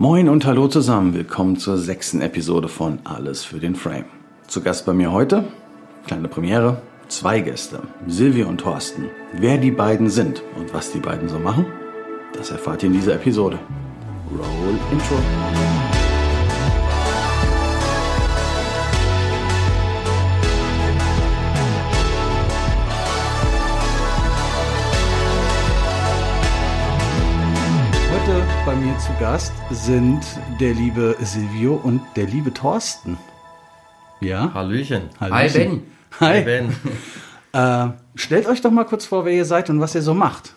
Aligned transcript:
Moin 0.00 0.28
und 0.28 0.46
hallo 0.46 0.68
zusammen, 0.68 1.12
willkommen 1.12 1.56
zur 1.56 1.76
sechsten 1.76 2.20
Episode 2.20 2.68
von 2.68 3.00
Alles 3.02 3.44
für 3.44 3.58
den 3.58 3.74
Frame. 3.74 4.04
Zu 4.46 4.60
Gast 4.60 4.86
bei 4.86 4.92
mir 4.92 5.10
heute, 5.10 5.42
kleine 6.06 6.28
Premiere, 6.28 6.80
zwei 7.08 7.40
Gäste, 7.40 7.82
Silvia 8.06 8.46
und 8.46 8.60
Thorsten. 8.60 9.06
Wer 9.32 9.58
die 9.58 9.72
beiden 9.72 10.08
sind 10.08 10.44
und 10.56 10.72
was 10.72 10.92
die 10.92 11.00
beiden 11.00 11.28
so 11.28 11.40
machen, 11.40 11.66
das 12.32 12.52
erfahrt 12.52 12.84
ihr 12.84 12.90
in 12.90 12.92
dieser 12.92 13.16
Episode. 13.16 13.58
Roll 14.30 14.78
Intro. 14.92 15.16
Mir 28.80 28.96
zu 28.98 29.12
Gast 29.18 29.52
sind 29.70 30.20
der 30.60 30.72
liebe 30.72 31.16
Silvio 31.20 31.74
und 31.74 32.00
der 32.14 32.26
liebe 32.26 32.54
Thorsten. 32.54 33.18
Ja? 34.20 34.52
Hallöchen. 34.54 35.10
Hallöchen. 35.18 35.82
Hi 36.20 36.40
Ben. 36.40 36.40
Hi. 36.40 36.42
Ben. 36.42 36.76
Äh, 37.50 37.88
stellt 38.14 38.46
euch 38.46 38.60
doch 38.60 38.70
mal 38.70 38.84
kurz 38.84 39.06
vor, 39.06 39.24
wer 39.24 39.32
ihr 39.32 39.46
seid 39.46 39.70
und 39.70 39.80
was 39.80 39.94
ihr 39.94 40.02
so 40.02 40.12
macht. 40.12 40.52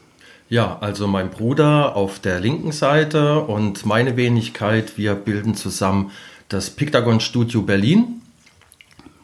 Ja, 0.50 0.78
also 0.82 1.08
mein 1.08 1.30
Bruder 1.30 1.96
auf 1.96 2.20
der 2.20 2.42
linken 2.42 2.74
Seite 2.74 3.40
und 3.40 3.86
meine 3.86 4.18
Wenigkeit, 4.18 4.98
wir 4.98 5.16
bilden 5.16 5.56
zusammen 5.56 6.12
das 6.50 6.70
Pictagon 6.70 7.22
Studio 7.22 7.62
Berlin. 7.62 8.22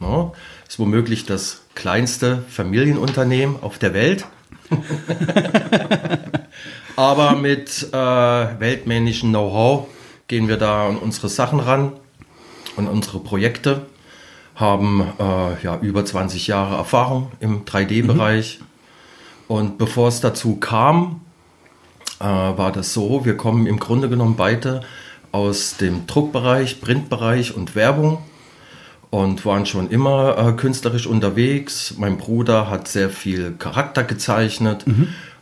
Ja, 0.00 0.32
ist 0.66 0.78
womöglich 0.78 1.26
das 1.26 1.60
kleinste 1.74 2.42
Familienunternehmen 2.48 3.56
auf 3.60 3.78
der 3.78 3.92
Welt. 3.92 4.24
Aber 6.98 7.36
mit 7.36 7.90
äh, 7.92 7.96
weltmännischem 7.96 9.28
Know-how 9.28 9.86
gehen 10.26 10.48
wir 10.48 10.56
da 10.56 10.88
an 10.88 10.96
unsere 10.96 11.28
Sachen 11.28 11.60
ran 11.60 11.92
und 12.74 12.88
unsere 12.88 13.20
Projekte. 13.20 13.86
Haben 14.56 15.06
äh, 15.20 15.62
ja 15.62 15.78
über 15.80 16.04
20 16.04 16.48
Jahre 16.48 16.74
Erfahrung 16.74 17.30
im 17.38 17.64
3D-Bereich. 17.64 18.58
Und 19.46 19.78
bevor 19.78 20.08
es 20.08 20.20
dazu 20.20 20.56
kam, 20.56 21.20
äh, 22.18 22.24
war 22.24 22.72
das 22.72 22.92
so, 22.94 23.24
wir 23.24 23.36
kommen 23.36 23.68
im 23.68 23.78
Grunde 23.78 24.08
genommen 24.08 24.34
beide 24.36 24.80
aus 25.30 25.76
dem 25.76 26.08
Druckbereich, 26.08 26.80
Printbereich 26.80 27.54
und 27.54 27.76
Werbung 27.76 28.18
und 29.10 29.46
waren 29.46 29.66
schon 29.66 29.88
immer 29.88 30.36
äh, 30.36 30.52
künstlerisch 30.54 31.06
unterwegs. 31.06 31.94
Mein 31.96 32.18
Bruder 32.18 32.68
hat 32.68 32.88
sehr 32.88 33.08
viel 33.08 33.52
Charakter 33.52 34.02
gezeichnet 34.02 34.84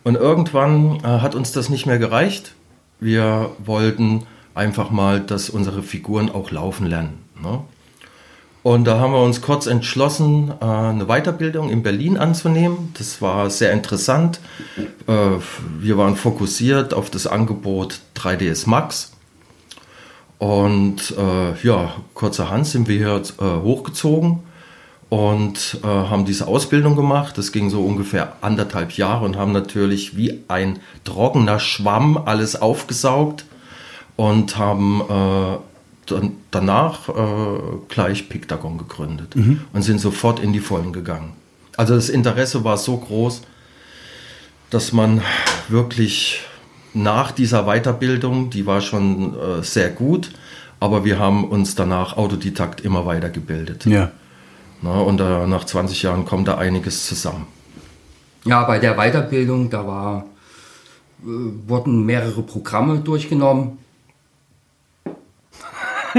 und 0.06 0.14
irgendwann 0.14 1.00
äh, 1.02 1.18
hat 1.18 1.34
uns 1.34 1.50
das 1.50 1.68
nicht 1.68 1.84
mehr 1.84 1.98
gereicht. 1.98 2.54
Wir 3.00 3.50
wollten 3.58 4.24
einfach 4.54 4.90
mal, 4.90 5.18
dass 5.18 5.50
unsere 5.50 5.82
Figuren 5.82 6.30
auch 6.30 6.52
laufen 6.52 6.86
lernen. 6.86 7.24
Ne? 7.42 7.58
Und 8.62 8.84
da 8.84 9.00
haben 9.00 9.12
wir 9.12 9.20
uns 9.20 9.42
kurz 9.42 9.66
entschlossen, 9.66 10.52
äh, 10.60 10.64
eine 10.64 11.06
Weiterbildung 11.06 11.70
in 11.70 11.82
Berlin 11.82 12.18
anzunehmen. 12.18 12.94
Das 12.96 13.20
war 13.20 13.50
sehr 13.50 13.72
interessant. 13.72 14.38
Äh, 15.08 15.40
Wir 15.80 15.98
waren 15.98 16.14
fokussiert 16.14 16.94
auf 16.94 17.10
das 17.10 17.26
Angebot 17.26 17.98
3ds 18.14 18.68
Max. 18.68 19.10
Und 20.38 21.16
äh, 21.18 21.66
ja, 21.66 21.96
kurzerhand 22.14 22.68
sind 22.68 22.86
wir 22.86 22.96
hier 22.96 23.22
hochgezogen 23.40 24.44
und 25.08 25.78
äh, 25.82 25.86
haben 25.86 26.24
diese 26.24 26.48
Ausbildung 26.48 26.96
gemacht. 26.96 27.38
Das 27.38 27.52
ging 27.52 27.70
so 27.70 27.84
ungefähr 27.84 28.34
anderthalb 28.40 28.92
Jahre 28.92 29.24
und 29.24 29.36
haben 29.36 29.52
natürlich 29.52 30.16
wie 30.16 30.42
ein 30.48 30.80
trockener 31.04 31.60
Schwamm 31.60 32.16
alles 32.16 32.60
aufgesaugt 32.60 33.44
und 34.16 34.56
haben 34.56 35.02
äh, 35.02 35.58
dann, 36.06 36.32
danach 36.50 37.08
äh, 37.08 37.12
gleich 37.88 38.28
Pictagon 38.28 38.78
gegründet 38.78 39.34
und 39.72 39.82
sind 39.82 40.00
sofort 40.00 40.40
in 40.40 40.52
die 40.52 40.60
Vollen 40.60 40.92
gegangen. 40.92 41.32
Also 41.76 41.94
das 41.94 42.08
Interesse 42.08 42.64
war 42.64 42.76
so 42.76 42.96
groß, 42.96 43.42
dass 44.70 44.92
man 44.92 45.22
wirklich 45.68 46.40
nach 46.94 47.30
dieser 47.30 47.64
Weiterbildung, 47.64 48.50
die 48.50 48.66
war 48.66 48.80
schon 48.80 49.34
äh, 49.38 49.62
sehr 49.62 49.90
gut, 49.90 50.30
aber 50.80 51.04
wir 51.04 51.18
haben 51.18 51.44
uns 51.44 51.74
danach 51.74 52.16
Autodidakt 52.16 52.80
immer 52.80 53.06
weitergebildet. 53.06 53.84
Ja. 53.86 54.10
Na, 54.82 55.00
und 55.00 55.20
äh, 55.20 55.46
nach 55.46 55.64
20 55.64 56.02
Jahren 56.02 56.24
kommt 56.24 56.48
da 56.48 56.58
einiges 56.58 57.06
zusammen. 57.06 57.46
Ja, 58.44 58.64
bei 58.64 58.78
der 58.78 58.94
Weiterbildung, 58.96 59.70
da 59.70 59.86
war, 59.86 60.26
äh, 61.22 61.26
wurden 61.66 62.04
mehrere 62.04 62.42
Programme 62.42 62.98
durchgenommen. 63.00 63.78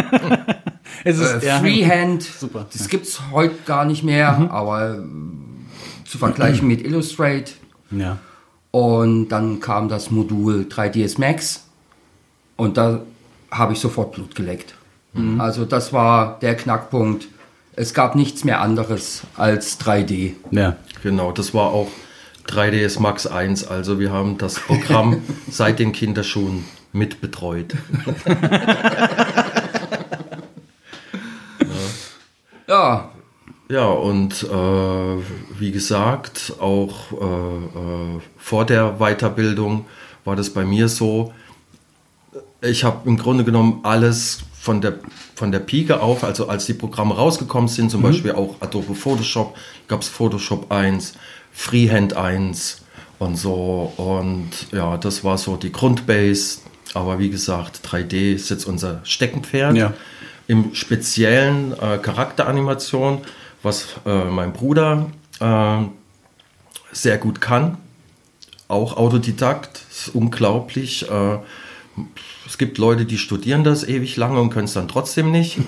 Es 1.03 1.19
ist 1.19 1.43
Äh, 1.43 1.47
ja, 1.47 1.59
Freehand, 1.59 2.23
Super, 2.23 2.65
das 2.71 2.81
ja. 2.81 2.87
gibt's 2.87 3.21
heute 3.31 3.55
gar 3.65 3.85
nicht 3.85 4.03
mehr, 4.03 4.49
aber 4.51 4.95
äh, 4.95 6.07
zu 6.07 6.17
vergleichen 6.17 6.67
mit 6.67 6.83
Illustrate. 6.83 7.53
Ja. 7.91 8.17
Und 8.71 9.29
dann 9.29 9.59
kam 9.59 9.87
das 9.89 10.11
Modul 10.11 10.65
3ds 10.69 11.19
Max 11.19 11.65
und 12.57 12.77
da 12.77 13.01
habe 13.51 13.73
ich 13.73 13.79
sofort 13.79 14.11
Blut 14.13 14.35
geleckt. 14.35 14.73
Also 15.39 15.65
das 15.65 15.93
war 15.93 16.37
der 16.41 16.55
Knackpunkt. 16.55 17.27
Es 17.79 17.93
gab 17.93 18.15
nichts 18.15 18.43
mehr 18.43 18.59
anderes 18.59 19.21
als 19.35 19.79
3D. 19.79 20.33
Ja. 20.49 20.77
Genau, 21.03 21.31
das 21.31 21.53
war 21.53 21.67
auch 21.67 21.89
3ds 22.47 22.99
Max 22.99 23.27
1. 23.27 23.67
Also 23.67 23.99
wir 23.99 24.11
haben 24.11 24.39
das 24.39 24.55
Programm 24.55 25.21
seit 25.51 25.77
den 25.77 25.91
Kinderschuhen 25.91 26.65
mit 26.91 27.21
betreut. 27.21 27.75
Ja, 32.69 33.11
Ja, 33.69 33.85
und 33.85 34.43
äh, 34.43 34.47
wie 35.57 35.71
gesagt, 35.71 36.55
auch 36.59 37.13
äh, 37.13 37.15
äh, 37.15 38.19
vor 38.37 38.65
der 38.65 38.97
Weiterbildung 38.99 39.85
war 40.25 40.35
das 40.35 40.49
bei 40.49 40.65
mir 40.65 40.89
so, 40.89 41.33
ich 42.59 42.83
habe 42.83 43.07
im 43.07 43.15
Grunde 43.17 43.45
genommen 43.45 43.79
alles 43.83 44.43
von 44.67 44.81
der, 44.81 44.95
von 45.33 45.53
der 45.53 45.59
Pike 45.59 46.01
auf, 46.01 46.25
also 46.25 46.49
als 46.49 46.65
die 46.65 46.73
Programme 46.73 47.15
rausgekommen 47.15 47.69
sind, 47.69 47.89
zum 47.89 48.01
Beispiel 48.01 48.33
auch 48.33 48.57
Adobe 48.59 48.95
Photoshop, 48.95 49.55
gab 49.87 50.01
es 50.01 50.09
Photoshop 50.09 50.69
1, 50.69 51.13
Freehand 51.53 52.17
1 52.17 52.81
und 53.17 53.37
so. 53.37 53.93
Und 53.95 54.49
ja, 54.73 54.97
das 54.97 55.23
war 55.23 55.37
so 55.37 55.55
die 55.55 55.71
Grundbase. 55.71 56.59
Aber 56.93 57.17
wie 57.17 57.29
gesagt, 57.29 57.79
3D 57.87 58.33
ist 58.33 58.49
jetzt 58.49 58.65
unser 58.65 58.99
Steckenpferd. 59.05 59.77
Ja. 59.77 59.93
Im 60.47 60.75
speziellen 60.75 61.71
äh, 61.71 61.97
Charakteranimation, 61.99 63.19
was 63.63 63.85
äh, 64.05 64.25
mein 64.25 64.51
Bruder 64.51 65.05
äh, 65.39 65.77
sehr 66.91 67.17
gut 67.17 67.39
kann, 67.39 67.77
auch 68.67 68.97
Autodidakt, 68.97 69.79
ist 69.89 70.13
unglaublich. 70.13 71.05
Es 72.45 72.57
gibt 72.57 72.77
Leute, 72.77 73.05
die 73.05 73.17
studieren 73.17 73.63
das 73.63 73.83
ewig 73.87 74.15
lange 74.17 74.39
und 74.39 74.49
können 74.51 74.65
es 74.65 74.73
dann 74.73 74.87
trotzdem 74.87 75.31
nicht. 75.31 75.57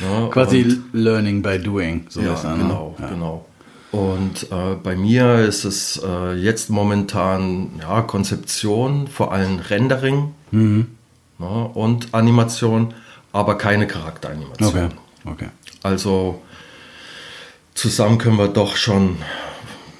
Ja, 0.00 0.26
Quasi 0.28 0.78
Learning 0.92 1.40
by 1.42 1.58
Doing. 1.58 2.04
So 2.10 2.20
ja, 2.20 2.34
ist 2.34 2.44
er, 2.44 2.54
ne? 2.56 2.64
genau, 2.64 2.94
Ja. 3.00 3.08
genau. 3.08 3.46
Und 3.92 4.52
äh, 4.52 4.74
bei 4.82 4.94
mir 4.94 5.36
ist 5.38 5.64
es 5.64 5.98
äh, 6.06 6.34
jetzt 6.34 6.68
momentan 6.68 7.70
ja, 7.80 8.02
Konzeption, 8.02 9.08
vor 9.08 9.32
allem 9.32 9.58
Rendering 9.58 10.34
Mhm. 10.50 10.88
ja, 11.38 11.46
und 11.46 12.12
Animation, 12.12 12.92
aber 13.32 13.56
keine 13.56 13.86
Charakteranimation. 13.86 14.68
Okay. 14.68 14.88
Okay. 15.24 15.48
Also 15.82 16.42
zusammen 17.74 18.18
können 18.18 18.36
wir 18.36 18.48
doch 18.48 18.76
schon, 18.76 19.16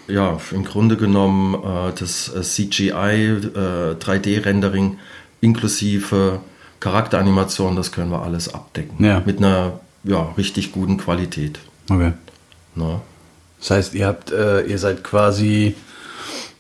ja, 0.08 0.38
im 0.52 0.64
Grunde 0.64 0.96
genommen 0.96 1.54
äh, 1.54 1.92
das 1.98 2.32
äh, 2.34 2.42
CGI, 2.42 2.90
äh, 2.90 3.94
3D-Rendering 3.94 4.98
inklusive 5.40 6.40
Charakteranimation, 6.80 7.76
das 7.76 7.92
können 7.92 8.10
wir 8.10 8.22
alles 8.22 8.52
abdecken. 8.52 9.04
Ja. 9.04 9.22
Mit 9.24 9.38
einer 9.38 9.80
ja, 10.04 10.32
richtig 10.36 10.72
guten 10.72 10.98
Qualität. 10.98 11.58
Okay. 11.90 12.12
Ne? 12.74 13.00
Das 13.58 13.70
heißt, 13.70 13.94
ihr 13.94 14.06
habt, 14.06 14.30
äh, 14.30 14.62
ihr 14.62 14.78
seid 14.78 15.02
quasi, 15.02 15.74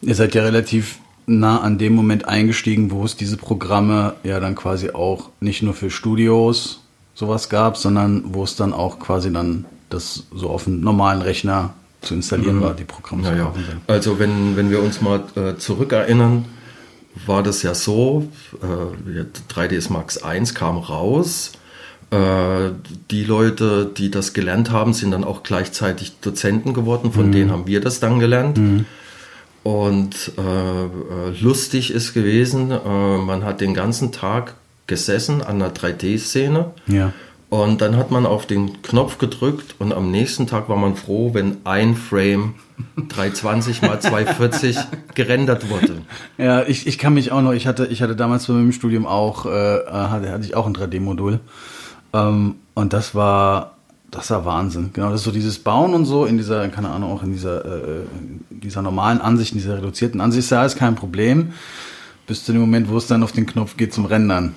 ihr 0.00 0.14
seid 0.14 0.34
ja 0.34 0.42
relativ 0.42 0.98
nah 1.26 1.60
an 1.60 1.78
dem 1.78 1.94
Moment 1.94 2.26
eingestiegen, 2.26 2.90
wo 2.90 3.04
es 3.04 3.16
diese 3.16 3.36
Programme 3.36 4.14
ja 4.22 4.40
dann 4.40 4.54
quasi 4.54 4.90
auch 4.90 5.30
nicht 5.40 5.62
nur 5.62 5.74
für 5.74 5.90
Studios 5.90 6.80
sowas 7.14 7.48
gab, 7.48 7.76
sondern 7.76 8.34
wo 8.34 8.44
es 8.44 8.56
dann 8.56 8.72
auch 8.72 8.98
quasi 8.98 9.32
dann 9.32 9.64
das 9.88 10.24
so 10.34 10.50
auf 10.50 10.66
einem 10.66 10.80
normalen 10.80 11.22
Rechner 11.22 11.74
zu 12.06 12.14
installieren 12.14 12.60
war, 12.60 12.74
die 12.74 12.84
Programme 12.84 13.24
Ja, 13.24 13.30
zu 13.30 13.36
ja. 13.36 13.52
Also 13.86 14.18
wenn, 14.18 14.56
wenn 14.56 14.70
wir 14.70 14.82
uns 14.82 15.00
mal 15.00 15.22
äh, 15.34 15.56
zurückerinnern, 15.56 16.46
war 17.26 17.42
das 17.42 17.62
ja 17.62 17.74
so, 17.74 18.28
äh, 18.62 19.24
3ds 19.52 19.92
Max 19.92 20.18
1 20.18 20.54
kam 20.54 20.78
raus. 20.78 21.52
Äh, 22.10 22.70
die 23.10 23.24
Leute, 23.24 23.90
die 23.96 24.10
das 24.10 24.32
gelernt 24.32 24.70
haben, 24.70 24.94
sind 24.94 25.10
dann 25.10 25.24
auch 25.24 25.42
gleichzeitig 25.42 26.20
Dozenten 26.20 26.74
geworden, 26.74 27.12
von 27.12 27.32
denen 27.32 27.50
haben 27.50 27.66
wir 27.66 27.80
das 27.80 28.00
dann 28.00 28.20
gelernt. 28.20 28.58
Und 29.62 30.30
äh, 30.38 30.40
äh, 30.42 30.86
lustig 31.40 31.90
ist 31.90 32.14
gewesen, 32.14 32.70
äh, 32.70 33.18
man 33.18 33.42
hat 33.42 33.60
den 33.60 33.74
ganzen 33.74 34.12
Tag 34.12 34.54
gesessen 34.86 35.42
an 35.42 35.58
der 35.58 35.74
3D-Szene. 35.74 36.70
Ja. 36.86 37.12
Und 37.48 37.80
dann 37.80 37.96
hat 37.96 38.10
man 38.10 38.26
auf 38.26 38.46
den 38.46 38.82
Knopf 38.82 39.18
gedrückt 39.18 39.76
und 39.78 39.92
am 39.92 40.10
nächsten 40.10 40.48
Tag 40.48 40.68
war 40.68 40.76
man 40.76 40.96
froh, 40.96 41.32
wenn 41.32 41.58
ein 41.62 41.94
Frame 41.94 42.54
320 42.96 43.82
mal 43.82 44.00
240 44.00 44.76
gerendert 45.14 45.70
wurde. 45.70 46.02
Ja, 46.38 46.64
ich, 46.64 46.88
ich 46.88 46.98
kann 46.98 47.14
mich 47.14 47.30
auch 47.30 47.42
noch, 47.42 47.52
ich 47.52 47.68
hatte, 47.68 47.86
ich 47.86 48.02
hatte 48.02 48.16
damals 48.16 48.46
bei 48.46 48.52
meinem 48.52 48.72
Studium 48.72 49.06
auch, 49.06 49.46
äh, 49.46 49.50
hatte, 49.86 50.32
hatte 50.32 50.44
ich 50.44 50.56
auch 50.56 50.66
ein 50.66 50.74
3D-Modul. 50.74 51.38
Ähm, 52.12 52.56
und 52.74 52.92
das 52.92 53.14
war, 53.14 53.76
das 54.10 54.30
war 54.30 54.44
Wahnsinn. 54.44 54.90
Genau, 54.92 55.10
das 55.10 55.20
ist 55.20 55.24
so 55.24 55.30
dieses 55.30 55.60
Bauen 55.60 55.94
und 55.94 56.04
so 56.04 56.26
in 56.26 56.36
dieser, 56.36 56.68
keine 56.68 56.90
Ahnung, 56.90 57.12
auch 57.12 57.22
in 57.22 57.32
dieser, 57.32 57.64
äh, 57.64 58.00
in 58.50 58.60
dieser 58.60 58.82
normalen 58.82 59.20
Ansicht, 59.20 59.52
in 59.52 59.58
dieser 59.58 59.78
reduzierten 59.78 60.20
Ansicht, 60.20 60.50
da 60.50 60.64
ist 60.64 60.76
kein 60.76 60.96
Problem. 60.96 61.52
Bis 62.26 62.44
zu 62.44 62.50
dem 62.50 62.60
Moment, 62.60 62.88
wo 62.88 62.96
es 62.96 63.06
dann 63.06 63.22
auf 63.22 63.30
den 63.30 63.46
Knopf 63.46 63.76
geht 63.76 63.94
zum 63.94 64.04
Rendern. 64.04 64.56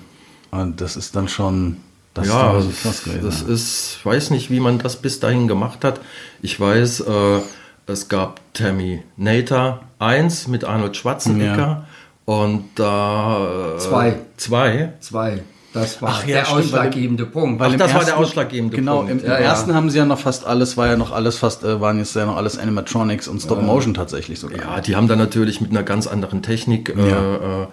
Und 0.49 0.81
das 0.81 0.97
ist 0.97 1.15
dann 1.15 1.27
schon, 1.27 1.77
das 2.13 2.27
ja, 2.27 2.57
ist 2.57 2.67
das, 2.67 2.81
krass 2.81 3.03
gewesen. 3.03 3.25
das 3.25 3.41
ist, 3.41 3.95
ich 3.99 4.05
weiß 4.05 4.31
nicht, 4.31 4.49
wie 4.49 4.59
man 4.59 4.79
das 4.79 4.97
bis 4.97 5.19
dahin 5.19 5.47
gemacht 5.47 5.83
hat. 5.83 5.99
Ich 6.41 6.59
weiß, 6.59 7.01
äh, 7.01 7.39
es 7.87 8.07
gab 8.09 8.39
Terminator 8.53 9.81
1 9.99 10.47
mit 10.47 10.63
Arnold 10.63 10.95
Schwarzenegger 10.97 11.57
Ja. 11.57 11.85
und 12.25 12.65
da 12.75 13.75
äh, 13.75 13.77
Zwei. 13.79 14.15
Zwei. 14.37 14.93
Zwei. 14.99 15.43
Das 15.71 16.01
war 16.01 16.09
Ach 16.13 16.25
ja, 16.25 16.37
der 16.37 16.45
stimmt, 16.45 16.61
ausschlaggebende 16.65 17.25
Punkt. 17.27 17.59
Weil 17.59 17.73
Ach, 17.73 17.77
das 17.77 17.93
war 17.93 17.99
der 17.99 18.09
ersten- 18.09 18.23
ausschlaggebende 18.23 18.75
genau, 18.75 18.97
Punkt. 18.97 19.11
Im, 19.11 19.19
im 19.19 19.25
Ja, 19.25 19.33
ja. 19.33 19.37
ersten 19.39 19.75
haben 19.75 19.91
sie 19.91 19.99
ja 19.99 20.05
noch 20.05 20.17
fast 20.17 20.45
alles, 20.47 20.77
war 20.77 20.87
ja 20.87 20.97
noch 20.97 21.11
alles 21.11 21.37
fast, 21.37 21.63
äh, 21.63 21.79
waren 21.79 21.99
jetzt 21.99 22.15
ja 22.15 22.25
noch 22.25 22.37
alles 22.37 22.57
Animatronics 22.57 23.27
und 23.27 23.39
Stop 23.39 23.61
Motion 23.61 23.93
tatsächlich 23.93 24.39
sogar. 24.39 24.57
Ja, 24.59 24.81
die 24.81 24.95
haben 24.95 25.07
da 25.07 25.15
natürlich 25.15 25.61
mit 25.61 25.69
einer 25.69 25.83
ganz 25.83 26.07
anderen 26.07 26.41
Technik, 26.41 26.89
äh, 26.97 27.09
Ja. 27.09 27.35
äh, 27.63 27.67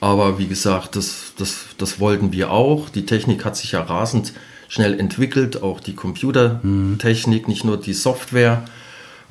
aber 0.00 0.38
wie 0.38 0.46
gesagt, 0.46 0.96
das, 0.96 1.32
das, 1.38 1.66
das 1.78 2.00
wollten 2.00 2.32
wir 2.32 2.50
auch. 2.50 2.88
Die 2.88 3.06
Technik 3.06 3.44
hat 3.44 3.56
sich 3.56 3.72
ja 3.72 3.82
rasend 3.82 4.32
schnell 4.68 4.98
entwickelt, 4.98 5.62
auch 5.62 5.80
die 5.80 5.94
Computertechnik, 5.94 7.48
nicht 7.48 7.64
nur 7.64 7.76
die 7.76 7.92
Software. 7.92 8.62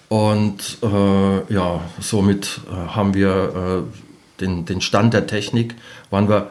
Und 0.09 0.77
äh, 0.81 1.53
ja, 1.53 1.81
somit 1.99 2.61
äh, 2.71 2.73
haben 2.95 3.13
wir 3.13 3.85
äh, 3.87 4.41
den, 4.41 4.65
den 4.65 4.81
Stand 4.81 5.13
der 5.13 5.27
Technik, 5.27 5.75
waren 6.09 6.27
wir 6.27 6.49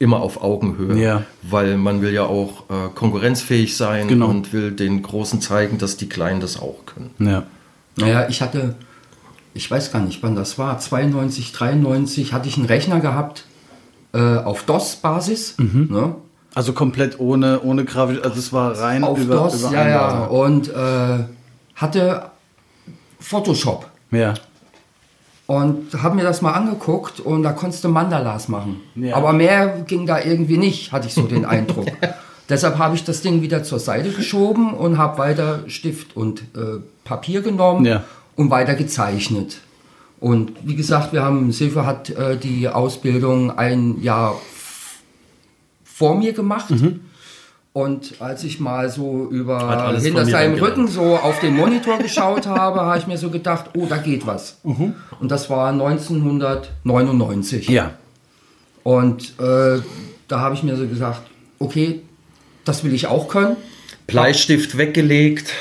immer 0.00 0.20
auf 0.20 0.42
Augenhöhe, 0.42 0.98
Ja. 1.00 1.22
weil 1.42 1.76
man 1.76 2.00
will 2.02 2.12
ja 2.12 2.24
auch 2.24 2.64
äh, 2.70 2.88
konkurrenzfähig 2.94 3.76
sein 3.76 4.08
Genau. 4.08 4.26
und 4.28 4.52
will 4.52 4.72
den 4.72 5.02
Großen 5.02 5.40
zeigen, 5.40 5.78
dass 5.78 5.96
die 5.98 6.08
Kleinen 6.08 6.40
das 6.40 6.58
auch 6.58 6.86
können. 6.86 7.10
Ja. 7.18 7.42
Naja, 7.96 8.26
ich 8.28 8.40
hatte, 8.42 8.74
ich 9.54 9.70
weiß 9.70 9.92
gar 9.92 10.00
nicht, 10.00 10.22
wann 10.22 10.34
das 10.34 10.58
war, 10.58 10.78
92, 10.78 11.52
93, 11.52 12.32
hatte 12.32 12.48
ich 12.48 12.56
einen 12.56 12.66
Rechner 12.66 13.00
gehabt 13.00 13.44
äh, 14.12 14.36
auf 14.36 14.64
DOS-Basis. 14.64 15.56
Ne? 15.58 16.14
Also 16.54 16.72
komplett 16.72 17.20
ohne, 17.20 17.60
ohne 17.62 17.84
Grafik, 17.84 18.24
also 18.24 18.38
es 18.38 18.52
war 18.52 18.78
rein 18.78 19.04
Auf 19.04 19.18
über, 19.18 19.34
DOS, 19.36 19.60
über 19.60 19.72
ja, 19.72 19.88
ja. 19.88 20.24
Und 20.24 20.68
äh, 20.68 21.24
hatte 21.76 22.30
Photoshop. 23.20 23.86
Ja. 24.10 24.34
Und 25.46 26.00
habe 26.00 26.14
mir 26.16 26.22
das 26.22 26.42
mal 26.42 26.52
angeguckt 26.52 27.18
und 27.18 27.42
da 27.42 27.52
konntest 27.52 27.82
du 27.82 27.88
Mandalas 27.88 28.48
machen. 28.48 28.80
Ja. 28.94 29.16
Aber 29.16 29.32
mehr 29.32 29.84
ging 29.86 30.06
da 30.06 30.20
irgendwie 30.20 30.58
nicht, 30.58 30.92
hatte 30.92 31.08
ich 31.08 31.14
so 31.14 31.22
den 31.22 31.44
Eindruck. 31.46 31.86
Deshalb 32.48 32.78
habe 32.78 32.96
ich 32.96 33.04
das 33.04 33.22
Ding 33.22 33.42
wieder 33.42 33.62
zur 33.62 33.78
Seite 33.78 34.10
geschoben 34.10 34.74
und 34.74 34.98
habe 34.98 35.18
weiter 35.18 35.60
Stift 35.68 36.16
und 36.16 36.40
äh, 36.56 36.80
Papier 37.04 37.42
genommen 37.42 37.84
Ja. 37.84 38.02
Und 38.36 38.50
weiter 38.50 38.74
gezeichnet. 38.74 39.60
Und 40.20 40.52
wie 40.62 40.76
gesagt, 40.76 41.12
wir 41.12 41.22
haben, 41.22 41.50
Silvia 41.52 41.86
hat 41.86 42.10
äh, 42.10 42.36
die 42.36 42.68
Ausbildung 42.68 43.56
ein 43.56 44.02
Jahr 44.02 44.40
vor 45.82 46.16
mir 46.16 46.32
gemacht. 46.32 46.70
Und 47.72 48.20
als 48.20 48.42
ich 48.42 48.58
mal 48.58 48.90
so 48.90 49.28
über 49.30 49.96
hinter 49.98 50.26
seinem 50.26 50.58
Rücken 50.58 50.88
so 50.88 51.16
auf 51.16 51.38
den 51.40 51.56
Monitor 51.56 51.98
geschaut 51.98 52.46
habe, 52.46 52.80
habe 52.80 52.98
ich 52.98 53.06
mir 53.06 53.16
so 53.16 53.30
gedacht, 53.30 53.70
oh, 53.76 53.86
da 53.88 53.98
geht 53.98 54.26
was. 54.26 54.58
Und 55.20 55.30
das 55.30 55.48
war 55.48 55.68
1999. 55.68 57.68
Ja. 57.68 57.92
Und 58.82 59.38
äh, 59.38 59.80
da 60.26 60.40
habe 60.40 60.54
ich 60.54 60.62
mir 60.62 60.76
so 60.76 60.86
gesagt, 60.86 61.22
okay, 61.58 62.02
das 62.64 62.82
will 62.82 62.92
ich 62.92 63.06
auch 63.06 63.28
können. 63.28 63.56
Bleistift 64.06 64.76
weggelegt. 64.76 65.52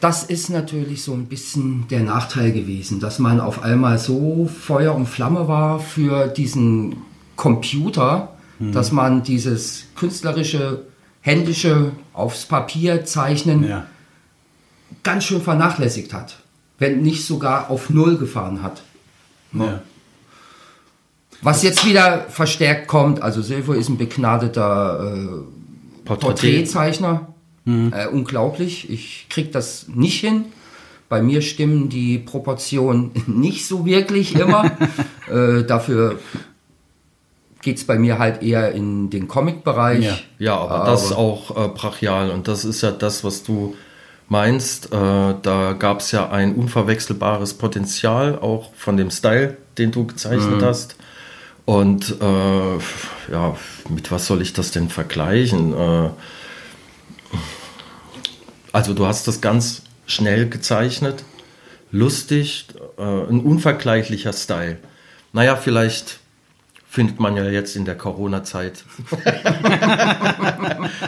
Das 0.00 0.24
ist 0.24 0.50
natürlich 0.50 1.02
so 1.02 1.14
ein 1.14 1.26
bisschen 1.26 1.88
der 1.88 2.00
Nachteil 2.00 2.52
gewesen, 2.52 3.00
dass 3.00 3.18
man 3.18 3.40
auf 3.40 3.62
einmal 3.62 3.98
so 3.98 4.46
Feuer 4.46 4.94
und 4.94 5.06
Flamme 5.06 5.48
war 5.48 5.80
für 5.80 6.26
diesen 6.28 6.96
Computer, 7.36 8.36
dass 8.58 8.90
man 8.92 9.22
dieses 9.22 9.84
künstlerische, 9.96 10.84
händische 11.20 11.92
aufs 12.14 12.46
Papier 12.46 13.04
zeichnen 13.04 13.64
Ja. 13.68 13.86
ganz 15.02 15.24
schön 15.24 15.42
vernachlässigt 15.42 16.12
hat, 16.14 16.38
wenn 16.78 17.02
nicht 17.02 17.26
sogar 17.26 17.70
auf 17.70 17.90
Null 17.90 18.16
gefahren 18.16 18.62
hat. 18.62 18.82
ja. 19.54 19.80
Was 21.42 21.62
jetzt 21.62 21.84
wieder 21.86 22.26
verstärkt 22.30 22.86
kommt, 22.88 23.20
also 23.22 23.42
Silvo 23.42 23.74
ist 23.74 23.90
ein 23.90 23.98
begnadeter 23.98 25.14
äh, 25.14 26.04
Porträt. 26.06 26.64
Porträtzeichner. 27.66 27.92
Äh, 27.92 28.06
unglaublich. 28.08 28.90
Ich 28.90 29.26
krieg 29.28 29.52
das 29.52 29.86
nicht 29.88 30.20
hin. 30.20 30.46
Bei 31.08 31.22
mir 31.22 31.42
stimmen 31.42 31.88
die 31.88 32.18
Proportionen 32.18 33.10
nicht 33.26 33.66
so 33.66 33.84
wirklich 33.84 34.34
immer. 34.36 34.72
äh, 35.30 35.64
dafür 35.64 36.18
geht 37.62 37.78
es 37.78 37.84
bei 37.84 37.98
mir 37.98 38.18
halt 38.18 38.42
eher 38.42 38.72
in 38.72 39.10
den 39.10 39.26
Comic-Bereich. 39.26 40.04
Ja. 40.04 40.18
Ja, 40.38 40.56
aber, 40.56 40.84
das 40.90 41.06
ist 41.06 41.12
auch 41.12 41.50
äh, 41.50 41.68
brachial 41.68 42.30
und 42.30 42.46
das 42.46 42.64
ist 42.64 42.82
ja 42.82 42.92
das, 42.92 43.24
was 43.24 43.42
du 43.42 43.74
meinst. 44.28 44.92
Äh, 44.92 45.34
da 45.42 45.74
gab 45.76 46.00
es 46.00 46.12
ja 46.12 46.30
ein 46.30 46.54
unverwechselbares 46.54 47.54
Potenzial, 47.54 48.38
auch 48.38 48.72
von 48.74 48.96
dem 48.96 49.10
Style, 49.10 49.56
den 49.78 49.90
du 49.90 50.06
gezeichnet 50.06 50.62
hast. 50.62 50.96
Und 51.64 52.20
äh, 52.20 53.32
ja, 53.32 53.56
mit 53.88 54.12
was 54.12 54.26
soll 54.26 54.42
ich 54.42 54.52
das 54.52 54.70
denn 54.70 54.88
vergleichen? 54.88 55.72
Äh, 55.72 56.10
also 58.76 58.92
du 58.92 59.06
hast 59.06 59.26
das 59.26 59.40
ganz 59.40 59.82
schnell 60.06 60.48
gezeichnet, 60.50 61.24
lustig, 61.90 62.66
äh, 62.98 63.02
ein 63.02 63.40
unvergleichlicher 63.40 64.34
Style. 64.34 64.76
Naja, 65.32 65.56
vielleicht 65.56 66.20
findet 66.88 67.18
man 67.18 67.36
ja 67.36 67.44
jetzt 67.44 67.74
in 67.74 67.86
der 67.86 67.96
Corona-Zeit 67.96 68.84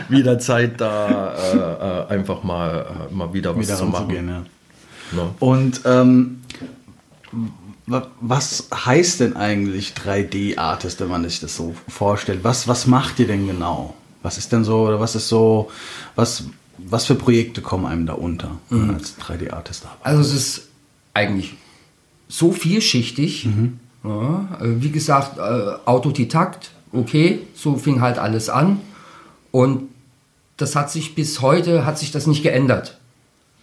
wieder 0.09 0.39
Zeit, 0.39 0.81
da 0.81 1.35
äh, 1.35 2.15
äh, 2.15 2.19
einfach 2.19 2.43
mal, 2.43 3.09
äh, 3.11 3.15
mal 3.15 3.33
wieder 3.35 3.55
was 3.57 3.67
Wieder 3.67 3.77
zu 3.77 3.85
machen. 3.85 3.95
ranzugehen, 4.05 4.29
ja. 4.29 4.43
Ne? 5.13 5.31
Und 5.39 5.81
ähm, 5.85 6.43
wa- 7.87 8.07
was 8.21 8.69
heißt 8.75 9.21
denn 9.21 9.37
eigentlich 9.37 9.93
3D-Artist, 9.93 11.01
wenn 11.01 11.09
man 11.09 11.25
sich 11.25 11.41
das 11.41 11.57
so 11.57 11.75
vorstellt? 11.89 12.41
Was, 12.45 12.67
was 12.69 12.87
macht 12.87 13.19
ihr 13.19 13.27
denn 13.27 13.47
genau? 13.47 13.95
Was 14.23 14.39
ist 14.39 14.53
denn 14.53 14.65
so, 14.65 14.83
oder 14.87 15.01
was 15.01 15.15
ist 15.15 15.29
so, 15.29 15.71
was, 16.17 16.45
was 16.79 17.07
für 17.07 17.15
Projekte 17.15 17.61
kommen 17.61 17.87
einem 17.87 18.07
da 18.07 18.15
unter, 18.15 18.59
man 18.71 18.95
als 18.95 19.19
3D-Artist 19.19 19.85
arbeitet? 19.85 20.07
Also 20.07 20.21
es 20.21 20.33
ist 20.33 20.69
eigentlich 21.15 21.55
so 22.29 22.53
vielschichtig. 22.53 23.49
Ja, 24.05 24.59
äh, 24.61 24.81
wie 24.81 24.91
gesagt, 24.91 25.39
äh, 25.39 25.41
Autodidakt, 25.85 26.71
okay, 26.93 27.41
so 27.55 27.77
fing 27.77 28.01
halt 28.01 28.19
alles 28.19 28.49
an. 28.49 28.81
Und 29.51 29.89
das 30.57 30.77
hat 30.77 30.91
sich 30.91 31.15
bis 31.15 31.41
heute, 31.41 31.85
hat 31.85 31.99
sich 31.99 32.11
das 32.13 32.27
nicht 32.27 32.43
geändert. 32.43 32.99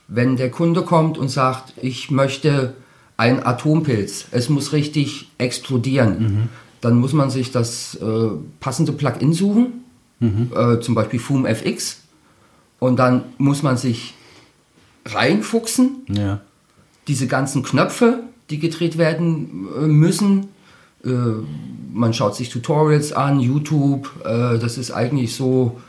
Wenn 0.08 0.36
der 0.36 0.52
Kunde 0.52 0.82
kommt 0.82 1.18
und 1.18 1.30
sagt, 1.30 1.74
ich 1.82 2.12
möchte 2.12 2.76
einen 3.18 3.44
Atompilz, 3.44 4.26
es 4.32 4.50
muss 4.50 4.74
richtig 4.74 5.30
explodieren, 5.38 6.50
dann 6.82 6.96
muss 7.00 7.14
man 7.14 7.30
sich 7.30 7.52
das 7.52 7.96
äh, 7.96 8.30
passende 8.60 8.92
Plugin 8.92 9.34
suchen, 9.34 9.84
äh, 10.20 10.80
zum 10.82 10.96
Beispiel 10.96 11.20
Foom 11.20 11.46
FX. 11.46 12.02
Und 12.86 12.98
dann 12.98 13.24
muss 13.38 13.64
man 13.64 13.78
sich 13.78 14.14
reinfuchsen, 15.06 16.06
Ja. 16.10 16.42
diese 17.08 17.28
ganzen 17.28 17.64
Knöpfe, 17.64 18.24
die 18.50 18.60
gedreht 18.60 18.98
werden 18.98 19.68
äh, 19.78 19.86
müssen. 19.88 20.48
Äh, 21.04 21.10
man 21.94 22.14
schaut 22.14 22.36
sich 22.36 22.50
Tutorials 22.50 23.12
an, 23.14 23.40
YouTube. 23.40 24.10
Äh, 24.24 24.58
das 24.60 24.78
ist 24.78 24.92
eigentlich 24.92 25.36
so 25.36 25.80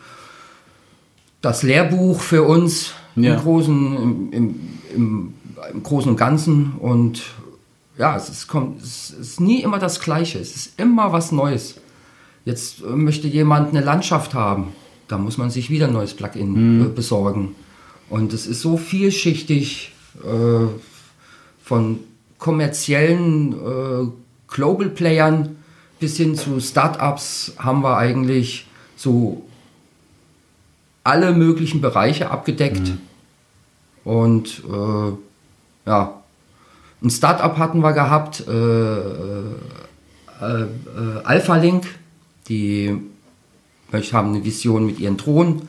das 1.40 1.62
Lehrbuch 1.62 2.20
für 2.20 2.42
uns 2.42 2.92
Ja. 3.14 3.34
im, 3.34 3.40
Großen, 3.40 3.96
im, 3.96 4.32
im, 4.32 4.54
im, 4.94 5.34
im 5.72 5.82
Großen 5.82 6.10
und 6.10 6.16
Ganzen. 6.16 6.72
Und 6.78 7.22
ja, 7.98 8.16
es 8.16 8.28
ist, 8.28 8.46
kommt, 8.46 8.82
es 8.82 9.10
ist 9.10 9.40
nie 9.40 9.62
immer 9.62 9.78
das 9.78 10.00
Gleiche. 10.00 10.38
Es 10.38 10.54
ist 10.54 10.78
immer 10.78 11.12
was 11.12 11.32
Neues. 11.32 11.76
Jetzt 12.44 12.82
äh, 12.82 12.88
möchte 12.88 13.26
jemand 13.28 13.70
eine 13.70 13.80
Landschaft 13.84 14.34
haben. 14.34 14.72
Da 15.08 15.18
muss 15.18 15.38
man 15.38 15.50
sich 15.50 15.70
wieder 15.70 15.86
ein 15.86 15.92
neues 15.92 16.14
Plugin 16.14 16.86
äh, 16.86 16.88
besorgen. 16.88 17.54
Und 18.08 18.32
es 18.32 18.46
ist 18.46 18.60
so 18.60 18.76
vielschichtig 18.76 19.92
äh, 20.22 20.66
von 21.62 22.00
kommerziellen 22.38 23.52
äh, 23.52 24.08
Global 24.48 24.88
Playern 24.88 25.56
bis 25.98 26.16
hin 26.16 26.36
zu 26.36 26.60
Startups 26.60 27.54
haben 27.58 27.82
wir 27.82 27.96
eigentlich 27.96 28.66
so 28.96 29.42
alle 31.04 31.32
möglichen 31.32 31.80
Bereiche 31.80 32.30
abgedeckt. 32.30 32.92
Und 34.04 34.62
äh, 34.68 35.12
ja, 35.88 36.22
ein 37.02 37.10
Startup 37.10 37.56
hatten 37.58 37.80
wir 37.80 37.92
gehabt, 37.92 38.46
äh, 38.46 38.52
äh, 38.52 40.62
äh, 40.62 40.66
Alpha 41.24 41.56
Link, 41.56 41.86
die 42.48 43.00
ich 43.92 44.12
haben 44.12 44.34
eine 44.34 44.44
Vision 44.44 44.86
mit 44.86 44.98
ihren 44.98 45.16
Drohnen 45.16 45.62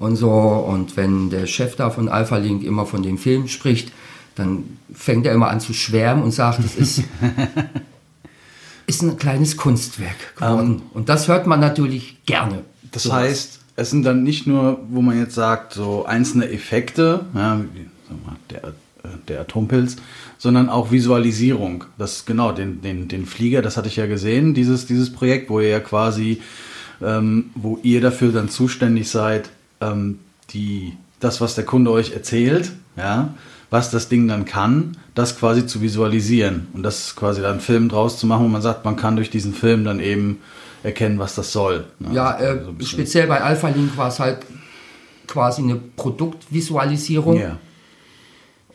und 0.00 0.16
so. 0.16 0.30
Und 0.30 0.96
wenn 0.96 1.30
der 1.30 1.46
Chef 1.46 1.76
da 1.76 1.90
von 1.90 2.08
Alpha 2.08 2.36
Link 2.36 2.62
immer 2.62 2.86
von 2.86 3.02
dem 3.02 3.18
Film 3.18 3.48
spricht, 3.48 3.92
dann 4.34 4.78
fängt 4.92 5.26
er 5.26 5.32
immer 5.32 5.48
an 5.48 5.60
zu 5.60 5.72
schwärmen 5.72 6.22
und 6.22 6.30
sagt, 6.30 6.60
es 6.60 6.76
ist, 6.76 7.04
ist 8.86 9.02
ein 9.02 9.16
kleines 9.16 9.56
Kunstwerk 9.56 10.36
geworden. 10.36 10.82
und 10.92 11.08
das 11.08 11.28
hört 11.28 11.46
man 11.46 11.60
natürlich 11.60 12.24
gerne. 12.26 12.62
Das 12.92 13.04
Sowas. 13.04 13.18
heißt, 13.18 13.60
es 13.76 13.90
sind 13.90 14.04
dann 14.04 14.22
nicht 14.22 14.46
nur, 14.46 14.80
wo 14.90 15.02
man 15.02 15.18
jetzt 15.18 15.34
sagt, 15.34 15.74
so 15.74 16.06
einzelne 16.06 16.50
Effekte, 16.50 17.26
ja, 17.34 17.60
der, 18.50 18.64
äh, 18.64 18.72
der 19.28 19.40
Atompilz, 19.42 19.96
sondern 20.38 20.68
auch 20.68 20.90
Visualisierung. 20.90 21.84
Das 21.98 22.24
genau, 22.24 22.52
den, 22.52 22.80
den, 22.80 23.08
den 23.08 23.26
Flieger, 23.26 23.62
das 23.62 23.76
hatte 23.76 23.88
ich 23.88 23.96
ja 23.96 24.06
gesehen, 24.06 24.54
dieses, 24.54 24.86
dieses 24.86 25.12
Projekt, 25.12 25.50
wo 25.50 25.60
ihr 25.60 25.68
ja 25.68 25.80
quasi, 25.80 26.40
ähm, 27.02 27.50
wo 27.54 27.78
ihr 27.82 28.00
dafür 28.00 28.32
dann 28.32 28.48
zuständig 28.48 29.10
seid, 29.10 29.50
ähm, 29.80 30.18
die, 30.50 30.92
das, 31.20 31.40
was 31.40 31.54
der 31.54 31.64
Kunde 31.64 31.90
euch 31.90 32.12
erzählt, 32.12 32.72
ja, 32.96 33.34
was 33.70 33.90
das 33.90 34.08
Ding 34.08 34.28
dann 34.28 34.44
kann, 34.44 34.96
das 35.14 35.38
quasi 35.38 35.66
zu 35.66 35.80
visualisieren 35.82 36.68
und 36.72 36.82
das 36.84 37.16
quasi 37.16 37.40
dann 37.42 37.52
einen 37.52 37.60
Film 37.60 37.88
draus 37.88 38.18
zu 38.18 38.26
machen, 38.26 38.44
wo 38.44 38.48
man 38.48 38.62
sagt, 38.62 38.84
man 38.84 38.96
kann 38.96 39.16
durch 39.16 39.28
diesen 39.30 39.52
Film 39.54 39.84
dann 39.84 39.98
eben 40.00 40.38
erkennen, 40.84 41.18
was 41.18 41.34
das 41.34 41.52
soll. 41.52 41.84
ne? 41.98 42.14
Ja, 42.14 42.30
Also 42.30 42.44
äh, 42.44 42.62
so 42.64 42.68
ein 42.70 42.74
bisschen- 42.76 42.98
speziell 43.00 43.26
bei 43.26 43.40
Alpha 43.40 43.68
Link 43.68 43.96
war 43.96 44.08
es 44.08 44.20
halt 44.20 44.38
quasi 45.26 45.62
eine 45.62 45.76
Produktvisualisierung 45.96 47.36
Ja. 47.40 47.58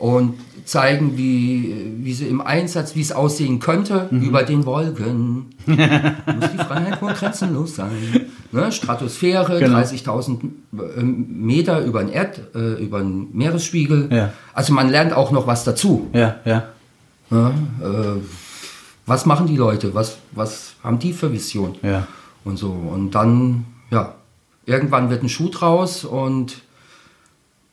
Und 0.02 0.34
zeigen, 0.64 1.16
wie, 1.16 1.74
wie 1.98 2.12
sie 2.12 2.26
im 2.26 2.40
Einsatz, 2.40 2.96
wie 2.96 3.00
es 3.02 3.12
aussehen 3.12 3.60
könnte, 3.60 4.08
Mhm. 4.10 4.22
über 4.22 4.42
den 4.42 4.66
Wolken. 4.66 5.50
Muss 5.66 6.50
die 6.52 6.58
Freiheit 6.58 7.00
wohl 7.00 7.12
grenzenlos 7.12 7.76
sein. 7.76 7.90
Ne? 8.50 8.72
Stratosphäre, 8.72 9.60
Genau. 9.60 9.78
30.000 9.78 10.40
äh, 10.98 11.02
Meter 11.04 11.84
über 11.84 12.00
den 12.02 12.08
Erd, 12.12 12.40
äh, 12.56 12.82
über 12.82 12.98
den 12.98 13.28
Meeresspiegel. 13.32 14.08
Ja. 14.12 14.32
Also 14.52 14.72
man 14.72 14.88
lernt 14.88 15.12
auch 15.12 15.30
noch 15.30 15.46
was 15.46 15.62
dazu. 15.62 16.10
Ja, 16.12 16.36
ja. 16.44 16.64
Ne? 17.30 17.52
Äh, 17.80 18.20
was 19.06 19.24
machen 19.24 19.46
die 19.46 19.56
Leute? 19.56 19.94
Was, 19.94 20.16
was 20.32 20.74
haben 20.82 20.98
die 20.98 21.12
für 21.12 21.32
Vision? 21.32 21.76
Ja. 21.82 22.08
Und 22.44 22.56
so. 22.58 22.70
Und 22.70 23.12
dann, 23.12 23.66
ja, 23.92 24.14
irgendwann 24.66 25.10
wird 25.10 25.22
ein 25.22 25.28
Schuh 25.28 25.48
draus 25.48 26.04
und 26.04 26.60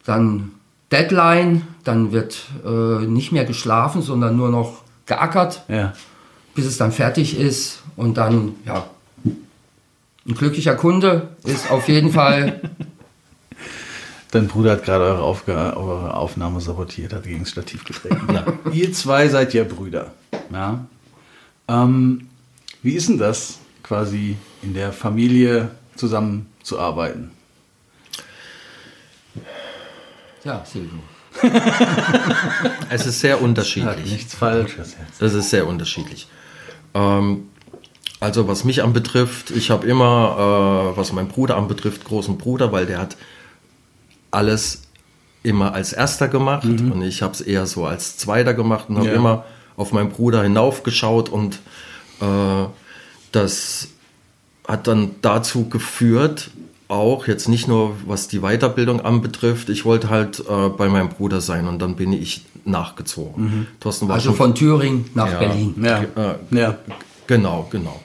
dann 0.05 0.51
Deadline, 0.91 1.61
dann 1.83 2.11
wird 2.11 2.45
äh, 2.65 3.05
nicht 3.05 3.31
mehr 3.31 3.45
geschlafen, 3.45 4.01
sondern 4.01 4.35
nur 4.37 4.49
noch 4.49 4.81
geackert, 5.05 5.63
Ja. 5.67 5.93
bis 6.55 6.65
es 6.65 6.77
dann 6.77 6.91
fertig 6.91 7.37
ist. 7.39 7.81
Und 7.95 8.17
dann, 8.17 8.55
ja, 8.65 8.85
ein 9.25 10.35
glücklicher 10.35 10.75
Kunde 10.75 11.29
ist 11.43 11.69
auf 11.71 11.87
jeden 11.87 12.11
Fall, 12.11 12.61
Dein 14.31 14.47
Bruder 14.47 14.73
hat 14.73 14.83
gerade 14.85 15.05
eure, 15.05 15.23
Aufga 15.23 15.73
eure 15.73 16.13
Aufnahme 16.13 16.61
sabotiert, 16.61 17.13
hat 17.13 17.23
gegen 17.23 17.39
das 17.39 17.49
Stativ 17.49 17.83
getreten. 17.83 18.27
Ihr 18.71 18.93
zwei 18.93 19.27
seid 19.27 19.55
ja 19.55 19.63
Brüder. 19.63 20.13
Ja? 20.53 20.85
Ähm, 21.67 22.27
wie 22.83 22.93
ist 22.93 23.09
denn 23.09 23.17
das, 23.17 23.57
quasi 23.81 24.37
in 24.61 24.75
der 24.75 24.93
Familie 24.93 25.71
zusammenzuarbeiten? 25.95 27.31
Ja, 30.43 30.63
Silvio. 30.65 30.99
Es 32.89 33.05
ist 33.05 33.19
sehr 33.19 33.41
unterschiedlich. 33.41 34.11
Nichts 34.11 34.33
Falsches 34.35 34.95
jetzt. 34.99 35.21
Das 35.21 35.33
ist 35.33 35.49
sehr 35.49 35.67
unterschiedlich. 35.67 36.27
Ähm, 36.93 37.49
also 38.19 38.47
was 38.47 38.63
mich 38.63 38.83
anbetrifft, 38.83 39.51
ich 39.51 39.69
habe 39.71 39.87
immer, 39.87 40.91
äh, 40.93 40.97
was 40.97 41.13
meinen 41.13 41.27
Bruder 41.29 41.55
anbetrifft, 41.55 42.03
großen 42.03 42.37
Bruder, 42.37 42.71
weil 42.71 42.85
der 42.85 42.99
hat 42.99 43.15
alles 44.31 44.81
immer 45.43 45.73
als 45.73 45.93
erster 45.93 46.27
gemacht 46.27 46.65
und 46.65 47.01
ich 47.01 47.21
habe 47.21 47.33
es 47.33 47.41
eher 47.41 47.65
so 47.65 47.85
als 47.85 48.17
zweiter 48.17 48.53
gemacht 48.53 48.89
und 48.89 48.97
habe 48.97 49.07
Ja. 49.07 49.13
immer 49.15 49.45
auf 49.77 49.93
meinen 49.93 50.09
Bruder 50.09 50.43
hinaufgeschaut 50.43 51.29
und 51.29 51.59
äh, 52.19 52.65
das 53.31 53.87
hat 54.67 54.87
dann 54.87 55.11
dazu 55.21 55.69
geführt, 55.69 56.51
auch 56.89 57.27
jetzt 57.27 57.47
nicht 57.47 57.67
nur 57.67 57.95
was 58.05 58.27
die 58.27 58.39
Weiterbildung 58.39 58.99
anbetrifft, 58.99 59.69
ich 59.69 59.85
wollte 59.85 60.09
halt 60.09 60.39
äh, 60.39 60.69
bei 60.69 60.89
meinem 60.89 61.09
Bruder 61.09 61.39
sein 61.39 61.67
und 61.67 61.79
dann 61.79 61.95
bin 61.95 62.11
ich 62.11 62.43
nachgezogen. 62.65 63.67
Thorsten 63.79 64.07
war 64.07 64.15
Also 64.15 64.29
schon 64.29 64.35
von 64.37 64.55
Thüringen 64.55 65.05
nach 65.13 65.31
Ja. 65.31 65.39
Berlin. 65.39 65.75
Ja. 65.81 66.01
Äh, 66.01 66.35
ja. 66.51 66.77
Genau, 67.27 67.67
genau. 67.69 67.99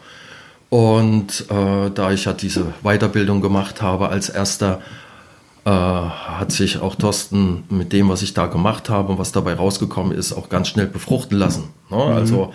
Und 0.68 1.46
äh, 1.50 1.90
da 1.94 2.12
ich 2.12 2.26
ja 2.26 2.34
diese 2.34 2.66
Weiterbildung 2.82 3.40
gemacht 3.40 3.80
habe 3.80 4.10
als 4.10 4.28
erster, 4.28 4.80
äh, 5.64 5.70
hat 5.70 6.52
sich 6.52 6.78
auch 6.80 6.94
Thorsten 6.94 7.64
mit 7.70 7.92
dem, 7.92 8.08
was 8.10 8.20
ich 8.22 8.34
da 8.34 8.46
gemacht 8.46 8.90
habe 8.90 9.12
und 9.12 9.18
was 9.18 9.32
dabei 9.32 9.54
rausgekommen 9.54 10.12
ist, 10.12 10.32
auch 10.34 10.50
ganz 10.50 10.68
schnell 10.68 10.86
befruchten 10.86 11.38
lassen. 11.38 11.70
Ne? 11.90 11.96
Also 11.96 12.52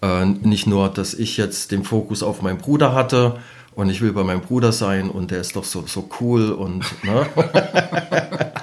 äh, 0.00 0.24
nicht 0.26 0.68
nur, 0.68 0.90
dass 0.90 1.12
ich 1.12 1.36
jetzt 1.36 1.72
den 1.72 1.82
Fokus 1.82 2.22
auf 2.22 2.40
meinen 2.40 2.58
Bruder 2.58 2.94
hatte 2.94 3.36
und 3.74 3.88
ich 3.88 4.00
will 4.00 4.12
bei 4.12 4.22
meinem 4.22 4.40
Bruder 4.42 4.72
sein 4.72 5.08
und 5.10 5.30
der 5.30 5.40
ist 5.40 5.56
doch 5.56 5.64
so, 5.64 5.84
so 5.86 6.08
cool 6.20 6.50
und 6.52 6.84
ne? 7.04 7.26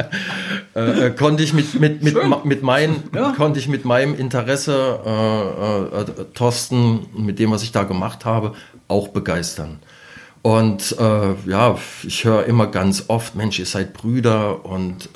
äh, 0.75 1.07
äh, 1.07 1.11
konnte 1.11 1.43
ich 1.43 1.53
mit, 1.53 1.79
mit, 1.79 2.03
mit, 2.03 2.23
ma- 2.23 2.41
mit, 2.43 2.61
mein, 2.63 3.03
konnte 3.35 3.59
ich 3.59 3.67
mit 3.67 3.85
meinem 3.85 4.15
Interesse 4.15 4.99
äh, 5.05 5.97
äh, 5.97 6.01
äh, 6.21 6.25
Thorsten, 6.33 7.07
mit 7.15 7.39
dem, 7.39 7.51
was 7.51 7.63
ich 7.63 7.71
da 7.71 7.83
gemacht 7.83 8.25
habe, 8.25 8.53
auch 8.87 9.07
begeistern. 9.09 9.79
Und 10.41 10.95
äh, 10.99 11.33
ja, 11.49 11.77
ich 12.03 12.23
höre 12.23 12.45
immer 12.45 12.67
ganz 12.67 13.05
oft, 13.07 13.35
Mensch, 13.35 13.59
ihr 13.59 13.65
seid 13.65 13.93
Brüder 13.93 14.63
und 14.65 15.09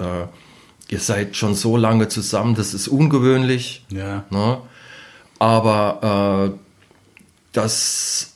ihr 0.89 0.99
seid 0.99 1.37
schon 1.37 1.55
so 1.55 1.77
lange 1.77 2.09
zusammen, 2.09 2.55
das 2.55 2.73
ist 2.73 2.87
ungewöhnlich. 2.89 3.85
Ja. 3.89 4.25
Ne? 4.29 4.57
Aber 5.39 6.51
dass 7.53 8.32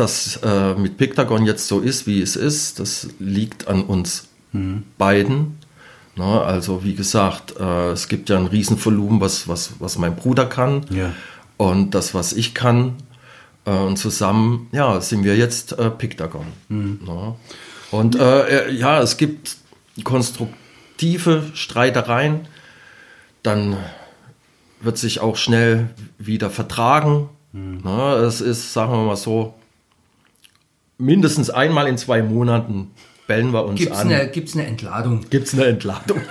das 0.00 0.40
äh, 0.42 0.74
mit 0.74 0.96
Pictagon 0.96 1.46
jetzt 1.46 1.68
so 1.68 1.80
ist, 1.80 2.06
wie 2.06 2.20
es 2.22 2.34
ist, 2.36 2.80
das 2.80 3.08
liegt 3.20 3.68
an 3.68 3.82
uns 3.84 4.28
beiden. 4.98 5.58
Ne? 6.16 6.24
Also 6.42 6.82
wie 6.82 6.94
gesagt, 6.94 7.54
äh, 7.60 7.90
es 7.92 8.08
gibt 8.08 8.28
ja 8.30 8.36
ein 8.36 8.46
Riesenvolumen, 8.46 9.20
was, 9.20 9.46
was, 9.46 9.72
was 9.78 9.96
mein 9.98 10.16
Bruder 10.16 10.46
kann 10.46 10.84
Ja. 10.90 11.12
und 11.56 11.94
das, 11.94 12.14
was 12.14 12.32
ich 12.32 12.52
kann. 12.54 12.94
Äh, 13.64 13.70
und 13.70 13.96
zusammen, 13.96 14.66
ja, 14.72 15.00
sind 15.00 15.22
wir 15.22 15.36
jetzt 15.36 15.78
äh, 15.78 15.88
Pictagon. 15.90 16.46
Ne? 16.68 17.34
Und 17.92 18.16
äh, 18.16 18.68
äh, 18.68 18.72
ja, 18.72 19.00
es 19.00 19.16
gibt 19.18 19.56
konstruktive 20.02 21.44
Streitereien. 21.54 22.40
Dann 23.42 23.76
wird 24.80 24.98
sich 24.98 25.20
auch 25.20 25.36
schnell 25.36 25.90
wieder 26.18 26.50
vertragen. 26.50 27.28
Ne? 27.52 28.14
Es 28.26 28.40
ist, 28.40 28.72
sagen 28.72 28.92
wir 28.92 29.04
mal 29.04 29.16
so, 29.16 29.54
mindestens 31.00 31.50
einmal 31.50 31.86
in 31.88 31.98
zwei 31.98 32.22
Monaten 32.22 32.90
bellen 33.26 33.52
wir 33.52 33.64
uns 33.64 33.78
Gibt 33.80 33.92
es 33.92 33.98
an. 34.00 34.12
eine, 34.12 34.28
gibt's 34.28 34.54
eine 34.54 34.66
Entladung? 34.66 35.20
Gibt 35.30 35.46
es 35.46 35.54
eine 35.54 35.66
Entladung? 35.66 36.20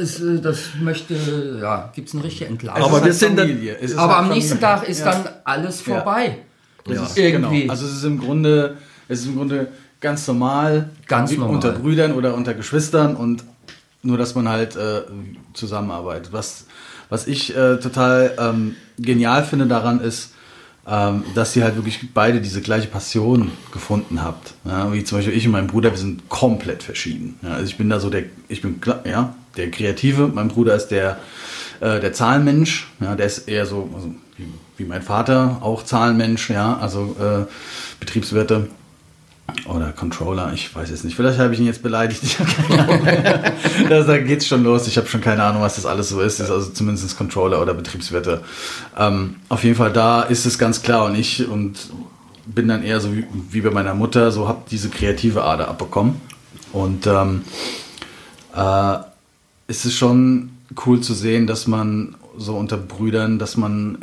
Es, 0.00 0.20
das 0.42 0.58
möchte, 0.80 1.58
ja, 1.60 1.90
gibt 1.94 2.08
es 2.08 2.14
eine 2.14 2.22
richtige 2.22 2.46
Entladung? 2.46 2.82
Aber 2.84 2.98
Es 2.98 3.04
wir 3.04 3.10
ist 3.10 3.18
sind 3.20 3.38
halt 3.38 3.50
dann-. 3.50 3.76
Es 3.80 3.96
Aber 3.96 4.16
halt 4.16 4.24
am 4.26 4.28
nächsten 4.34 4.58
Familie. 4.58 4.78
Tag 4.80 4.88
ist 4.88 5.00
Ja. 5.00 5.10
dann 5.12 5.28
alles 5.44 5.80
vorbei. 5.80 6.38
Es 6.88 7.00
ist, 7.00 7.18
Irgendwie. 7.18 7.60
Genau. 7.62 7.72
Also 7.72 7.86
es 7.86 7.92
ist 7.94 8.04
im 8.04 8.18
Grunde, 8.20 8.76
es 9.08 9.20
ist 9.20 9.26
im 9.26 9.36
Grunde 9.36 9.68
ganz 10.00 10.26
normal, 10.28 10.90
Ganz 11.06 11.30
wie 11.32 11.36
normal. 11.38 11.54
unter 11.56 11.72
Brüdern 11.72 12.12
oder 12.12 12.34
unter 12.34 12.54
Geschwistern 12.54 13.16
und 13.16 13.42
nur, 14.02 14.18
dass 14.18 14.34
man 14.34 14.48
halt 14.48 14.76
äh, 14.76 15.02
zusammenarbeitet. 15.54 16.32
Was, 16.32 16.66
was 17.08 17.26
ich 17.26 17.56
äh, 17.56 17.76
total 17.78 18.32
ähm, 18.38 18.76
genial 18.98 19.42
finde 19.44 19.66
daran 19.66 20.00
ist, 20.00 20.34
ähm, 20.90 21.22
dass 21.34 21.54
ihr 21.54 21.64
halt 21.64 21.76
wirklich 21.76 22.00
beide 22.14 22.40
diese 22.40 22.62
gleiche 22.62 22.88
Passion 22.88 23.50
gefunden 23.72 24.22
habt. 24.22 24.54
Ja, 24.64 24.90
wie 24.92 25.04
zum 25.04 25.18
Beispiel 25.18 25.36
ich 25.36 25.44
und 25.44 25.52
mein 25.52 25.66
Bruder, 25.66 25.90
wir 25.90 25.98
sind 25.98 26.28
komplett 26.30 26.82
verschieden. 26.82 27.38
Ja, 27.42 27.54
also 27.54 27.66
ich 27.66 27.76
bin 27.76 27.90
da 27.90 28.00
so 28.00 28.08
der, 28.08 28.24
ich 28.48 28.62
bin 28.62 28.80
ja, 29.04 29.34
der 29.56 29.70
Kreative, 29.70 30.28
mein 30.28 30.48
Bruder 30.48 30.74
ist 30.74 30.88
der, 30.88 31.18
äh, 31.80 32.00
der 32.00 32.14
Zahlenmensch, 32.14 32.88
ja, 33.00 33.14
der 33.16 33.26
ist 33.26 33.48
eher 33.48 33.66
so, 33.66 33.90
also 33.94 34.14
wie, 34.38 34.46
wie 34.78 34.84
mein 34.84 35.02
Vater, 35.02 35.58
auch 35.60 35.84
Zahlenmensch, 35.84 36.48
ja, 36.48 36.78
also 36.78 37.16
äh, 37.20 37.44
Betriebswirte. 38.00 38.68
Oder 39.66 39.92
Controller, 39.92 40.52
ich 40.54 40.74
weiß 40.74 40.90
es 40.90 41.04
nicht. 41.04 41.16
Vielleicht 41.16 41.38
habe 41.38 41.52
ich 41.52 41.60
ihn 41.60 41.66
jetzt 41.66 41.82
beleidigt. 41.82 42.22
Ich 42.22 42.38
habe 42.38 42.50
keine 42.50 42.88
Ahnung. 42.88 43.06
da 43.88 44.02
da 44.02 44.18
geht's 44.18 44.46
schon 44.46 44.64
los. 44.64 44.86
Ich 44.86 44.96
habe 44.96 45.06
schon 45.06 45.20
keine 45.20 45.42
Ahnung, 45.42 45.62
was 45.62 45.76
das 45.76 45.86
alles 45.86 46.08
so 46.08 46.20
ist. 46.20 46.40
Das 46.40 46.48
ist 46.48 46.52
also 46.52 46.70
zumindest 46.70 47.16
Controller 47.18 47.60
oder 47.60 47.74
Betriebswirte. 47.74 48.42
Ähm, 48.96 49.36
auf 49.48 49.64
jeden 49.64 49.76
Fall, 49.76 49.92
da 49.92 50.22
ist 50.22 50.46
es 50.46 50.58
ganz 50.58 50.82
klar. 50.82 51.04
Und 51.04 51.16
ich 51.16 51.46
und 51.48 51.90
bin 52.46 52.68
dann 52.68 52.82
eher 52.82 53.00
so 53.00 53.14
wie, 53.14 53.26
wie 53.50 53.60
bei 53.60 53.70
meiner 53.70 53.94
Mutter, 53.94 54.32
so 54.32 54.48
habe 54.48 54.62
diese 54.70 54.88
kreative 54.88 55.44
Ader 55.44 55.68
abbekommen. 55.68 56.20
Und 56.72 57.06
ähm, 57.06 57.44
äh, 58.54 58.96
es 59.66 59.84
ist 59.84 59.94
schon 59.94 60.50
cool 60.86 61.00
zu 61.00 61.14
sehen, 61.14 61.46
dass 61.46 61.66
man 61.66 62.16
so 62.36 62.56
unter 62.56 62.76
Brüdern, 62.76 63.38
dass 63.38 63.56
man 63.56 63.98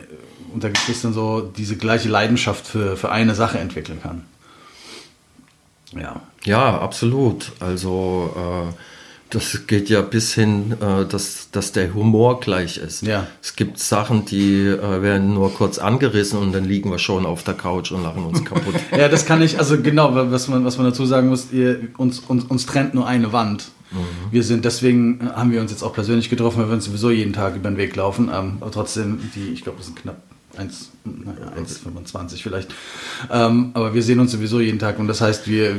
unter 0.54 0.70
Geschwistern 0.70 1.14
so 1.14 1.42
diese 1.42 1.76
gleiche 1.76 2.10
Leidenschaft 2.10 2.66
für, 2.66 2.98
für 2.98 3.12
eine 3.12 3.36
Sache 3.36 3.60
entwickeln 3.60 4.00
kann. 4.02 4.24
Ja. 5.96 6.22
Ja, 6.44 6.80
absolut. 6.80 7.52
Also 7.60 8.34
äh, 8.36 8.74
das 9.32 9.66
geht 9.68 9.90
ja 9.90 10.02
bis 10.02 10.34
hin, 10.34 10.76
äh, 10.80 11.06
dass, 11.06 11.50
dass 11.52 11.72
der 11.72 11.94
Humor 11.94 12.40
gleich 12.40 12.78
ist. 12.78 13.02
Ja. 13.02 13.28
Es 13.42 13.56
gibt 13.56 13.80
Sachen, 13.80 14.26
die 14.26 14.62
äh, 14.68 15.02
werden 15.02 15.34
nur 15.34 15.54
kurz 15.54 15.80
angerissen 15.80 16.40
und 16.40 16.54
dann 16.54 16.66
liegen 16.66 16.92
wir 16.92 17.00
schon 17.00 17.26
auf 17.26 17.44
der 17.44 17.56
Couch 17.56 17.92
und 17.92 18.04
lachen 18.04 18.24
uns 18.26 18.46
kaputt. 18.46 18.76
Ja, 18.98 19.10
das 19.10 19.26
kann 19.26 19.42
ich, 19.42 19.58
also 19.58 19.82
genau, 19.82 20.12
was 20.32 20.48
man, 20.48 20.64
was 20.64 20.78
man 20.78 20.86
dazu 20.86 21.06
sagen 21.06 21.30
muss, 21.30 21.52
ihr, 21.52 21.90
uns, 21.98 22.20
uns, 22.20 22.46
uns 22.46 22.66
trennt 22.66 22.94
nur 22.94 23.08
eine 23.08 23.34
Wand. 23.34 23.70
Wir 24.30 24.44
sind, 24.44 24.66
deswegen 24.66 25.30
haben 25.36 25.52
wir 25.52 25.62
uns 25.62 25.72
jetzt 25.72 25.82
auch 25.82 25.94
persönlich 25.94 26.30
getroffen, 26.30 26.60
weil 26.60 26.68
wir 26.68 26.74
uns 26.74 26.86
sowieso 26.86 27.12
jeden 27.12 27.32
Tag 27.32 27.56
über 27.56 27.70
den 27.70 27.78
Weg 27.78 27.96
laufen. 27.96 28.30
Ähm, 28.34 28.58
aber 28.60 28.72
trotzdem, 28.72 29.32
die, 29.36 29.54
ich 29.54 29.64
glaube, 29.64 29.78
das 29.78 29.88
sind 29.88 29.96
knapp 29.98 30.18
1, 30.58 30.92
naja, 31.04 31.52
1,25 31.58 32.42
vielleicht. 32.42 32.74
Ähm, 33.32 33.72
aber 33.74 33.94
wir 33.94 34.04
sehen 34.04 34.20
uns 34.20 34.32
sowieso 34.32 34.60
jeden 34.60 34.80
Tag 34.80 35.00
und 35.00 35.08
das 35.08 35.22
heißt, 35.22 35.48
wir, 35.48 35.78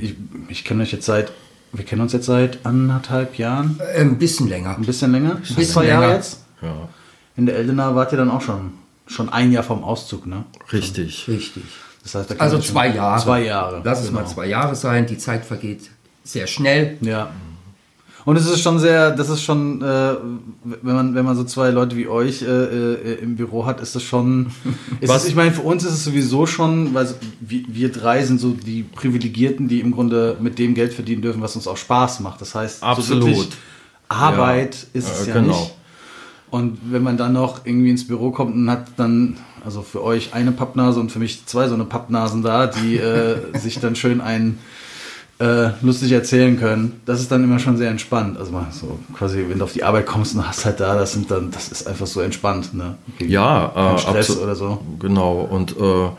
ich, 0.00 0.14
ich 0.48 0.64
kenne 0.64 0.82
euch 0.82 0.92
jetzt 0.92 1.06
seit, 1.06 1.32
wir 1.72 1.84
kennen 1.84 2.02
uns 2.02 2.12
jetzt 2.12 2.26
seit 2.26 2.64
anderthalb 2.64 3.38
Jahren, 3.38 3.78
Äh, 3.94 4.00
Ein 4.00 4.18
bisschen 4.18 4.48
länger. 4.48 4.76
ein 4.76 4.84
bisschen 4.84 5.12
länger, 5.12 5.36
bisschen 5.36 5.64
zwei 5.64 5.86
Jahre 5.86 6.14
jetzt. 6.14 6.44
Ja, 6.62 6.88
In 7.36 7.46
der 7.46 7.56
Eldena 7.56 7.94
wart 7.94 8.12
ihr 8.12 8.18
dann 8.18 8.30
auch 8.30 8.40
schon, 8.42 8.72
schon 9.06 9.28
ein 9.28 9.52
Jahr 9.52 9.62
vom 9.64 9.84
Auszug, 9.84 10.26
ne? 10.26 10.44
richtig. 10.72 11.26
Richtig. 11.28 11.64
Das 12.02 12.14
heißt, 12.14 12.30
da 12.30 12.34
Also 12.38 12.58
zwei 12.60 12.88
Jahre. 12.94 13.20
Zwei 13.22 13.42
Jahre. 13.44 13.80
Lass 13.84 14.00
es 14.00 14.08
genau. 14.08 14.20
mal 14.20 14.26
zwei 14.26 14.46
Jahre 14.46 14.76
sein. 14.76 15.06
Die 15.06 15.18
Zeit 15.18 15.44
vergeht 15.44 15.90
sehr 16.22 16.46
schnell. 16.46 16.98
Ja. 17.00 17.30
Und 18.26 18.36
es 18.36 18.46
ist 18.50 18.60
schon 18.60 18.80
sehr, 18.80 19.12
das 19.12 19.28
ist 19.30 19.42
schon, 19.42 19.80
äh, 19.82 20.14
wenn 20.82 20.94
man 20.96 21.14
wenn 21.14 21.24
man 21.24 21.36
so 21.36 21.44
zwei 21.44 21.70
Leute 21.70 21.96
wie 21.96 22.08
euch 22.08 22.42
äh, 22.42 22.46
äh, 22.46 23.14
im 23.22 23.36
Büro 23.36 23.64
hat, 23.66 23.80
ist 23.80 23.94
das 23.94 24.02
schon. 24.02 24.48
Ist 25.00 25.08
Was? 25.08 25.22
es, 25.22 25.28
ich 25.28 25.36
meine, 25.36 25.52
für 25.52 25.62
uns 25.62 25.84
ist 25.84 25.92
es 25.92 26.04
sowieso 26.04 26.44
schon, 26.44 26.92
weil 26.92 27.08
wir, 27.40 27.92
drei 27.92 28.24
sind 28.24 28.40
so 28.40 28.50
die 28.50 28.82
Privilegierten, 28.82 29.68
die 29.68 29.80
im 29.80 29.92
Grunde 29.92 30.36
mit 30.40 30.58
dem 30.58 30.74
Geld 30.74 30.92
verdienen 30.92 31.22
dürfen, 31.22 31.40
was 31.40 31.54
uns 31.54 31.68
auch 31.68 31.76
Spaß 31.76 32.18
macht. 32.20 32.40
Das 32.40 32.54
heißt, 32.56 32.80
so 32.80 32.86
Absolut. 32.86 33.26
wirklich 33.26 33.48
Arbeit 34.08 34.74
Ja. 34.92 34.98
ist 35.00 35.08
es 35.08 35.26
Äh, 35.26 35.28
ja 35.30 35.34
genau. 35.40 35.48
nicht. 35.60 35.74
Und 36.50 36.78
wenn 36.90 37.02
man 37.04 37.16
dann 37.16 37.32
noch 37.32 37.64
irgendwie 37.64 37.90
ins 37.90 38.06
Büro 38.08 38.30
kommt 38.32 38.54
und 38.54 38.68
hat 38.70 38.86
dann, 38.96 39.36
also 39.64 39.82
für 39.82 40.02
euch 40.02 40.32
eine 40.34 40.50
Pappnase 40.52 40.98
und 40.98 41.12
für 41.12 41.18
mich 41.20 41.46
zwei 41.46 41.68
so 41.68 41.74
eine 41.74 41.84
Pappnasen 41.84 42.42
da, 42.42 42.66
die 42.66 42.96
äh, 42.96 43.36
sich 43.58 43.78
dann 43.78 43.94
schön 43.94 44.20
ein 44.20 44.58
äh, 45.38 45.70
lustig 45.82 46.12
erzählen 46.12 46.58
können, 46.58 47.00
das 47.04 47.20
ist 47.20 47.30
dann 47.30 47.44
immer 47.44 47.58
schon 47.58 47.76
sehr 47.76 47.90
entspannt. 47.90 48.38
Also 48.38 48.52
mal 48.52 48.66
so 48.70 48.98
quasi, 49.14 49.44
wenn 49.48 49.58
du 49.58 49.64
auf 49.64 49.72
die 49.72 49.84
Arbeit 49.84 50.06
kommst 50.06 50.34
und 50.34 50.46
hast 50.46 50.64
halt 50.64 50.80
da, 50.80 50.94
das 50.94 51.12
sind 51.12 51.30
dann, 51.30 51.50
das 51.50 51.68
ist 51.68 51.86
einfach 51.86 52.06
so 52.06 52.20
entspannt, 52.20 52.74
ne? 52.74 52.96
Ja, 53.18 53.94
äh, 53.94 53.98
Stress 53.98 54.36
oder 54.38 54.56
so. 54.56 54.82
Genau, 54.98 55.40
und 55.40 55.76
äh, 55.76 56.06
äh, 56.06 56.10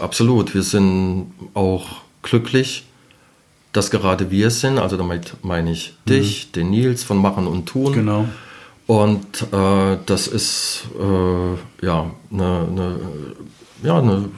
absolut, 0.00 0.54
wir 0.54 0.62
sind 0.62 1.32
auch 1.54 1.86
glücklich, 2.22 2.84
dass 3.72 3.90
gerade 3.90 4.30
wir 4.30 4.48
es 4.48 4.60
sind, 4.60 4.78
also 4.78 4.96
damit 4.96 5.36
meine 5.42 5.70
ich 5.70 5.94
dich, 6.08 6.52
den 6.52 6.70
Nils 6.70 7.04
von 7.04 7.18
Machen 7.18 7.46
und 7.46 7.66
Tun. 7.66 7.92
Mhm. 7.92 7.94
Genau. 7.94 8.24
Und 8.86 9.46
äh, 9.52 9.98
das 10.04 10.26
ist 10.26 10.82
äh, 10.98 11.86
ja 11.86 12.10
eine, 12.32 12.66
eine, 12.68 12.96
ja, 13.84 13.98
eine 13.98 14.28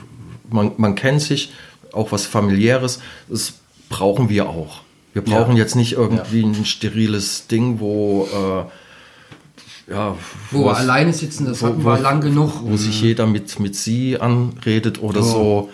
man, 0.50 0.72
man 0.76 0.94
kennt 0.94 1.22
sich, 1.22 1.52
auch 1.92 2.12
was 2.12 2.26
familiäres, 2.26 3.00
das 3.28 3.54
brauchen 3.88 4.28
wir 4.28 4.48
auch. 4.48 4.80
Wir 5.12 5.22
Ja. 5.26 5.38
brauchen 5.38 5.56
jetzt 5.56 5.76
nicht 5.76 5.92
irgendwie 5.92 6.42
ein 6.42 6.64
steriles 6.64 7.46
Ding, 7.46 7.80
wo 7.80 8.26
äh, 8.32 9.92
ja, 9.92 10.16
Wo 10.50 10.64
wir 10.64 10.72
es- 10.72 10.78
alleine 10.78 11.12
sitzen, 11.12 11.46
das 11.46 11.60
wo- 11.62 11.66
hatten 11.66 11.84
wo- 11.84 11.88
wir 11.90 11.98
lang 11.98 12.20
genug. 12.20 12.52
wo 12.62 12.76
sich 12.76 13.02
jeder 13.02 13.26
mit, 13.26 13.58
mit 13.60 13.76
sie 13.76 14.18
anredet 14.20 15.02
oder 15.02 15.22
so. 15.22 15.70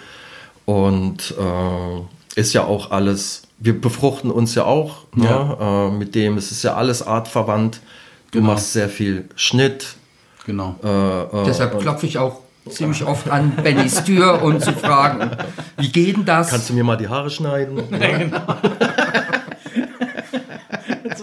Und 0.64 1.34
äh, 1.38 2.40
ist 2.40 2.52
ja 2.52 2.64
auch 2.64 2.90
alles, 2.90 3.42
wir 3.58 3.80
befruchten 3.80 4.30
uns 4.30 4.54
ja 4.54 4.64
auch 4.64 5.04
Ja. 5.16 5.44
Ne? 5.90 5.90
Äh, 5.94 5.96
mit 5.98 6.14
dem, 6.14 6.36
es 6.36 6.50
ist 6.50 6.62
ja 6.62 6.74
alles 6.74 7.02
artverwandt. 7.06 7.80
Du 8.30 8.40
Genau. 8.40 8.52
machst 8.52 8.72
sehr 8.72 8.88
viel 8.88 9.24
Schnitt. 9.36 9.94
Genau. 10.46 10.76
Äh, 10.82 10.88
äh, 11.22 11.44
Deshalb 11.46 11.78
klopfe 11.80 12.06
ich 12.06 12.18
auch 12.18 12.40
ziemlich 12.68 13.04
oft 13.04 13.30
an 13.30 13.52
Bennys 13.62 14.04
Tür, 14.04 14.42
um 14.42 14.60
zu 14.60 14.72
fragen, 14.72 15.30
wie 15.78 15.88
geht 15.88 16.16
denn 16.16 16.24
das? 16.24 16.50
kannst 16.50 16.70
du 16.70 16.74
mir 16.74 16.84
mal 16.84 16.96
die 16.96 17.08
Haare 17.08 17.30
schneiden? 17.30 17.78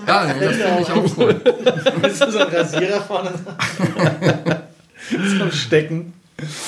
ja, 0.07 0.25
das 0.25 0.55
finde 0.55 0.81
ich 0.81 0.91
auch 0.91 1.17
cool. 1.17 1.41
Ist 2.03 2.19
so 2.19 2.39
ein 2.39 2.47
Rasierer 2.47 3.01
vorne? 3.01 3.31
Zum 5.37 5.51
Stecken. 5.51 6.13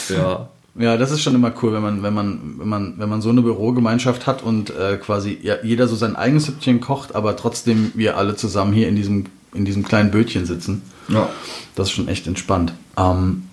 ja. 0.10 0.50
Ja, 0.80 0.96
das 0.96 1.10
ist 1.10 1.22
schon 1.22 1.34
immer 1.34 1.52
cool, 1.62 1.74
wenn 1.74 1.82
man, 1.82 2.04
wenn 2.04 2.14
man, 2.14 2.54
wenn 2.60 2.68
man, 2.68 2.94
wenn 2.98 3.10
man 3.10 3.22
so 3.22 3.30
eine 3.30 3.42
Bürogemeinschaft 3.42 4.28
hat 4.28 4.44
und 4.44 4.70
äh, 4.70 4.98
quasi 4.98 5.40
ja, 5.42 5.56
jeder 5.64 5.88
so 5.88 5.96
sein 5.96 6.16
eigenes 6.16 6.46
Süppchen 6.46 6.82
kocht, 6.82 7.16
aber 7.16 7.36
trotzdem 7.36 7.92
wir 7.96 8.16
alle 8.16 8.36
zusammen 8.36 8.74
hier 8.74 8.88
in 8.88 8.96
diesem, 8.96 9.26
in 9.56 9.66
diesem 9.66 9.84
kleinen 9.84 10.12
Bötchen 10.12 10.46
sitzen. 10.46 10.84
Ja. 11.08 11.30
Das 11.76 11.88
ist 11.88 11.94
schon 11.94 12.08
echt 12.08 12.28
entspannt. 12.28 12.74
Ähm, 12.96 13.47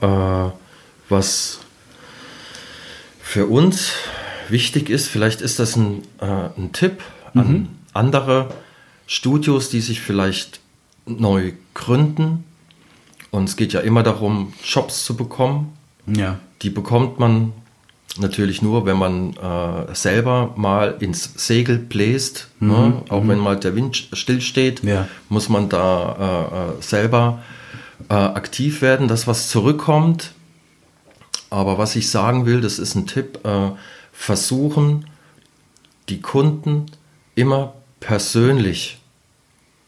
äh, 0.00 0.50
was 1.08 1.60
für 3.22 3.46
uns 3.46 3.92
wichtig 4.48 4.90
ist, 4.90 5.08
vielleicht 5.08 5.40
ist 5.40 5.58
das 5.58 5.76
ein, 5.76 6.02
äh, 6.20 6.48
ein 6.56 6.70
Tipp 6.72 7.02
an 7.34 7.68
andere 7.92 8.48
Studios, 9.06 9.68
die 9.68 9.80
sich 9.80 10.00
vielleicht 10.00 10.60
neu 11.06 11.52
gründen. 11.74 12.44
Und 13.30 13.44
es 13.48 13.56
geht 13.56 13.72
ja 13.72 13.80
immer 13.80 14.02
darum, 14.02 14.52
Jobs 14.64 15.04
zu 15.04 15.16
bekommen. 15.16 15.72
ja. 16.06 16.38
Die 16.62 16.70
bekommt 16.70 17.18
man 17.18 17.52
natürlich 18.18 18.62
nur, 18.62 18.86
wenn 18.86 18.96
man 18.96 19.34
äh, 19.36 19.94
selber 19.94 20.54
mal 20.56 20.96
ins 21.00 21.30
Segel 21.36 21.76
bläst. 21.76 22.48
Ne? 22.60 23.02
Auch 23.10 23.28
wenn 23.28 23.38
mal 23.38 23.58
der 23.60 23.76
Wind 23.76 24.08
stillsteht, 24.14 24.82
Ja. 24.82 25.06
muss 25.28 25.50
man 25.50 25.68
da 25.68 26.70
äh, 26.72 26.78
äh, 26.78 26.82
selber 26.82 27.42
äh, 28.08 28.14
aktiv 28.14 28.82
werden, 28.82 29.08
dass 29.08 29.26
was 29.26 29.48
zurückkommt. 29.48 30.32
Aber 31.50 31.78
was 31.78 31.96
ich 31.96 32.10
sagen 32.10 32.46
will, 32.46 32.60
das 32.60 32.78
ist 32.78 32.94
ein 32.94 33.06
Tipp, 33.06 33.40
äh, 33.44 33.70
versuchen, 34.12 35.06
die 36.08 36.20
Kunden 36.20 36.86
immer 37.34 37.74
persönlich 38.00 38.98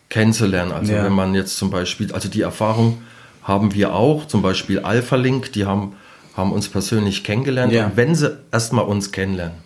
kennenzulernen. 0.08 0.72
Also 0.72 0.92
Ja. 0.92 1.04
wenn 1.04 1.12
man 1.12 1.34
jetzt 1.34 1.56
zum 1.58 1.70
Beispiel, 1.70 2.12
also 2.12 2.28
die 2.28 2.42
Erfahrung 2.42 3.02
haben 3.42 3.74
wir 3.74 3.94
auch, 3.94 4.26
zum 4.26 4.42
Beispiel 4.42 4.80
Alpha 4.80 5.16
Link, 5.16 5.52
die 5.52 5.64
haben, 5.64 5.96
haben 6.36 6.52
uns 6.52 6.68
persönlich 6.68 7.24
kennengelernt. 7.24 7.72
Ja. 7.72 7.86
Und 7.86 7.96
wenn 7.96 8.14
sie 8.14 8.38
erstmal 8.52 8.84
uns 8.84 9.12
kennenlernen, 9.12 9.56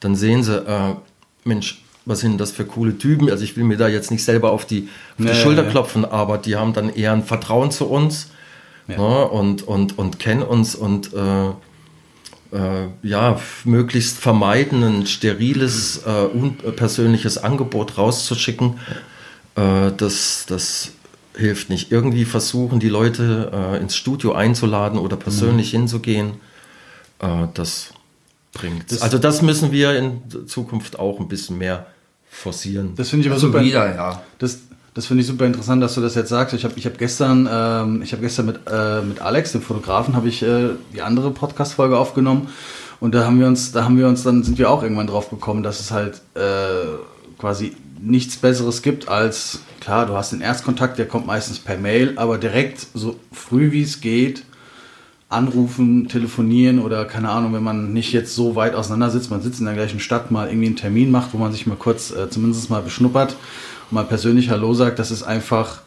dann 0.00 0.14
sehen 0.14 0.42
sie, 0.42 0.56
äh, 0.58 0.94
Mensch, 1.44 1.82
was 2.06 2.20
sind 2.20 2.40
das 2.40 2.52
für 2.52 2.64
coole 2.64 2.96
Typen? 2.96 3.28
Also 3.30 3.44
ich 3.44 3.56
will 3.56 3.64
mir 3.64 3.76
da 3.76 3.88
jetzt 3.88 4.10
nicht 4.10 4.24
selber 4.24 4.52
auf 4.52 4.64
die, 4.64 4.88
auf 5.10 5.16
die 5.18 5.24
Ja, 5.24 5.30
ja, 5.30 5.34
Schulter 5.34 5.64
ja. 5.64 5.70
klopfen, 5.70 6.04
aber 6.04 6.38
die 6.38 6.56
haben 6.56 6.72
dann 6.72 6.88
eher 6.88 7.12
ein 7.12 7.24
Vertrauen 7.24 7.70
zu 7.70 7.86
uns 7.86 8.30
Ja. 8.88 8.96
ne, 8.96 9.28
und, 9.28 9.66
und, 9.66 9.98
und 9.98 10.18
kennen 10.18 10.42
uns 10.42 10.74
und 10.74 11.12
äh, 11.12 11.48
äh, 12.52 12.86
ja, 13.02 13.40
möglichst 13.64 14.18
vermeiden, 14.18 14.82
ein 14.84 15.06
steriles, 15.06 16.02
äh, 16.06 16.10
unpersönliches 16.26 17.38
Angebot 17.38 17.98
rauszuschicken. 17.98 18.78
Äh, 19.56 19.90
das, 19.96 20.46
das 20.48 20.92
hilft 21.36 21.68
nicht. 21.70 21.90
Irgendwie 21.90 22.24
versuchen, 22.24 22.78
die 22.78 22.88
Leute 22.88 23.50
äh, 23.52 23.82
ins 23.82 23.96
Studio 23.96 24.32
einzuladen 24.32 24.98
oder 24.98 25.16
persönlich 25.16 25.72
Mhm. 25.72 25.78
hinzugehen. 25.78 26.30
Äh, 27.18 27.48
das 27.54 27.90
bringt. 28.52 29.02
Also 29.02 29.18
das 29.18 29.42
müssen 29.42 29.72
wir 29.72 29.98
in 29.98 30.22
Zukunft 30.46 30.98
auch 31.00 31.18
ein 31.20 31.26
bisschen 31.28 31.58
mehr 31.58 31.86
forcieren. 32.36 32.92
Das 32.96 33.10
finde 33.10 33.22
ich 33.22 33.28
aber 33.28 33.34
Also 33.34 33.48
super. 33.48 33.62
wieder, 33.62 33.94
ja. 33.94 34.22
Das, 34.38 34.60
das 34.94 35.06
finde 35.06 35.22
ich 35.22 35.26
super 35.26 35.46
interessant, 35.46 35.82
dass 35.82 35.94
du 35.94 36.00
das 36.00 36.14
jetzt 36.14 36.28
sagst. 36.28 36.54
Ich 36.54 36.64
habe 36.64 36.74
ich 36.76 36.86
hab 36.86 36.98
gestern, 36.98 37.48
ähm, 37.50 38.02
ich 38.02 38.12
hab 38.12 38.20
gestern 38.20 38.46
mit, 38.46 38.60
äh, 38.70 39.02
mit 39.02 39.20
Alex, 39.20 39.52
dem 39.52 39.62
Fotografen, 39.62 40.14
habe 40.14 40.28
ich 40.28 40.42
äh, 40.42 40.70
die 40.94 41.02
andere 41.02 41.30
Podcast-Folge 41.30 41.96
aufgenommen. 41.98 42.48
Und 43.00 43.14
da 43.14 43.24
haben 43.24 43.38
wir 43.38 43.46
uns, 43.46 43.72
da 43.72 43.84
haben 43.84 43.98
wir 43.98 44.08
uns, 44.08 44.22
dann 44.22 44.42
sind 44.42 44.58
wir 44.58 44.70
auch 44.70 44.82
irgendwann 44.82 45.06
drauf 45.06 45.30
gekommen, 45.30 45.62
dass 45.62 45.80
es 45.80 45.90
halt 45.90 46.20
äh, 46.34 46.86
quasi 47.38 47.76
nichts 48.00 48.36
Besseres 48.36 48.82
gibt 48.82 49.08
als, 49.08 49.60
klar, 49.80 50.06
du 50.06 50.14
hast 50.14 50.32
den 50.32 50.40
Erstkontakt, 50.40 50.98
der 50.98 51.06
kommt 51.06 51.26
meistens 51.26 51.58
per 51.58 51.76
Mail, 51.76 52.14
aber 52.16 52.38
direkt 52.38 52.86
so 52.94 53.16
früh 53.32 53.72
wie 53.72 53.82
es 53.82 54.00
geht 54.00 54.44
anrufen, 55.28 56.08
telefonieren 56.08 56.78
oder 56.78 57.04
keine 57.04 57.30
Ahnung, 57.30 57.52
wenn 57.52 57.62
man 57.62 57.92
nicht 57.92 58.12
jetzt 58.12 58.34
so 58.34 58.54
weit 58.54 58.74
auseinander 58.74 59.10
sitzt, 59.10 59.30
man 59.30 59.42
sitzt 59.42 59.58
in 59.58 59.66
der 59.66 59.74
gleichen 59.74 59.98
Stadt, 59.98 60.30
mal 60.30 60.48
irgendwie 60.48 60.66
einen 60.66 60.76
Termin 60.76 61.10
macht, 61.10 61.32
wo 61.32 61.38
man 61.38 61.52
sich 61.52 61.66
mal 61.66 61.76
kurz 61.76 62.12
äh, 62.12 62.30
zumindest 62.30 62.70
mal 62.70 62.82
beschnuppert 62.82 63.36
und 63.90 63.94
mal 63.94 64.04
persönlich 64.04 64.50
Hallo 64.50 64.72
sagt, 64.74 64.98
das 64.98 65.10
ist 65.10 65.24
einfach, 65.24 65.80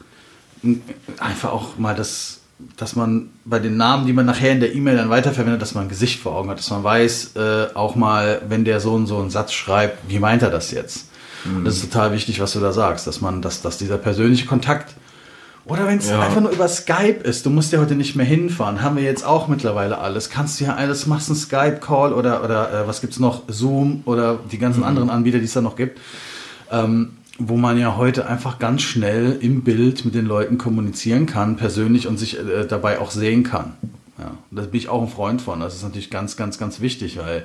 einfach 1.18 1.52
auch 1.52 1.78
mal 1.78 1.94
das, 1.94 2.40
dass 2.76 2.96
man 2.96 3.30
bei 3.46 3.58
den 3.58 3.78
Namen, 3.78 4.06
die 4.06 4.12
man 4.12 4.26
nachher 4.26 4.52
in 4.52 4.60
der 4.60 4.74
E-Mail 4.74 4.96
dann 4.96 5.08
weiterverwendet, 5.08 5.62
dass 5.62 5.74
man 5.74 5.84
ein 5.84 5.88
Gesicht 5.88 6.20
vor 6.20 6.36
Augen 6.36 6.50
hat, 6.50 6.58
dass 6.58 6.68
man 6.68 6.84
weiß, 6.84 7.36
äh, 7.36 7.68
auch 7.72 7.96
mal, 7.96 8.42
wenn 8.46 8.66
der 8.66 8.80
so 8.80 8.92
und 8.92 9.06
so 9.06 9.18
einen 9.18 9.30
Satz 9.30 9.52
schreibt, 9.52 10.10
wie 10.10 10.18
meint 10.18 10.42
er 10.42 10.50
das 10.50 10.70
jetzt? 10.70 11.06
Mhm. 11.46 11.58
Und 11.58 11.64
das 11.64 11.76
ist 11.76 11.90
total 11.90 12.12
wichtig, 12.12 12.40
was 12.40 12.52
du 12.52 12.60
da 12.60 12.72
sagst, 12.72 13.06
dass 13.06 13.22
man, 13.22 13.40
dass, 13.40 13.62
dass 13.62 13.78
dieser 13.78 13.96
persönliche 13.96 14.44
Kontakt 14.44 14.94
oder 15.70 15.86
wenn 15.86 15.98
es 15.98 16.10
ja. 16.10 16.20
einfach 16.20 16.40
nur 16.40 16.50
über 16.50 16.66
Skype 16.66 17.20
ist, 17.22 17.46
du 17.46 17.50
musst 17.50 17.72
ja 17.72 17.78
heute 17.78 17.94
nicht 17.94 18.16
mehr 18.16 18.26
hinfahren, 18.26 18.82
haben 18.82 18.96
wir 18.96 19.04
jetzt 19.04 19.24
auch 19.24 19.46
mittlerweile 19.46 19.98
alles. 19.98 20.28
Kannst 20.28 20.60
du 20.60 20.64
ja 20.64 20.74
alles, 20.74 21.06
machst 21.06 21.28
einen 21.28 21.38
Skype-Call 21.38 22.12
oder, 22.12 22.42
oder 22.42 22.72
äh, 22.72 22.88
was 22.88 23.00
gibt 23.00 23.12
es 23.12 23.20
noch, 23.20 23.44
Zoom 23.46 24.02
oder 24.04 24.40
die 24.50 24.58
ganzen 24.58 24.80
mhm. 24.80 24.86
anderen 24.86 25.10
Anbieter, 25.10 25.38
die 25.38 25.44
es 25.44 25.52
da 25.52 25.60
noch 25.60 25.76
gibt, 25.76 26.00
ähm, 26.72 27.12
wo 27.38 27.56
man 27.56 27.78
ja 27.78 27.96
heute 27.96 28.26
einfach 28.26 28.58
ganz 28.58 28.82
schnell 28.82 29.38
im 29.40 29.62
Bild 29.62 30.04
mit 30.04 30.16
den 30.16 30.26
Leuten 30.26 30.58
kommunizieren 30.58 31.26
kann, 31.26 31.56
persönlich 31.56 32.08
und 32.08 32.18
sich 32.18 32.36
äh, 32.36 32.66
dabei 32.66 32.98
auch 32.98 33.12
sehen 33.12 33.44
kann. 33.44 33.74
Ja, 34.18 34.32
da 34.50 34.62
bin 34.62 34.78
ich 34.78 34.88
auch 34.88 35.00
ein 35.00 35.08
Freund 35.08 35.40
von. 35.40 35.60
Das 35.60 35.76
ist 35.76 35.84
natürlich 35.84 36.10
ganz, 36.10 36.36
ganz, 36.36 36.58
ganz 36.58 36.80
wichtig, 36.80 37.16
weil 37.16 37.44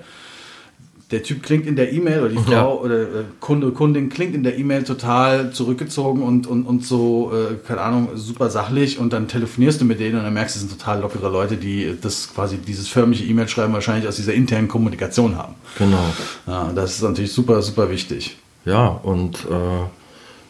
der 1.11 1.21
Typ 1.21 1.43
klingt 1.43 1.67
in 1.67 1.75
der 1.75 1.93
E-Mail 1.93 2.21
oder 2.21 2.29
die 2.29 2.37
Frau 2.37 2.51
ja. 2.51 2.67
oder 2.67 3.01
äh, 3.01 3.23
Kunde, 3.39 3.71
Kundin 3.71 4.09
klingt 4.09 4.33
in 4.33 4.43
der 4.43 4.57
E-Mail 4.57 4.83
total 4.83 5.51
zurückgezogen 5.51 6.23
und, 6.23 6.47
und, 6.47 6.65
und 6.65 6.83
so, 6.83 7.31
äh, 7.31 7.55
keine 7.67 7.81
Ahnung, 7.81 8.09
super 8.15 8.49
sachlich 8.49 8.97
und 8.97 9.13
dann 9.13 9.27
telefonierst 9.27 9.81
du 9.81 9.85
mit 9.85 9.99
denen 9.99 10.17
und 10.17 10.23
dann 10.23 10.33
merkst 10.33 10.55
du, 10.55 10.59
es 10.59 10.67
sind 10.67 10.79
total 10.79 11.01
lockere 11.01 11.29
Leute, 11.29 11.57
die 11.57 11.95
das 12.01 12.33
quasi 12.33 12.57
dieses 12.57 12.87
förmliche 12.87 13.23
E-Mail 13.25 13.47
schreiben 13.47 13.73
wahrscheinlich 13.73 14.07
aus 14.07 14.15
dieser 14.15 14.33
internen 14.33 14.67
Kommunikation 14.67 15.37
haben. 15.37 15.53
Genau. 15.77 16.03
Ja, 16.47 16.71
das 16.73 16.95
ist 16.95 17.03
natürlich 17.03 17.33
super, 17.33 17.61
super 17.61 17.91
wichtig. 17.91 18.37
Ja, 18.65 18.87
und 18.87 19.45
äh, 19.45 19.85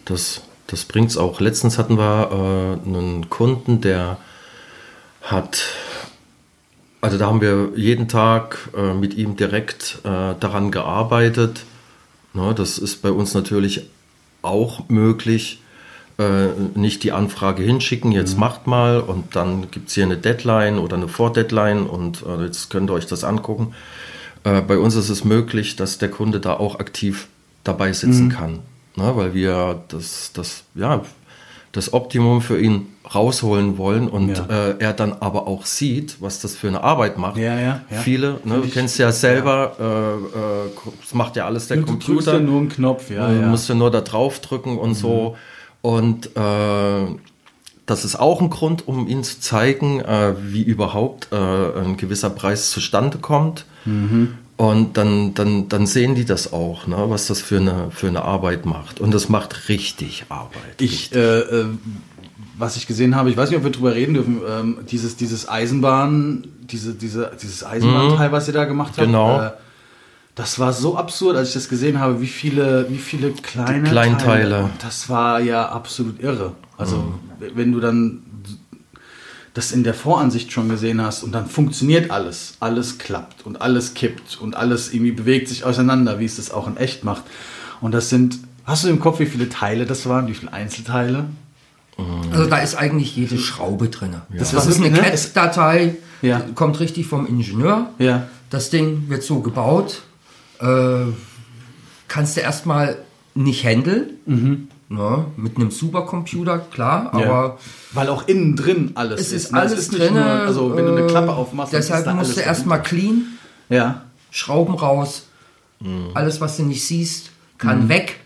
das, 0.06 0.41
das 0.68 0.86
bringt 0.86 1.10
es 1.10 1.18
auch. 1.18 1.41
Letztens 1.41 1.78
hatten 1.78 1.98
wir 1.98 2.80
äh, 2.86 2.88
einen 2.88 3.30
Kunden, 3.30 3.82
der 3.82 4.18
hat 5.22 5.63
also 7.06 7.20
da 7.20 7.28
haben 7.28 7.39
wir 7.39 7.70
jeden 7.76 8.08
Tag 8.08 8.70
äh, 8.76 8.94
mit 8.94 9.13
ihm 9.13 9.36
direkt 9.36 10.00
äh, 10.04 10.34
daran 10.39 10.72
gearbeitet. 10.72 11.62
Na, 12.34 12.54
das 12.54 12.80
ist 12.80 13.04
bei 13.04 13.12
uns 13.12 13.36
natürlich 13.36 13.88
auch 14.41 14.89
möglich. 14.89 15.62
Äh, 16.18 16.48
nicht 16.74 17.04
die 17.04 17.12
Anfrage 17.12 17.62
hinschicken, 17.62 18.12
jetzt 18.12 18.36
mhm. 18.36 18.39
macht 18.39 18.68
mal 18.68 19.02
und 19.02 19.36
dann 19.36 19.70
gibt 19.70 19.89
es 19.89 19.96
hier 19.96 20.06
eine 20.06 20.18
Deadline 20.18 20.80
oder 20.80 20.96
eine 20.96 21.10
Vordeadline 21.10 21.86
und 21.86 22.24
äh, 22.26 22.46
jetzt 22.46 22.70
könnt 22.70 22.89
ihr 22.89 22.94
euch 22.94 23.06
das 23.06 23.24
angucken. 23.24 23.76
Äh, 24.44 24.62
bei 24.62 24.78
uns 24.78 24.96
ist 24.96 25.10
es 25.10 25.26
möglich, 25.26 25.76
dass 25.76 25.98
der 25.98 26.10
Kunde 26.10 26.39
da 26.39 26.54
auch 26.54 26.80
aktiv 26.80 27.28
dabei 27.63 27.91
sitzen 27.94 28.28
mhm. 28.28 28.30
kann. 28.30 28.60
Na, 28.96 29.15
weil 29.15 29.34
wir 29.34 29.84
das, 29.89 30.32
das, 30.34 30.63
ja, 30.74 31.04
das 31.76 31.92
Optimum 31.92 32.42
für 32.42 32.58
ihn 32.58 32.88
rausholen 33.14 33.78
wollen 33.78 34.08
und 34.08 34.30
ja. 34.30 34.70
äh, 34.70 34.76
er 34.80 34.94
dann 34.94 35.12
aber 35.12 35.46
auch 35.46 35.66
sieht, 35.66 36.22
was 36.22 36.40
das 36.40 36.56
für 36.56 36.70
eine 36.70 36.82
Arbeit 36.82 37.18
macht. 37.18 37.36
Ja, 37.36 37.60
ja, 37.60 37.82
ja. 37.90 37.98
Viele, 38.00 38.40
ne, 38.46 38.62
du 38.62 38.70
kennst 38.70 38.98
ja 38.98 39.12
selber, 39.12 39.76
äh, 39.78 40.38
äh, 40.38 40.92
das 41.02 41.14
macht 41.14 41.36
ja 41.36 41.46
alles 41.46 41.68
der 41.68 41.78
du 41.78 41.86
Computer. 41.86 42.32
Du 42.32 42.38
ja 42.38 42.44
nur 42.44 42.60
einen 42.62 42.70
Knopf, 42.70 43.12
ja. 43.12 43.28
Du 43.28 43.42
musst 43.42 43.68
ja 43.68 43.76
nur 43.76 43.92
da 43.92 44.00
drauf 44.00 44.40
drücken 44.40 44.78
und 44.78 44.92
mhm. 44.92 44.96
so. 44.96 45.36
Und 45.82 46.36
äh, 46.38 47.06
das 47.86 48.06
ist 48.06 48.16
auch 48.16 48.42
ein 48.42 48.50
Grund, 48.50 48.88
um 48.88 49.08
ihnen 49.08 49.26
zu 49.26 49.42
zeigen, 49.42 50.00
äh, 50.00 50.34
wie 50.42 50.64
überhaupt 50.64 51.28
äh, 51.34 51.36
ein 51.36 51.98
gewisser 51.98 52.30
Preis 52.30 52.72
zustande 52.72 53.18
kommt. 53.18 53.66
Mhm. 53.84 54.38
Und 54.58 54.96
dann, 54.96 55.34
dann, 55.34 55.68
dann 55.68 55.86
sehen 55.86 56.15
die 56.15 56.24
das 56.24 56.54
auch, 56.54 56.88
ne, 56.88 56.96
was 57.10 57.28
das 57.28 57.41
für 57.41 57.58
eine, 57.58 57.91
für 57.91 58.08
eine 58.08 58.22
Arbeit 58.22 58.65
macht. 58.65 59.02
Und 59.02 59.13
das 59.13 59.28
macht 59.28 59.68
richtig 59.68 60.26
Arbeit. 60.30 60.80
Ich, 60.80 61.13
äh, 61.13 61.39
äh, 61.39 61.65
was 62.58 62.78
ich 62.78 62.88
gesehen 62.88 63.15
habe, 63.15 63.30
ich 63.30 63.36
weiß 63.36 63.50
nicht, 63.50 63.58
ob 63.58 63.65
wir 63.65 63.72
drüber 63.72 63.94
reden 63.94 64.13
dürfen, 64.13 64.41
ähm, 64.50 64.78
dieses, 64.89 65.18
dieses 65.18 65.50
Eisenbahn, 65.50 66.48
diese, 66.62 66.94
diese, 66.94 67.32
dieses 67.41 67.65
Eisenbahnteil, 67.65 68.30
mhm. 68.30 68.32
was 68.32 68.48
ihr 68.48 68.54
da 68.54 68.63
gemacht 68.63 68.94
habt. 68.96 69.08
Genau. 69.08 69.41
Äh, 69.41 69.52
das 70.36 70.60
war 70.60 70.72
so 70.74 70.98
absurd, 70.98 71.36
als 71.38 71.50
ich 71.50 71.54
das 71.54 71.70
gesehen 71.70 72.00
habe, 72.00 72.22
wie 72.22 72.28
viele, 72.28 72.88
wie 72.89 72.98
viele 72.98 73.32
kleine 73.32 73.89
Kleinteile. 73.89 74.50
Teile. 74.50 74.70
das 74.82 75.10
war 75.10 75.39
ja 75.39 75.68
absolut 75.68 76.22
irre. 76.22 76.54
Also, 76.78 76.98
mhm. 76.98 77.13
wenn 77.56 77.72
du 77.72 77.80
dann 77.80 78.22
das 79.56 79.72
in 79.72 79.84
der 79.84 79.94
Voransicht 79.94 80.52
schon 80.52 80.68
gesehen 80.68 81.02
hast 81.02 81.24
und 81.24 81.32
dann 81.32 81.48
funktioniert 81.48 82.12
alles, 82.12 82.56
alles 82.60 82.98
klappt 82.98 83.46
und 83.46 83.62
alles 83.62 83.94
kippt 83.94 84.38
und 84.39 84.56
alles 84.56 84.94
irgendwie 84.94 85.13
bewegt 85.13 85.48
sich 85.48 85.63
auseinander, 85.63 86.20
wie 86.20 86.26
es 86.26 86.36
das 86.36 86.52
auch 86.52 86.68
in 86.68 86.76
echt 86.76 87.06
macht. 87.06 87.24
Und 87.80 87.94
das 87.94 88.10
sind, 88.10 88.39
hast 88.65 88.84
du 88.84 88.89
im 88.89 89.00
Kopf, 89.00 89.20
wie 89.20 89.26
viele 89.26 89.48
Teile 89.48 89.86
das 89.86 90.08
waren, 90.08 90.28
wie 90.28 90.34
viele 90.34 90.52
Einzelteile? 90.52 91.26
Also 92.34 92.48
da 92.48 92.58
ist 92.58 92.76
eigentlich 92.76 93.15
jede 93.15 93.38
Schraube 93.38 93.88
drin. 93.88 94.12
Ja. 94.12 94.39
Das, 94.39 94.52
das 94.52 94.68
ist 94.68 94.84
eine 94.84 94.91
CAD-Datei, 94.91 95.96
ja. 96.22 96.41
kommt 96.54 96.82
richtig 96.82 97.08
vom 97.08 97.26
Ingenieur. 97.26 97.91
Ja. 97.98 98.28
Das 98.50 98.70
Ding 98.70 99.06
wird 99.08 99.24
so 99.24 99.39
gebaut. 99.39 100.02
Äh, 100.60 101.06
kannst 102.10 102.36
du 102.36 102.41
erstmal 102.41 102.98
nicht 103.36 103.63
handeln. 103.63 104.10
Mhm. 104.26 104.68
Ja, 104.89 105.26
mit 105.36 105.58
einem 105.58 105.71
Supercomputer, 105.71 106.60
klar, 106.60 107.10
aber. 107.12 107.26
Ja. 107.26 107.58
Weil 107.93 108.10
auch 108.10 108.28
innen 108.28 108.56
drin 108.56 108.91
alles 108.93 109.21
es 109.21 109.32
ist. 109.32 109.45
ist 109.45 109.54
alles 109.54 109.74
ist 109.74 109.98
drin. 109.98 110.15
Also, 110.15 110.76
wenn 110.76 110.86
du 110.86 110.95
eine 110.95 111.08
Klappe 111.08 111.32
aufmachst, 111.32 111.74
deshalb 111.74 112.13
musst 112.13 112.38
du 112.38 112.41
erstmal 112.41 112.84
clean. 112.84 113.24
Ja. 113.69 114.04
Schrauben 114.30 114.76
raus. 114.76 115.28
Mhm. 115.80 116.10
Alles, 116.13 116.39
was 116.39 116.58
du 116.58 116.63
nicht 116.63 116.86
siehst, 116.86 117.32
kann 117.58 117.86
mhm. 117.86 117.89
weg. 117.89 118.19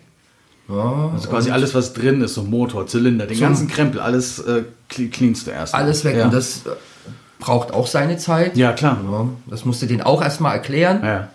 Ja, 0.68 1.12
also 1.14 1.30
quasi 1.30 1.50
alles, 1.50 1.74
was 1.74 1.94
drin 1.94 2.22
ist, 2.22 2.36
so 2.36 2.44
Motor, 2.44 2.86
Zylinder, 2.86 3.26
den 3.26 3.40
ganzen 3.40 3.68
Krempel, 3.68 4.00
alles 4.00 4.40
äh, 4.40 4.64
cleanst 4.88 5.48
du 5.48 5.52
erst. 5.52 5.74
Alles 5.74 6.04
weg. 6.04 6.18
Ja. 6.18 6.26
Und 6.26 6.34
das 6.34 6.66
äh, 6.68 6.70
braucht 7.40 7.74
auch 7.74 7.88
seine 7.88 8.18
Zeit. 8.18 8.56
Ja, 8.56 8.74
klar. 8.74 8.98
Ja, 9.10 9.28
das 9.48 9.66
musst 9.66 9.82
du 9.82 9.88
denen 9.88 10.02
auch 10.02 10.22
erstmal 10.22 10.54
erklären. 10.54 11.02
Ja. 11.04 11.30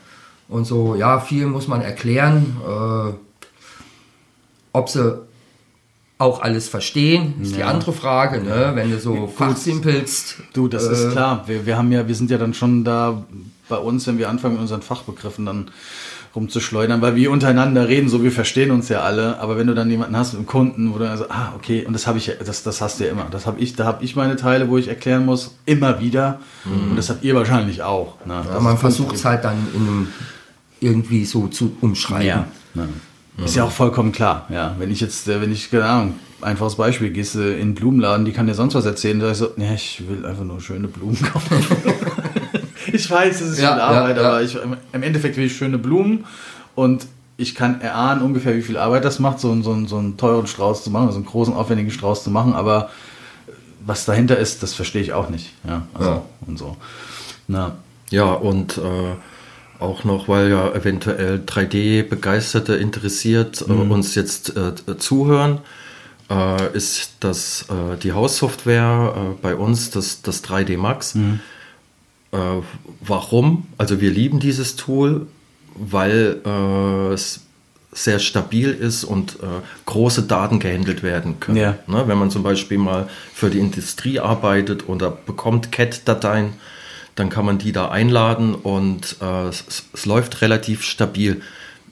Und 0.49 0.67
so, 0.67 0.95
ja, 0.95 1.19
viel 1.19 1.47
muss 1.47 1.67
man 1.67 1.81
erklären. 1.81 2.57
Äh, 2.63 3.13
ob 4.75 4.91
sie 4.91 5.23
auch 6.19 6.43
alles 6.43 6.69
verstehen, 6.69 7.35
ist 7.41 7.53
ja. 7.53 7.57
die 7.57 7.65
andere 7.65 7.93
Frage, 7.93 8.43
ne? 8.43 8.73
wenn 8.75 8.91
du 8.91 9.01
so 9.01 9.27
fachsimpelst. 9.27 10.37
Du, 10.53 10.69
das 10.69 10.87
äh, 10.87 10.93
ist 10.93 11.13
klar. 11.13 11.45
Wir, 11.47 11.65
wir 11.65 11.77
haben 11.77 11.91
ja, 11.91 12.07
wir 12.07 12.15
sind 12.15 12.31
ja 12.31 12.39
dann 12.39 12.55
schon 12.55 12.85
da 12.85 13.25
bei 13.69 13.77
uns, 13.77 14.07
wenn 14.07 14.19
wir 14.19 14.29
anfangen 14.29 14.55
mit 14.55 14.63
unseren 14.63 14.83
Fachbegriffen 14.83 15.47
dann 15.47 15.71
rumzuschleudern, 16.37 17.01
weil 17.01 17.15
wir 17.15 17.31
untereinander 17.31 17.89
reden, 17.89 18.09
so 18.09 18.23
wir 18.23 18.33
verstehen 18.33 18.73
uns 18.73 18.89
ja 18.89 19.01
alle, 19.01 19.39
aber 19.39 19.57
wenn 19.57 19.69
du 19.69 19.75
dann 19.75 19.89
jemanden 19.89 20.17
hast, 20.17 20.35
einen 20.35 20.47
Kunden, 20.47 20.93
wo 20.93 20.99
du 20.99 21.09
also, 21.09 21.27
ah, 21.29 21.53
okay, 21.57 21.85
und 21.87 21.93
das 21.93 22.07
habe 22.09 22.19
ich 22.19 22.33
das, 22.45 22.65
das 22.65 22.81
hast 22.81 22.99
du 22.99 23.05
ja 23.05 23.11
immer. 23.11 23.27
Das 23.31 23.47
habe 23.47 23.61
ich, 23.61 23.77
da 23.77 23.85
habe 23.85 24.05
ich 24.05 24.17
meine 24.17 24.35
Teile, 24.37 24.69
wo 24.69 24.77
ich 24.77 24.89
erklären 24.89 25.25
muss, 25.25 25.55
immer 25.65 26.01
wieder. 26.01 26.41
Mhm. 26.65 26.91
Und 26.91 26.97
das 26.97 27.09
habt 27.11 27.23
ihr 27.23 27.35
wahrscheinlich 27.35 27.83
auch. 27.83 28.17
Ne? 28.27 28.45
Ja, 28.49 28.61
man 28.61 28.79
versucht 28.79 29.15
es 29.15 29.25
halt 29.25 29.45
dann 29.45 29.57
in 29.75 30.09
irgendwie 30.81 31.25
so 31.25 31.47
zu 31.47 31.77
umschreiben. 31.81 32.27
Ja. 32.27 32.47
Ne. 32.75 32.89
Ist 33.43 33.57
ja 33.57 33.65
auch 33.65 33.71
vollkommen 33.71 34.13
klar, 34.13 34.47
ja. 34.49 34.77
Wenn 34.79 34.91
ich 34.91 35.01
jetzt, 35.01 35.29
äh, 35.29 35.41
wenn 35.41 35.53
ich, 35.53 35.71
keine 35.71 35.87
Ahnung, 35.87 36.15
einfaches 36.41 36.77
Beispiel, 36.77 37.11
gehst 37.11 37.35
du 37.35 37.53
in 37.53 37.61
einen 37.61 37.75
Blumenladen, 37.75 38.25
die 38.25 38.33
kann 38.33 38.47
dir 38.47 38.55
sonst 38.55 38.75
was 38.75 38.87
erzählen, 38.87 39.19
da 39.19 39.33
ich 39.33 39.39
so, 39.39 39.49
ja, 39.57 39.73
ich 39.73 40.03
will 40.09 40.25
einfach 40.25 40.45
nur 40.45 40.61
schöne 40.61 40.87
Blumen 40.87 41.21
kaufen. 41.21 41.57
ich 42.93 43.11
weiß, 43.11 43.41
es 43.41 43.51
ist 43.53 43.61
ja, 43.61 43.73
viel 43.73 43.81
Arbeit, 43.81 44.17
ja, 44.17 44.23
ja. 44.23 44.29
aber 44.29 44.43
ich, 44.43 44.57
im 44.93 45.03
Endeffekt 45.03 45.37
will 45.37 45.47
ich 45.47 45.57
schöne 45.57 45.79
Blumen 45.79 46.27
und 46.75 47.07
ich 47.37 47.55
kann 47.55 47.81
erahnen 47.81 48.23
ungefähr, 48.23 48.57
wie 48.57 48.63
viel 48.63 48.77
Arbeit 48.77 49.05
das 49.05 49.19
macht, 49.19 49.41
so, 49.41 49.61
so, 49.63 49.87
so 49.87 49.99
einen 49.99 50.17
teuren 50.17 50.47
Strauß 50.47 50.85
zu 50.85 50.91
machen, 50.91 51.11
so 51.11 51.17
einen 51.17 51.27
großen, 51.27 51.55
aufwendigen 51.55 51.91
Strauß 51.91 52.23
zu 52.23 52.31
machen, 52.31 52.55
aber 52.55 52.91
was 53.85 54.05
dahinter 54.05 54.39
ist, 54.39 54.63
das 54.63 54.75
verstehe 54.75 55.03
ich 55.03 55.13
auch 55.13 55.29
nicht. 55.29 55.53
Ja, 55.67 55.83
also, 55.95 56.23
und 56.47 56.59
so. 56.59 56.77
Na. 57.49 57.77
Ja, 58.11 58.33
und 58.33 58.79
äh, 58.79 59.15
auch 59.81 60.05
noch, 60.05 60.29
weil 60.29 60.51
ja 60.51 60.73
eventuell 60.73 61.43
3D-Begeisterte 61.45 62.75
interessiert 62.75 63.65
äh, 63.69 63.73
mhm. 63.73 63.91
uns 63.91 64.15
jetzt 64.15 64.57
äh, 64.57 64.99
zuhören, 64.99 65.61
äh, 66.31 66.77
ist 66.77 67.17
das 67.21 67.67
äh, 67.69 67.97
die 67.99 68.13
Haussoftware 68.13 69.15
äh, 69.17 69.43
bei 69.43 69.55
uns, 69.55 69.91
das, 69.91 70.23
das 70.23 70.43
3D 70.45 70.79
Max. 70.79 71.15
Mhm. 71.15 71.41
Äh, 72.33 72.39
warum? 73.01 73.67
Also 73.79 74.01
wir 74.01 74.11
lieben 74.11 74.41
dieses 74.41 74.77
Tool, 74.77 75.27
weil 75.75 76.41
es 77.13 77.41
sehr 77.93 78.21
stabil 78.21 78.71
ist 78.71 79.03
und 79.03 79.39
große 79.87 80.23
Daten 80.23 80.61
gehandelt 80.61 81.03
werden 81.03 81.41
können. 81.41 81.57
Ja. 81.57 81.79
Ne, 81.89 82.05
wenn 82.07 82.17
man 82.17 82.31
zum 82.31 82.45
Beispiel 82.45 82.79
mal 82.79 83.09
für 83.35 83.51
die 83.51 83.59
Industrie 83.59 84.21
arbeitet 84.21 84.89
oder 84.89 85.11
bekommt 85.11 85.73
CAD-Dateien, 85.73 86.53
dann 87.15 87.31
kann 87.31 87.45
man 87.45 87.59
die 87.59 87.73
da 87.73 87.89
einladen 87.89 88.55
und 88.55 89.17
äh, 89.21 89.49
es, 89.49 89.87
es, 89.93 90.07
läuft 90.07 90.43
relativ 90.43 90.83
stabil. 90.83 91.43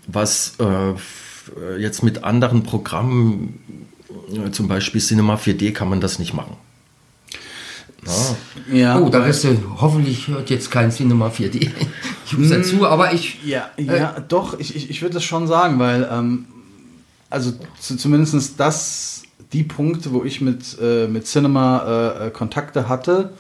Was 0.07 0.55
äh, 0.59 1.81
jetzt 1.81 2.03
mit 2.03 2.25
anderen 2.25 2.63
Programmen, 2.65 3.87
äh, 4.33 4.51
zum 4.51 4.69
Beispiel 4.69 5.01
Cinema 5.01 5.37
4D, 5.37 5.73
kann 5.73 5.89
man 5.89 6.01
das 6.01 6.19
nicht 6.19 6.35
machen. 6.35 6.57
Ja. 8.05 8.37
Ja, 8.73 8.99
oh, 8.99 9.09
da 9.09 9.21
du, 9.31 9.81
hoffentlich 9.81 10.27
hört 10.27 10.51
jetzt 10.51 10.71
kein 10.71 10.91
Cinema 10.91 11.29
4D. 11.29 11.71
Ich 12.25 12.39
rufe 12.39 12.49
dazu, 12.49 12.87
aber 12.87 13.13
ich, 13.13 13.45
Ja, 13.45 13.69
ja, 13.77 14.19
doch, 14.27 14.59
ich, 14.59 14.75
ich, 14.75 14.89
ich 14.89 15.03
würde 15.03 15.15
das 15.15 15.25
schon 15.25 15.47
sagen, 15.47 15.79
weil, 15.79 16.09
ähm, 16.11 16.47
also 17.29 17.53
zu, 17.79 17.97
zumindest 17.99 18.59
das, 18.59 19.23
die 19.53 19.65
Punkte, 19.65 20.13
wo 20.13 20.25
ich 20.25 20.41
mit, 20.41 20.79
äh, 20.81 21.09
mit 21.09 21.27
Cinema 21.27 21.83
äh, 21.85 22.29
äh, 22.29 22.31
Kontakte 22.31 22.89
hatte, 22.89 23.35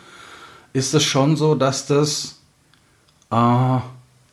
ist 0.72 0.94
es 0.94 1.04
schon 1.04 1.36
so, 1.36 1.54
dass 1.54 1.86
das, 1.86 2.40
äh, 3.30 3.78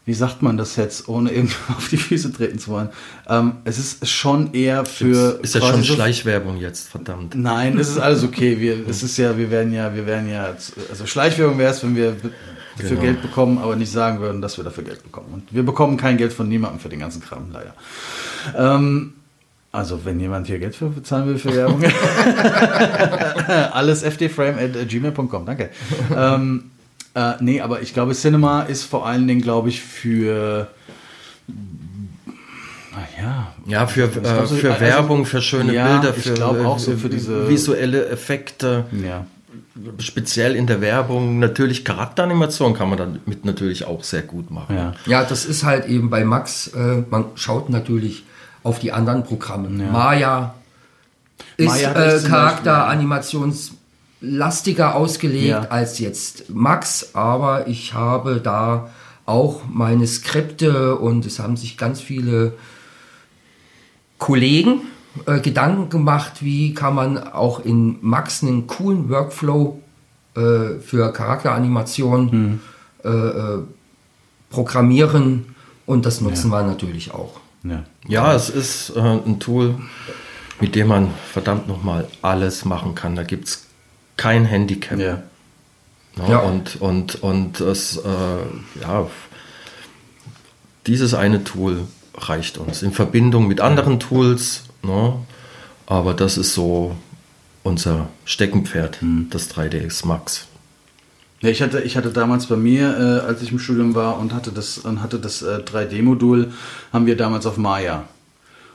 wie 0.06 0.14
sagt 0.14 0.42
man 0.42 0.58
das 0.58 0.76
jetzt, 0.76 1.08
ohne 1.08 1.32
eben 1.32 1.52
auf 1.78 1.88
die 1.90 1.98
Füße 1.98 2.34
treten 2.34 2.60
zu 2.60 2.72
wollen, 2.72 2.90
ähm, 3.28 3.54
es 3.66 3.78
ist 3.78 4.08
schon 4.08 4.54
eher 4.54 4.86
für... 4.86 5.40
ist 5.42 5.56
ja 5.56 5.62
quasi 5.62 5.84
schon 5.84 5.96
Schleichwerbung 5.96 6.58
jetzt, 6.58 6.90
verdammt. 6.90 7.36
Nein, 7.36 7.78
es 7.78 7.90
ist 7.90 8.00
alles 8.00 8.24
okay. 8.24 8.60
Wir, 8.60 8.78
es 8.90 9.04
ist 9.04 9.18
ja, 9.18 9.38
wir 9.38 9.52
werden 9.52 9.74
ja, 9.74 9.94
wir 9.94 10.06
werden 10.06 10.30
ja, 10.30 10.56
also 10.90 11.06
Schleichwirkung 11.06 11.58
wäre 11.58 11.72
es, 11.72 11.84
wenn 11.84 11.96
wir 11.96 12.16
dafür 12.78 12.98
Genau. 12.98 13.02
Geld 13.02 13.22
bekommen, 13.22 13.58
aber 13.58 13.76
nicht 13.76 13.92
sagen 13.92 14.22
würden, 14.22 14.42
dass 14.42 14.58
wir 14.58 14.64
dafür 14.64 14.86
Geld 14.86 15.04
bekommen. 15.04 15.28
Und 15.34 15.54
wir 15.54 15.64
bekommen 15.64 15.98
kein 15.98 16.16
Geld 16.18 16.32
von 16.32 16.48
niemandem 16.48 16.80
für 16.80 16.88
den 16.88 17.00
ganzen 17.00 17.22
Kram, 17.22 17.52
leider. 17.52 17.74
Ähm, 18.58 19.16
also, 19.72 20.04
wenn 20.06 20.20
jemand 20.20 20.48
hier 20.48 20.58
Geld 20.60 20.76
für 20.76 20.88
bezahlen 20.90 21.28
will 21.28 21.38
für 21.38 21.56
Werbung, 21.56 21.84
alles 23.72 24.04
fdframe 24.04 24.58
at 24.58 24.90
gmail.com, 24.90 25.46
danke. 25.46 25.70
ähm, 26.16 26.72
äh, 27.14 27.34
nee, 27.40 27.62
aber 27.62 27.82
ich 27.82 27.94
glaube, 27.94 28.14
Cinema 28.14 28.64
ist 28.64 28.84
vor 28.84 29.06
allen 29.06 29.28
Dingen, 29.28 29.42
glaube 29.42 29.70
ich, 29.70 29.82
für, 29.82 30.68
naja, 32.92 33.54
Ja, 33.68 33.88
für, 33.88 34.04
äh, 34.06 34.08
für 34.10 34.22
Also- 34.40 34.64
Werbung, 34.64 35.26
für 35.26 35.42
schöne 35.42 35.74
Ja, 35.74 36.00
Bilder, 36.00 36.16
ich 36.18 36.24
für, 36.24 36.36
so 36.36 36.92
äh, 36.92 36.98
für 36.98 37.10
diese- 37.10 37.50
visuelle 37.50 38.08
Effekte. 38.08 38.86
ja. 39.04 39.26
Speziell 40.00 40.58
in 40.58 40.68
der 40.68 40.82
Werbung. 40.82 41.40
Natürlich 41.40 41.86
Charakteranimation 41.86 42.74
kann 42.74 42.90
man 42.90 42.98
damit 42.98 43.46
natürlich 43.46 43.86
auch 43.86 44.04
sehr 44.04 44.24
gut 44.24 44.52
machen. 44.52 44.76
Ja. 44.76 44.94
ja, 45.06 45.24
das 45.24 45.46
ist 45.46 45.64
halt 45.64 45.86
eben 45.88 46.10
bei 46.10 46.26
Max, 46.26 46.68
äh, 46.68 47.04
man 47.10 47.26
schaut 47.36 47.70
natürlich 47.70 48.26
auf 48.64 48.80
die 48.80 48.92
anderen 48.92 49.24
Programme. 49.24 49.70
Maya 49.70 50.54
ist 51.58 51.68
Maya 51.68 51.92
äh, 51.94 52.20
charakteranimationslastiger 52.22 54.96
ausgelegt 54.96 55.48
Ja. 55.48 55.62
als 55.70 56.00
jetzt 56.00 56.50
Max, 56.50 57.12
aber 57.14 57.68
ich 57.68 57.94
habe 57.94 58.42
da 58.42 58.90
auch 59.26 59.62
meine 59.70 60.08
Skripte 60.08 60.96
und 60.96 61.26
es 61.26 61.40
haben 61.40 61.56
sich 61.56 61.78
ganz 61.78 62.02
viele 62.02 62.54
Kollegen 64.18 64.82
äh, 65.26 65.40
Gedanken 65.40 65.90
gemacht, 65.90 66.44
wie 66.44 66.74
kann 66.74 66.96
man 66.96 67.18
auch 67.18 67.60
in 67.60 67.98
Max 68.02 68.44
einen 68.44 68.68
coolen 68.68 69.10
Workflow 69.10 69.82
äh, 70.36 70.80
für 70.82 71.12
Charakteranimation 71.14 72.60
äh, 73.04 73.08
äh, 73.10 73.60
programmieren 74.50 75.56
und 75.86 76.06
das 76.06 76.22
nutzen 76.22 76.52
wir 76.52 76.64
natürlich 76.64 77.14
auch. 77.14 77.40
Ja. 77.64 77.84
Ja, 78.08 78.34
es 78.34 78.50
ist 78.50 78.92
äh, 78.96 79.00
ein 79.00 79.40
Tool, 79.40 79.76
mit 80.60 80.76
dem 80.76 80.88
man 80.88 81.14
verdammt 81.32 81.68
nochmal 81.68 82.08
alles 82.22 82.66
machen 82.66 82.96
kann. 82.96 83.16
Da 83.16 83.24
gibt 83.24 83.48
es 83.48 83.66
kein 84.18 84.46
Handicap. 84.46 85.00
Ja. 85.00 85.24
Ne? 86.16 86.30
Ja. 86.30 86.40
Und, 86.40 86.82
und, 86.82 87.16
und 87.24 87.60
es, 87.62 87.98
äh, 87.98 88.82
ja, 88.82 89.08
dieses 90.88 91.14
eine 91.14 91.44
Tool 91.44 91.88
reicht 92.16 92.58
uns. 92.58 92.82
In 92.82 92.92
Verbindung 92.92 93.48
mit 93.48 93.62
anderen 93.62 94.00
Tools, 94.00 94.64
ne? 94.84 95.14
aber 95.86 96.14
das 96.14 96.38
ist 96.38 96.54
so 96.54 96.96
unser 97.64 98.10
Steckenpferd, 98.26 99.02
Hm. 99.02 99.28
das 99.30 99.50
3ds 99.56 100.06
Max. 100.06 100.48
Ja, 101.42 101.50
ich 101.50 101.62
hatte, 101.62 101.80
ich 101.82 101.96
hatte 101.96 102.10
damals 102.10 102.48
bei 102.48 102.58
mir, 102.58 102.98
äh, 103.24 103.28
als 103.28 103.42
ich 103.42 103.52
im 103.52 103.60
Studium 103.60 103.96
war 103.96 104.20
und 104.20 104.34
hatte 104.34 104.52
das, 104.52 104.78
und 104.80 105.02
hatte 105.02 105.20
das 105.20 105.42
äh, 105.42 105.60
3D-Modul, 105.60 106.52
haben 106.92 107.06
wir 107.06 107.16
damals 107.16 107.46
auf 107.46 107.58
Maya. 107.58 108.04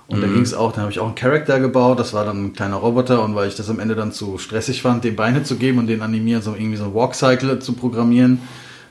Und 0.07 0.21
da 0.23 0.27
ging 0.35 0.43
es 0.43 0.53
auch, 0.53 0.73
da 0.73 0.83
habe 0.83 0.91
ich 0.91 0.99
auch 1.01 1.07
einen 1.07 1.15
Charakter 1.15 1.59
gebaut, 1.61 1.99
das 1.99 2.13
war 2.13 2.25
dann 2.27 2.45
ein 2.47 2.53
kleiner 2.53 2.77
Roboter 2.77 3.23
und 3.25 3.35
weil 3.35 3.49
ich 3.49 3.55
das 3.57 3.71
am 3.71 3.81
Ende 3.81 3.95
dann 3.95 4.13
zu 4.13 4.37
stressig 4.37 4.83
fand, 4.83 5.03
dem 5.03 5.17
Beine 5.17 5.45
zu 5.45 5.57
geben 5.57 5.79
und 5.79 5.87
den 5.87 6.03
animieren, 6.03 6.43
so 6.43 6.55
irgendwie 6.55 6.77
so 6.77 6.85
ein 6.85 6.95
Walk-Cycle 6.95 7.59
zu 7.61 7.73
programmieren 7.73 8.39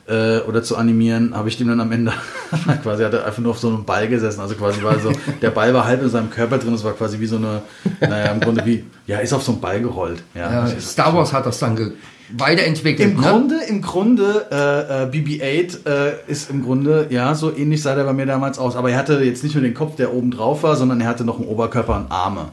äh, 0.08 0.38
oder 0.40 0.64
zu 0.64 0.76
animieren, 0.76 1.32
habe 1.36 1.48
ich 1.48 1.56
dem 1.56 1.68
dann 1.68 1.80
am 1.80 1.92
Ende 1.92 2.12
quasi, 2.82 3.04
hat 3.04 3.14
er 3.14 3.24
einfach 3.24 3.40
nur 3.42 3.52
auf 3.52 3.60
so 3.60 3.68
einem 3.68 3.84
Ball 3.84 4.08
gesessen, 4.08 4.40
also 4.40 4.56
quasi 4.56 4.82
war 4.82 4.98
so, 4.98 5.12
der 5.40 5.50
Ball 5.50 5.72
war 5.72 5.84
halb 5.84 6.02
in 6.02 6.08
seinem 6.10 6.30
Körper 6.30 6.58
drin, 6.58 6.74
es 6.74 6.82
war 6.82 6.92
quasi 6.94 7.20
wie 7.20 7.26
so 7.26 7.36
eine, 7.36 7.62
naja, 8.00 8.32
im 8.32 8.40
Grunde 8.40 8.66
wie, 8.66 8.84
ja, 9.06 9.18
ist 9.18 9.32
auf 9.32 9.44
so 9.44 9.52
einen 9.52 9.60
Ball 9.60 9.80
gerollt. 9.80 10.20
Ja, 10.34 10.66
Ja, 10.68 10.80
Star 10.80 11.14
Wars 11.14 11.32
hat 11.32 11.46
das 11.46 11.60
dann 11.60 11.76
ge- 11.76 11.92
weiterentwickelt. 12.38 13.10
im 13.12 13.20
ne? 13.20 13.22
Grunde, 13.28 13.56
im 13.68 13.82
Grunde, 13.82 14.46
äh, 14.50 15.02
äh, 15.04 15.06
BB-8 15.10 15.86
äh, 15.86 16.12
ist 16.26 16.50
im 16.50 16.62
Grunde, 16.62 17.06
ja, 17.10 17.34
so 17.34 17.54
ähnlich 17.54 17.82
sah 17.82 17.94
der 17.94 18.04
bei 18.04 18.12
mir 18.12 18.26
damals 18.26 18.58
aus. 18.58 18.76
Aber 18.76 18.90
er 18.90 18.98
hatte 18.98 19.22
jetzt 19.22 19.42
nicht 19.44 19.54
nur 19.54 19.62
den 19.62 19.74
Kopf, 19.74 19.96
der 19.96 20.12
oben 20.12 20.30
drauf 20.30 20.62
war, 20.62 20.76
sondern 20.76 21.00
er 21.00 21.06
hatte 21.08 21.24
noch 21.24 21.38
einen 21.38 21.48
Oberkörper 21.48 21.96
und 21.96 22.10
Arme. 22.10 22.48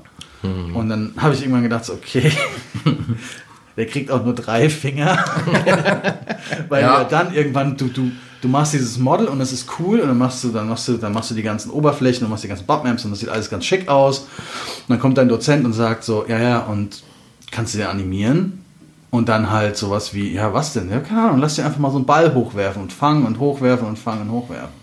Und 0.74 0.90
dann 0.90 1.14
habe 1.18 1.36
ich 1.36 1.42
irgendwann 1.42 1.62
gedacht, 1.62 1.86
so, 1.86 1.94
okay, 1.94 2.32
der 3.78 3.86
kriegt 3.86 4.10
auch 4.10 4.24
nur 4.26 4.34
drei 4.34 4.70
Finger. 4.72 5.24
Weil 6.70 6.82
Ja. 6.82 7.04
dann 7.04 7.34
irgendwann, 7.34 7.78
du, 7.78 7.86
du, 7.90 8.12
du 8.42 8.48
machst 8.48 8.74
dieses 8.74 8.98
Model 8.98 9.28
und 9.28 9.40
es 9.40 9.52
ist 9.52 9.68
cool 9.80 10.00
und 10.00 10.08
dann 10.08 10.18
machst 10.18 10.44
du, 10.44 10.50
dann 10.50 10.68
machst 10.68 10.88
du, 10.88 10.98
dann 10.98 11.14
machst 11.14 11.30
du 11.30 11.36
die 11.36 11.44
ganzen 11.44 11.70
Oberflächen 11.70 12.26
und 12.26 12.32
machst 12.32 12.44
die 12.44 12.48
ganzen 12.48 12.66
Botmaps 12.66 13.06
und 13.06 13.12
das 13.12 13.20
sieht 13.20 13.30
alles 13.30 13.52
ganz 13.52 13.66
schick 13.66 13.88
aus. 13.88 14.20
Und 14.22 14.90
dann 14.90 15.00
kommt 15.00 15.20
dein 15.20 15.30
Dozent 15.30 15.64
und 15.64 15.74
sagt 15.74 16.04
so, 16.04 16.26
ja, 16.28 16.40
ja, 16.40 16.60
und 16.62 17.04
kannst 17.52 17.76
du 17.76 17.78
den 17.78 17.88
animieren? 17.88 18.66
Und 19.12 19.30
dann 19.30 19.52
halt 19.52 19.78
sowas 19.78 20.14
wie, 20.14 20.34
ja, 20.34 20.54
was 20.54 20.74
denn? 20.74 20.90
Ja, 20.90 21.00
keine 21.00 21.22
Ahnung, 21.24 21.40
lass 21.40 21.56
dir 21.56 21.66
einfach 21.66 21.80
mal 21.80 21.92
so 21.92 21.98
einen 21.98 22.06
Ball 22.06 22.34
hochwerfen 22.34 22.82
und 22.82 22.94
fangen 22.94 23.26
und 23.26 23.40
hochwerfen 23.40 23.88
und 23.88 24.00
fangen 24.00 24.22
und 24.22 24.32
hochwerfen. 24.32 24.82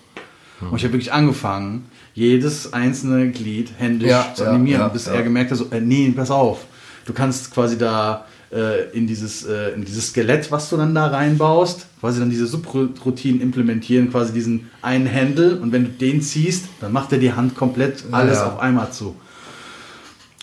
Und 0.61 0.77
ich 0.77 0.85
habe 0.85 0.95
wirklich 0.95 1.13
angefangen, 1.13 1.87
jedes 2.15 2.73
einzelne 2.73 3.31
Glied 3.31 3.71
händisch 3.79 4.11
Ja, 4.11 4.27
zu 4.35 4.45
ja, 4.45 4.51
animieren, 4.51 4.81
ja, 4.81 4.89
bis 4.89 5.07
ja. 5.07 5.13
er 5.13 5.23
gemerkt 5.23 5.51
hat, 5.53 5.59
so, 5.59 5.67
äh, 5.71 5.81
nee, 5.81 6.11
pass 6.11 6.31
auf. 6.31 6.67
Du 7.07 7.13
kannst 7.13 7.55
quasi 7.55 7.79
da 7.79 8.27
äh, 8.53 8.91
in, 8.91 9.07
dieses, 9.07 9.47
äh, 9.47 9.71
in 9.71 9.85
dieses 9.85 10.09
Skelett, 10.09 10.51
was 10.51 10.69
du 10.69 10.77
dann 10.77 10.95
da 10.95 11.07
reinbaust, 11.07 11.87
quasi 12.01 12.19
dann 12.19 12.31
diese 12.31 12.47
Subroutinen 12.47 13.41
implementieren, 13.41 14.11
quasi 14.11 14.33
diesen 14.33 14.71
einen 14.83 15.07
Händel 15.07 15.59
und 15.59 15.73
wenn 15.73 15.85
du 15.85 15.91
den 15.91 16.23
ziehst, 16.23 16.67
dann 16.81 16.93
macht 16.93 17.13
er 17.13 17.19
die 17.19 17.33
Hand 17.33 17.55
komplett 17.55 18.05
alles 18.11 18.39
ja. 18.39 18.49
auf 18.49 18.59
einmal 18.59 18.91
zu. 18.91 19.15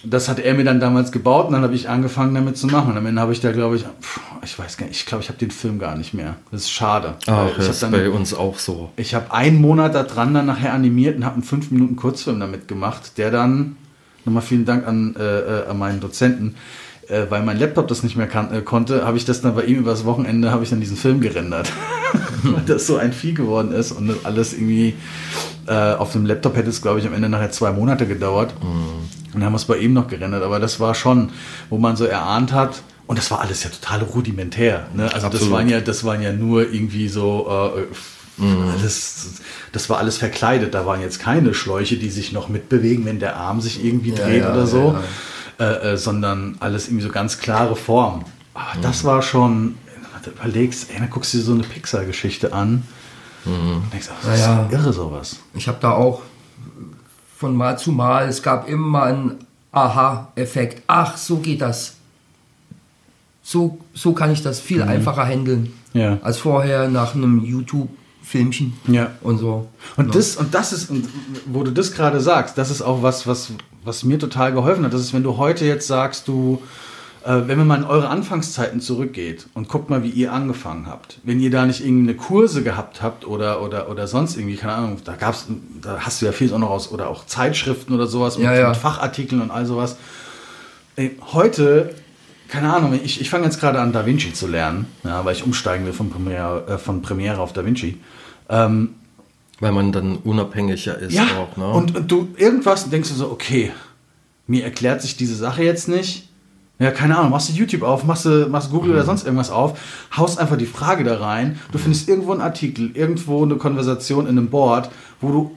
Das 0.06 0.30
hat 0.30 0.39
er 0.39 0.54
mir 0.54 0.63
dann 0.63 0.80
damals 0.80 1.12
gebaut 1.12 1.48
und 1.48 1.54
dann 1.54 1.63
habe 1.63 1.76
ich 1.76 1.89
angefangen 1.89 2.34
damit 2.36 2.58
zu 2.58 2.68
machen. 2.68 2.91
Und 2.91 2.98
am 2.98 3.06
Ende 3.06 3.22
habe 3.22 3.34
ich 3.34 3.41
da, 3.41 3.52
glaube 3.52 3.76
ich, 3.76 3.84
pff, 3.84 4.20
ich 4.44 4.58
weiß 4.58 4.78
gar 4.78 4.88
nicht, 4.88 5.00
ich 5.00 5.06
glaube, 5.06 5.24
ich 5.24 5.30
habe 5.30 5.39
den 5.39 5.52
Film 5.52 5.80
gar 5.80 5.96
nicht 5.96 6.13
mehr. 6.13 6.36
Das 6.52 6.62
ist 6.62 6.72
schade. 6.72 7.15
Ach, 7.28 7.50
ich 7.50 7.58
das 7.58 7.70
ist 7.70 7.84
dann 7.84 7.91
bei 7.91 8.10
uns 8.10 8.34
auch 8.34 8.60
so. 8.60 8.91
ich 8.96 9.15
habe 9.15 9.34
einen 9.34 9.60
Monat 9.60 9.96
da 9.96 10.04
dran 10.04 10.34
dann 10.34 10.46
nachher 10.46 10.74
animiert 10.74 11.18
und 11.18 11.26
habe 11.26 11.36
einen 11.36 11.44
5 11.44 11.72
Minuten 11.72 11.96
Kurzfilm 11.96 12.39
damit 12.39 12.68
gemacht, 12.68 13.18
der 13.18 13.32
dann, 13.32 13.76
nochmal 14.26 14.44
vielen 14.44 14.65
Dank 14.65 14.88
an, 14.88 15.15
äh, 15.18 15.24
äh, 15.24 15.68
an 15.68 15.78
meinen 15.78 16.00
Dozenten, 16.00 16.56
äh, 17.08 17.26
weil 17.30 17.44
mein 17.44 17.60
Laptop 17.60 17.88
das 17.88 18.04
nicht 18.04 18.15
mehr 18.15 18.28
kann, 18.28 18.54
äh, 18.54 18.62
konnte, 18.62 19.06
habe 19.06 19.18
ich 19.18 19.26
das 19.26 19.41
dann 19.41 19.56
bei 19.56 19.63
ihm 19.63 19.80
übers 19.80 20.06
Wochenende, 20.06 20.52
habe 20.52 20.63
ich 20.63 20.70
dann 20.70 20.80
diesen 20.80 20.98
Film 20.98 21.22
gerendert. 21.22 21.72
weil 22.44 22.63
das 22.65 22.88
so 22.88 22.98
ein 22.98 23.13
Vieh 23.13 23.34
geworden 23.34 23.72
ist 23.72 23.91
und 23.91 24.08
das 24.08 24.26
alles 24.26 24.54
irgendwie 24.54 24.96
äh, 25.67 25.93
auf 25.93 26.12
dem 26.12 26.25
Laptop 26.25 26.56
hätte 26.56 26.69
es, 26.69 26.82
glaube 26.82 26.99
ich, 26.99 27.08
am 27.08 27.13
Ende 27.13 27.30
nachher 27.30 27.51
zwei 27.51 27.71
Monate 27.71 28.06
gedauert. 28.08 28.54
Und 28.62 29.10
dann 29.34 29.43
haben 29.45 29.54
wir 29.54 29.58
es 29.58 29.65
bei 29.65 29.78
ihm 29.78 29.93
noch 29.93 30.08
gerendert. 30.08 30.43
Aber 30.43 30.60
das 30.60 30.80
war 30.80 30.95
schon, 30.95 31.30
wo 31.69 31.78
man 31.78 31.95
so 31.95 32.06
erahnt 32.06 32.54
hat, 32.54 32.82
und 33.08 33.19
das 33.19 33.30
war 33.30 33.41
alles 33.41 33.63
ja 33.63 33.69
total 33.69 34.01
rudimentär. 34.01 34.88
Ne? 34.95 35.13
Also 35.13 35.30
das 35.30 35.51
waren 35.51 35.69
ja, 35.69 35.80
das 35.80 36.04
waren 36.04 36.21
ja 36.23 36.34
nur 36.34 36.62
irgendwie 36.63 37.08
so 37.08 37.47
äh, 37.78 38.43
alles, 38.71 39.41
das 39.71 39.89
war 39.89 39.99
alles 39.99 40.17
verkleidet. 40.17 40.73
Da 40.73 40.86
waren 40.86 41.01
jetzt 41.01 41.19
keine 41.19 41.54
Schläuche, 41.54 41.97
die 41.97 42.10
sich 42.10 42.32
noch 42.32 42.49
mitbewegen, 42.49 43.06
wenn 43.06 43.19
der 43.19 43.36
Arm 43.38 43.62
sich 43.62 43.84
irgendwie 43.84 44.10
Ja, 44.10 44.25
dreht 44.25 44.41
ja, 44.41 44.51
oder 44.51 44.62
ja, 44.62 44.65
so, 44.65 44.95
Äh, 45.58 45.93
äh, 45.93 45.97
sondern 45.97 46.58
alles 46.60 46.88
irgendwie 46.88 47.04
so 47.04 47.10
ganz 47.10 47.38
klare 47.38 47.78
Form. 47.78 48.25
Aber 48.54 48.82
das 48.82 49.06
war 49.06 49.21
schon, 49.21 49.75
wenn 49.93 50.23
du 50.23 50.32
überlegst, 50.32 50.89
ey, 50.91 50.99
dann 50.99 51.10
guckst 51.10 51.34
du 51.34 51.38
dir 51.38 51.43
so 51.43 51.54
eine 51.54 51.63
Pixar-Geschichte 51.63 52.51
an. 52.51 52.84
Und 53.45 53.84
denkst, 53.93 54.10
ach, 54.12 54.25
das 54.27 54.39
Ja, 54.39 54.63
ist 54.63 54.71
ja. 54.71 54.79
irre 54.79 54.93
sowas. 54.93 55.38
Ich 55.53 55.67
habe 55.67 55.77
da 55.81 55.91
auch 55.91 56.21
von 57.38 57.55
Mal 57.55 57.77
zu 57.77 57.91
Mal, 57.91 58.27
es 58.27 58.41
gab 58.41 58.67
immer 58.67 59.03
einen 59.03 59.36
Aha-Effekt. 59.71 60.81
Ach, 60.88 61.17
so 61.17 61.38
geht 61.38 61.62
das. 61.62 61.95
So, 63.43 63.77
so 63.93 64.13
kann 64.13 64.31
ich 64.31 64.41
das 64.41 64.60
viel 64.60 64.81
einfacher 64.81 65.25
handeln 65.25 65.73
Ja. 65.93 66.17
als 66.23 66.38
vorher 66.39 66.88
nach 66.88 67.13
einem 67.13 67.43
YouTube-Filmchen 67.43 68.73
Ja. 68.88 69.12
und 69.21 69.38
so. 69.38 69.67
Und 69.97 70.15
das, 70.15 70.36
und 70.38 70.53
das 70.55 70.73
ist, 70.73 70.89
und 70.89 71.08
wo 71.45 71.63
du 71.63 71.71
das 71.71 71.91
gerade 71.91 72.19
sagst, 72.21 72.58
das 72.58 72.71
ist 72.71 72.81
auch 72.81 73.03
was, 73.03 73.27
was, 73.27 73.51
was 73.84 74.03
mir 74.03 74.17
total 74.17 74.51
geholfen 74.53 74.84
hat. 74.86 74.93
Das 74.93 75.01
ist, 75.01 75.13
wenn 75.13 75.21
du 75.23 75.38
heute 75.38 75.65
jetzt 75.65 75.86
sagst, 75.88 76.27
du, 76.27 76.62
wenn 77.25 77.57
man 77.57 77.67
mal 77.67 77.77
in 77.77 77.83
eure 77.83 78.09
Anfangszeiten 78.09 78.81
zurückgeht 78.81 79.47
und 79.53 79.67
guckt 79.67 79.89
mal, 79.89 80.03
wie 80.03 80.09
ihr 80.09 80.31
angefangen 80.31 80.88
habt. 80.88 81.19
Wenn 81.23 81.39
ihr 81.39 81.49
da 81.49 81.65
nicht 81.65 81.83
irgendwie 81.83 82.09
eine 82.09 82.17
Kurse 82.17 82.63
gehabt 82.63 83.01
habt 83.01 83.25
oder, 83.25 83.61
oder, 83.61 83.89
oder 83.89 84.07
sonst 84.07 84.38
irgendwie, 84.38 84.55
keine 84.55 84.73
Ahnung, 84.73 84.97
da 85.03 85.15
gab's, 85.15 85.47
da 85.81 85.99
hast 86.01 86.21
du 86.21 86.27
ja 86.27 86.31
vieles 86.31 86.53
auch 86.53 86.59
noch 86.59 86.69
aus, 86.69 86.91
oder 86.91 87.09
auch 87.09 87.25
Zeitschriften 87.25 87.93
oder 87.93 88.07
sowas 88.07 88.38
Ja, 88.38 88.51
mit, 88.51 88.59
ja. 88.59 88.69
mit 88.69 88.77
Fachartikeln 88.77 89.41
und 89.41 89.51
all 89.51 89.65
sowas. 89.65 89.97
Ey, 90.95 91.17
heute 91.33 91.95
keine 92.47 92.71
Ahnung, 92.73 92.97
ich, 93.03 93.19
ich 93.21 93.29
fange 93.29 93.45
jetzt 93.45 93.59
gerade 93.59 93.79
an, 93.79 93.91
Da 93.91 94.05
Vinci 94.05 94.33
zu 94.33 94.47
lernen, 94.47 94.85
ja, 95.03 95.25
weil 95.25 95.35
ich 95.35 95.43
umsteigen 95.43 95.85
will 95.85 95.93
von 95.93 96.09
Premiere, 96.09 96.67
äh, 96.67 96.77
von 96.77 97.01
Premiere 97.01 97.39
auf 97.39 97.53
Da 97.53 97.65
Vinci. 97.65 97.97
Ähm, 98.49 98.95
Weil 99.59 99.71
man 99.71 99.91
dann 99.91 100.17
unabhängiger 100.17 100.97
ist 100.99 101.13
ja, 101.13 101.25
auch. 101.38 101.57
Ne? 101.57 101.67
und, 101.67 101.95
und 101.95 102.11
du 102.11 102.29
irgendwas 102.38 102.89
denkst 102.89 103.09
du 103.09 103.15
so, 103.15 103.31
okay, 103.31 103.71
mir 104.47 104.63
erklärt 104.63 105.01
sich 105.01 105.17
diese 105.17 105.35
Sache 105.35 105.63
jetzt 105.63 105.88
nicht. 105.88 106.24
Ja, 106.77 106.91
keine 106.91 107.17
Ahnung, 107.17 107.31
machst 107.31 107.47
du 107.49 107.53
YouTube 107.53 107.83
auf, 107.83 108.03
machst 108.03 108.25
du, 108.25 108.47
machst 108.49 108.69
Google 108.69 108.89
Mhm. 108.89 108.95
oder 108.95 109.05
sonst 109.05 109.23
irgendwas 109.25 109.49
auf, 109.49 109.79
haust 110.17 110.39
einfach 110.39 110.57
die 110.57 110.65
Frage 110.65 111.03
da 111.05 111.17
rein, 111.19 111.57
du 111.71 111.77
findest 111.77 112.09
irgendwo 112.09 112.33
einen 112.33 112.41
Artikel, 112.41 112.91
irgendwo 112.95 113.43
eine 113.43 113.55
Konversation 113.55 114.25
in 114.27 114.38
einem 114.38 114.49
Board, 114.49 114.89
wo 115.21 115.31
du 115.31 115.51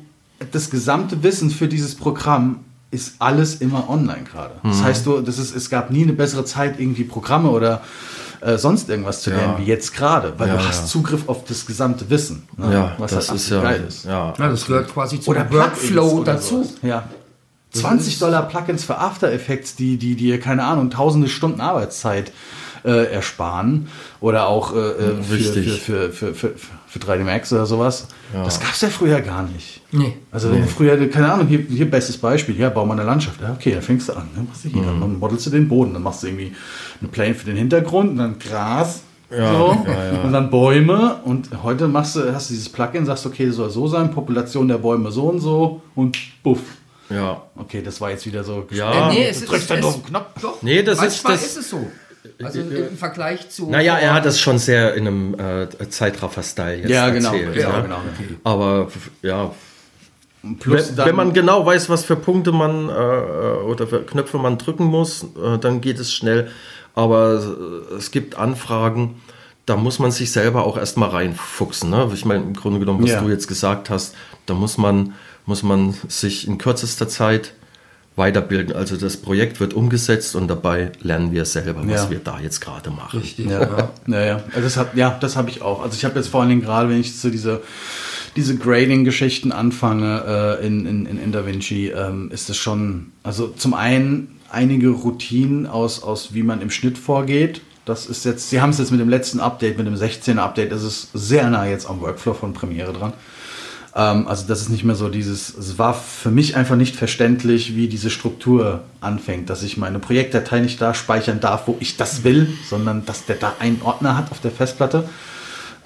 das 0.53 0.71
gesamte 0.71 1.23
Wissen 1.25 1.51
für 1.51 1.67
dieses 1.67 1.97
Programm 1.97 2.61
ist 2.93 3.17
alles 3.19 3.57
immer 3.57 3.91
online 3.91 4.23
gerade. 4.31 4.55
Mhm. 4.63 4.69
Das 4.71 4.83
heißt, 4.85 5.07
du, 5.07 5.21
das 5.21 5.39
ist, 5.39 5.55
es 5.57 5.69
gab 5.69 5.91
nie 5.91 6.05
eine 6.05 6.13
bessere 6.13 6.45
Zeit, 6.45 6.79
irgendwie 6.79 7.05
Programme 7.05 7.51
oder 7.51 7.83
äh, 8.41 8.57
sonst 8.57 8.89
irgendwas 8.89 9.21
zu 9.23 9.31
Ja. 9.31 9.37
lernen, 9.39 9.55
wie 9.59 9.65
jetzt 9.65 9.93
gerade, 9.95 10.33
weil 10.39 10.47
Ja, 10.49 10.57
du 10.57 10.65
hast 10.69 10.83
ja. 10.83 10.87
Zugriff 10.87 11.29
auf 11.29 11.45
das 11.45 11.67
gesamte 11.67 12.09
Wissen, 12.09 12.45
ne? 12.57 12.73
ja, 12.73 12.93
was 12.97 13.11
das 13.11 13.29
halt 13.29 13.41
ist 13.41 13.51
ja, 13.51 13.61
geil 13.61 13.85
ist. 13.89 14.05
ja. 14.05 14.33
Ja, 14.39 14.49
das 14.49 14.65
gehört 14.65 14.89
quasi 14.95 15.21
zum 15.21 15.33
Oder 15.33 15.51
Workflow 15.51 16.23
dazu. 16.23 16.63
sowas. 16.63 16.75
Ja. 16.83 17.03
20 17.73 18.19
Dollar 18.19 18.43
Plugins 18.49 18.85
für 18.85 18.99
After 18.99 19.31
Effects, 19.33 19.77
die, 19.77 19.97
die 19.97 20.15
dir, 20.15 20.41
keine 20.41 20.65
Ahnung, 20.65 20.91
tausende 20.91 21.29
Stunden 21.29 21.61
Arbeitszeit 21.61 22.33
äh, 22.85 23.13
ersparen. 23.13 23.89
Oder 24.21 24.49
auch 24.49 24.75
äh, 24.75 24.79
äh, 24.79 25.23
für, 25.23 25.39
für, 25.39 26.11
für, 26.11 26.11
für, 26.13 26.35
für, 26.35 26.55
für 26.87 26.99
3D 26.99 27.25
Max 27.25 27.53
oder 27.53 27.67
sowas. 27.67 28.09
Das 28.33 28.61
gab 28.61 28.73
es 28.73 28.81
ja 28.81 28.89
früher 28.89 29.21
gar 29.21 29.43
nicht. 29.43 29.81
Nee. 29.93 30.17
Also 30.31 30.51
du 30.51 30.63
früher, 30.67 31.09
keine 31.11 31.33
Ahnung, 31.33 31.47
hier, 31.47 31.61
hier 31.69 31.91
bestes 31.91 32.17
Beispiel, 32.17 32.59
ja, 32.59 32.69
bau 32.71 32.87
mal 32.87 32.95
eine 32.95 33.05
Landschaft. 33.05 33.41
Ja, 33.41 33.53
okay, 33.53 33.73
dann 33.73 33.83
fängst 33.83 34.09
du 34.09 34.15
an. 34.15 34.29
Dann 34.35 34.47
machst 34.47 34.65
du 34.65 34.69
hier, 34.71 34.83
Mhm. 34.83 35.01
dann 35.01 35.19
modelst 35.19 35.47
du 35.47 35.51
den 35.51 35.69
Boden, 35.69 35.93
dann 35.93 36.03
machst 36.03 36.23
du 36.23 36.29
irgendwie 36.29 36.53
eine 37.01 37.09
Plane 37.11 37.35
für 37.35 37.47
den 37.47 37.57
Hintergrund 37.57 38.11
und 38.11 38.17
dann 38.19 38.39
Gras. 38.39 39.01
Ja, 39.31 39.53
so, 39.53 39.77
ja, 39.87 40.13
ja. 40.15 40.21
Und 40.23 40.33
dann 40.33 40.49
Bäume 40.49 41.17
und 41.25 41.51
heute 41.63 41.87
machst 41.87 42.17
du, 42.17 42.33
hast 42.35 42.49
du 42.49 42.55
dieses 42.55 42.71
Plugin, 42.71 43.05
sagst 43.05 43.27
okay, 43.27 43.47
das 43.47 43.57
soll 43.57 43.69
so 43.69 43.87
sein, 43.87 44.11
Population 44.11 44.67
der 44.69 44.79
Bäume 44.79 45.11
so 45.11 45.25
und 45.25 45.41
so 45.41 45.83
und 45.95 46.17
buff. 46.43 46.61
Ja. 47.11 47.43
Okay, 47.57 47.83
das 47.83 48.01
war 48.01 48.11
jetzt 48.11 48.27
wieder 48.27 48.45
so. 48.45 48.67
Ja. 48.71 49.11
Äh, 49.11 49.15
nee, 49.15 49.25
du 49.25 49.31
es 49.31 49.45
drückst 49.45 49.63
ist, 49.63 49.71
dann 49.71 49.85
auf 49.85 49.95
den 49.95 50.05
Knopf. 50.05 50.27
Doch, 50.43 50.63
Nee, 50.63 50.83
das 50.83 50.97
ist- 50.99 51.01
manchmal 51.03 51.33
das- 51.35 51.47
ist 51.47 51.57
es 51.59 51.71
so. 51.71 51.87
Also 52.43 52.61
im 52.61 52.97
Vergleich 52.99 53.49
zu. 53.49 53.71
Naja, 53.71 53.97
er 53.97 54.13
hat 54.13 54.25
das 54.27 54.39
schon 54.41 54.59
sehr 54.59 54.95
in 54.95 55.07
einem 55.07 55.35
äh, 55.39 55.89
Zeitraffer-Style 55.89 56.77
jetzt 56.83 56.91
Ja, 56.91 57.09
genau. 57.11 57.33
erzählt. 57.33 57.57
Ja, 57.57 57.71
ja. 57.71 57.81
genau. 57.81 58.01
Aber 58.45 58.87
f- 58.89 59.11
ja, 59.23 59.51
Plus 60.61 60.89
wenn, 60.91 60.97
dann- 60.97 61.09
wenn 61.09 61.17
man 61.17 61.33
genau 61.33 61.65
weiß, 61.67 61.89
was 61.89 62.05
für 62.05 62.17
Punkte 62.17 62.53
man 62.53 62.89
äh, 62.89 62.93
oder 62.93 63.87
für 63.87 64.03
Knöpfe 64.05 64.39
man 64.39 64.59
drücken 64.59 64.85
muss, 64.85 65.25
äh, 65.25 65.59
dann 65.61 65.81
geht 65.81 65.99
es 65.99 66.13
schnell. 66.13 66.51
Aber 66.95 67.43
äh, 67.93 67.95
es 67.97 68.11
gibt 68.11 68.37
Anfragen, 68.37 69.21
da 69.67 69.77
muss 69.77 69.99
man 69.99 70.11
sich 70.11 70.31
selber 70.33 70.65
auch 70.65 70.77
erstmal 70.77 71.11
reinfuchsen. 71.11 71.91
Ne? 71.91 72.09
Ich 72.15 72.25
meine, 72.25 72.43
im 72.45 72.55
Grunde 72.55 72.79
genommen, 72.81 73.03
was 73.03 73.11
Ja. 73.11 73.21
du 73.21 73.29
jetzt 73.29 73.49
gesagt 73.49 73.91
hast, 73.91 74.15
da 74.47 74.55
muss 74.55 74.79
man, 74.79 75.15
muss 75.49 75.63
man 75.63 75.95
sich 76.09 76.47
in 76.47 76.59
kürzester 76.59 77.09
Zeit 77.09 77.55
weiterbilden. 78.17 78.77
Also 78.77 78.97
das 78.97 79.17
Projekt 79.17 79.61
wird 79.61 79.73
umgesetzt 79.73 80.37
und 80.37 80.47
dabei 80.49 80.93
lernen 81.01 81.33
wir 81.33 81.45
selber, 81.45 81.87
was 81.87 82.05
Ja. 82.05 82.11
wir 82.11 82.19
da 82.19 82.39
jetzt 82.39 82.61
gerade 82.61 82.91
machen. 82.91 83.21
Richtig. 83.21 83.47
Ja, 83.47 83.91
ja, 84.07 84.25
ja. 84.25 84.35
Also 84.49 84.61
das 84.63 84.77
hab, 84.77 84.97
ja, 84.97 85.17
das 85.21 85.37
habe 85.37 85.49
ich 85.51 85.63
auch. 85.63 85.83
Also 85.83 85.95
ich 85.97 86.05
habe 86.05 86.17
jetzt 86.17 86.29
vor 86.29 86.41
allen 86.41 86.51
Dingen 86.51 86.63
gerade, 86.63 86.89
wenn 86.91 87.01
ich 87.01 87.19
so 87.19 87.31
diese, 87.31 87.63
diese 88.37 88.57
Grading-Geschichten 88.57 89.51
anfange 89.53 90.59
äh, 90.61 90.67
in, 90.67 90.85
in, 90.85 91.07
in, 91.07 91.19
in 91.23 91.33
DaVinci, 91.33 91.89
ähm, 91.97 92.31
ist 92.31 92.51
es 92.51 92.57
schon, 92.59 93.13
also 93.23 93.49
zum 93.49 93.73
einen 93.73 94.37
einige 94.51 94.91
Routinen 94.91 95.67
aus, 95.67 96.03
aus 96.03 96.35
wie 96.35 96.43
man 96.43 96.61
im 96.61 96.71
Schnitt 96.71 96.99
vorgeht. 96.99 97.63
Das 97.87 98.05
ist 98.07 98.25
jetzt, 98.27 98.51
sie 98.51 98.61
haben 98.61 98.71
es 98.71 98.79
jetzt 98.79 98.91
mit 98.91 99.01
dem 99.01 99.09
letzten 99.09 99.41
Update, 99.41 99.79
mit 99.79 99.87
dem 99.87 99.95
16er 99.95 100.39
Update, 100.41 100.73
das 100.73 100.83
ist 100.83 101.09
sehr 101.15 101.49
nah 101.49 101.65
jetzt 101.67 101.89
am 101.89 102.01
Workflow 102.03 102.35
von 102.35 102.53
Premiere 102.53 102.93
dran. 102.93 103.15
Ähm, 103.99 104.29
also 104.29 104.47
das 104.47 104.63
ist 104.63 104.69
nicht 104.71 104.85
mehr 104.85 104.95
so 104.95 105.09
dieses, 105.09 105.55
es 105.55 105.77
war 105.79 105.93
für 105.93 106.31
mich 106.31 106.57
einfach 106.57 106.77
nicht 106.77 106.95
verständlich, 106.95 107.75
wie 107.75 107.89
diese 107.89 108.09
Struktur 108.09 108.85
anfängt, 109.01 109.51
dass 109.51 109.63
ich 109.65 109.77
meine 109.77 109.99
Projektdatei 109.99 110.61
nicht 110.61 110.81
da 110.81 110.95
speichern 110.95 111.41
darf, 111.41 111.67
wo 111.67 111.77
ich 111.81 111.97
das 111.97 112.23
will, 112.23 112.49
sondern 112.71 113.05
dass 113.05 113.27
der 113.27 113.37
da 113.37 113.55
einen 113.59 113.83
Ordner 113.83 114.17
hat 114.17 114.31
auf 114.31 114.41
der 114.41 114.53
Festplatte. 114.53 115.09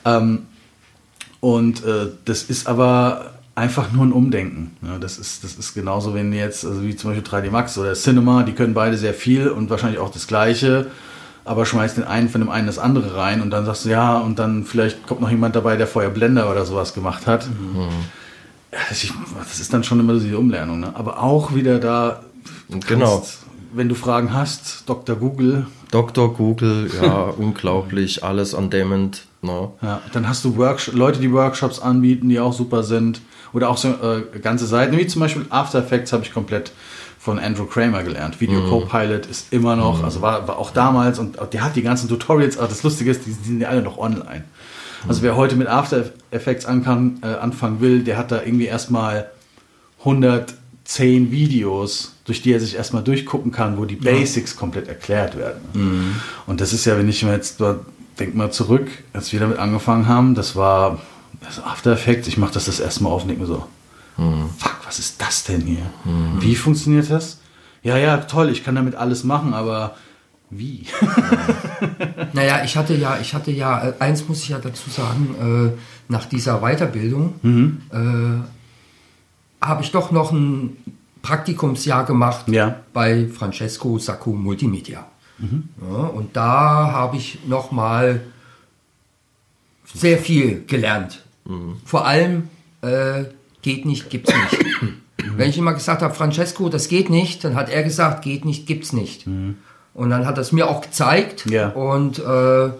Ähm, 0.05 0.46
und 1.40 1.85
äh, 1.85 2.09
das 2.27 2.42
ist 2.42 2.68
aber 2.68 3.33
einfach 3.55 3.92
nur 3.92 4.05
ein 4.05 4.12
Umdenken. 4.12 4.77
Das, 5.01 5.18
ist, 5.18 5.42
das 5.42 5.55
ist 5.55 5.75
genauso, 5.75 6.14
wenn 6.14 6.33
jetzt, 6.33 6.64
also 6.64 6.83
wie 6.83 6.94
zum 6.94 7.11
Beispiel 7.11 7.29
3D 7.29 7.51
Max 7.51 7.77
oder 7.77 7.94
Cinema, 7.94 8.44
die 8.44 8.53
können 8.53 8.75
beide 8.75 8.96
sehr 8.96 9.14
viel 9.14 9.48
und 9.48 9.68
wahrscheinlich 9.70 9.98
auch 9.98 10.11
das 10.11 10.27
Gleiche, 10.27 10.87
aber 11.44 11.66
schmeißt 11.66 11.96
den 11.96 12.05
einen 12.05 12.28
von 12.28 12.40
dem 12.40 12.50
einen 12.50 12.66
das 12.66 12.78
andere 12.78 13.16
rein 13.16 13.40
und 13.42 13.50
dann 13.50 13.64
sagst 13.64 13.85
du, 13.85 13.88
ja, 13.90 14.18
und 14.18 14.38
dann 14.38 14.64
vielleicht 14.64 15.07
kommt 15.07 15.20
noch 15.20 15.31
jemand 15.31 15.57
dabei, 15.57 15.76
der 15.76 15.87
vorher 15.87 16.11
Blender 16.11 16.50
oder 16.50 16.64
sowas 16.64 16.94
gemacht 16.94 17.26
hat. 17.26 17.48
Das, 18.88 19.02
ich, 19.05 19.12
das 19.38 19.61
ist 19.61 19.72
dann 19.72 19.85
schon 19.85 20.00
immer 20.00 20.14
so 20.14 20.26
die 20.26 20.35
Umlernung. 20.35 20.81
Ne? 20.81 20.92
Aber 20.94 21.22
auch 21.22 21.55
wieder 21.55 21.78
da, 21.78 22.22
Genau. 22.87 23.16
kannst, 23.18 23.40
wenn 23.74 23.88
du 23.88 23.94
Fragen 23.94 24.33
hast, 24.33 24.85
Dr. 24.88 25.16
Google, 25.16 25.66
Dr. 25.90 26.33
Google, 26.33 26.90
ja, 27.02 27.24
unglaublich, 27.37 28.24
alles 28.24 28.55
on 28.55 28.70
demand. 28.70 29.26
Ne? 29.42 29.68
Ja, 29.83 30.00
dann 30.12 30.28
hast 30.28 30.44
du 30.44 30.57
Worksh 30.57 30.92
Leute, 30.92 31.20
die 31.20 31.33
Workshops 31.33 31.81
anbieten, 31.81 32.28
die 32.28 32.40
auch 32.40 32.52
super 32.52 32.83
sind. 32.83 33.20
Oder 33.52 33.68
auch 33.68 33.76
so 33.76 33.88
äh, 33.88 34.22
ganze 34.40 34.66
Seiten, 34.66 34.96
wie 34.96 35.07
zum 35.07 35.20
Beispiel 35.20 35.44
After 35.50 35.81
Effects 35.81 36.12
habe 36.14 36.22
ich 36.24 36.33
komplett 36.33 36.72
von 37.22 37.38
Andrew 37.38 37.66
Kramer 37.66 38.02
gelernt. 38.02 38.40
Video 38.40 38.68
Copilot 38.68 39.26
ist 39.26 39.52
immer 39.52 39.76
noch, 39.76 40.02
also 40.02 40.22
war, 40.22 40.48
war 40.48 40.58
auch 40.58 40.72
damals 40.72 41.20
und 41.20 41.38
der 41.52 41.62
hat 41.62 41.76
die 41.76 41.82
ganzen 41.82 42.08
Tutorials, 42.08 42.58
aber 42.58 42.66
das 42.66 42.82
Lustige 42.82 43.12
ist, 43.12 43.24
die, 43.24 43.32
die 43.32 43.48
sind 43.48 43.61
ja 43.61 43.68
alle 43.68 43.80
noch 43.80 43.96
online. 43.96 44.42
Also 45.06 45.22
wer 45.22 45.37
heute 45.37 45.54
mit 45.54 45.68
After 45.68 46.06
Effects 46.32 46.66
ankan, 46.66 47.20
äh, 47.22 47.26
anfangen 47.26 47.80
will, 47.80 48.02
der 48.02 48.16
hat 48.18 48.32
da 48.32 48.42
irgendwie 48.42 48.64
erstmal 48.64 49.30
110 50.00 51.30
Videos, 51.30 52.16
durch 52.24 52.42
die 52.42 52.52
er 52.52 52.58
sich 52.58 52.74
erstmal 52.74 53.04
durchgucken 53.04 53.52
kann, 53.52 53.78
wo 53.78 53.85
die 53.85 53.94
Basics 53.94 54.56
komplett 54.56 54.88
erklärt 54.88 55.38
werden. 55.38 55.61
Und 56.48 56.61
das 56.61 56.72
ist 56.72 56.85
ja, 56.87 56.98
wenn 56.98 57.08
ich 57.08 57.22
mir 57.22 57.35
jetzt, 57.35 57.62
denk 58.18 58.35
mal 58.35 58.50
zurück, 58.50 58.88
als 59.12 59.32
wir 59.32 59.38
damit 59.38 59.58
angefangen 59.58 60.08
haben, 60.08 60.35
das 60.35 60.56
war 60.56 61.00
das 61.40 61.62
After 61.62 61.92
Effects, 61.92 62.26
ich 62.26 62.37
mache 62.37 62.54
das 62.54 62.64
das 62.64 62.80
erste 62.80 63.04
Mal 63.04 63.11
auf 63.11 63.22
und 63.22 63.28
denke 63.28 63.42
mir 63.42 63.48
so, 63.48 63.64
fuck, 64.58 64.76
was 64.85 64.98
ist 64.98 65.20
das 65.20 65.44
denn 65.44 65.61
hier? 65.62 65.87
Wie 66.40 66.54
funktioniert 66.54 67.11
das? 67.11 67.38
Ja, 67.82 67.96
ja, 67.96 68.16
toll, 68.18 68.50
ich 68.50 68.62
kann 68.64 68.74
damit 68.74 68.94
alles 68.94 69.24
machen, 69.24 69.54
aber 69.54 69.96
wie? 70.50 70.87
Naja, 72.35 72.62
ich 72.64 72.76
hatte 72.76 72.94
ja, 72.94 73.18
ich 73.20 73.35
hatte 73.35 73.50
ja, 73.50 73.88
äh, 73.88 73.92
eins 73.98 74.28
muss 74.28 74.42
ich 74.42 74.50
ja 74.50 74.58
dazu 74.58 74.88
sagen, 74.90 75.74
äh, 75.76 76.12
nach 76.12 76.26
dieser 76.26 76.61
Weiterbildung 76.61 77.35
äh, 77.92 79.64
habe 79.66 79.82
ich 79.82 79.90
doch 79.90 80.11
noch 80.12 80.30
ein 80.32 80.76
Praktikumsjahr 81.22 82.04
gemacht 82.04 82.48
Ja. 82.48 82.76
bei 82.92 83.28
Francesco 83.28 83.98
Sacco 83.98 84.30
Multimedia. 84.32 85.06
Ja, 85.40 85.96
und 86.06 86.37
da 86.37 86.92
habe 86.92 87.16
ich 87.16 87.40
noch 87.46 87.72
mal 87.72 88.20
sehr 89.92 90.18
viel 90.18 90.64
gelernt. 90.66 91.22
Vor 91.85 92.06
allem 92.06 92.48
äh, 92.82 93.24
geht 93.62 93.85
nicht, 93.87 94.11
gibt's 94.11 94.33
nicht. 94.33 94.64
Wenn 95.37 95.48
ich 95.48 95.57
immer 95.57 95.72
gesagt 95.72 96.03
habe, 96.03 96.14
Francesco, 96.14 96.68
das 96.68 96.88
geht 96.88 97.09
nicht, 97.09 97.44
dann 97.44 97.55
hat 97.55 97.70
er 97.70 97.83
gesagt, 97.83 98.22
geht 98.22 98.44
nicht, 98.44 98.66
gibt's 98.66 98.92
nicht. 98.92 99.27
Und 99.27 100.11
dann 100.11 100.27
hat 100.27 100.37
er 100.37 100.42
es 100.42 100.53
mir 100.53 100.68
auch 100.68 100.81
gezeigt. 100.81 101.46
Ja. 101.48 101.68
Und 101.68 102.18
äh, 102.18 102.70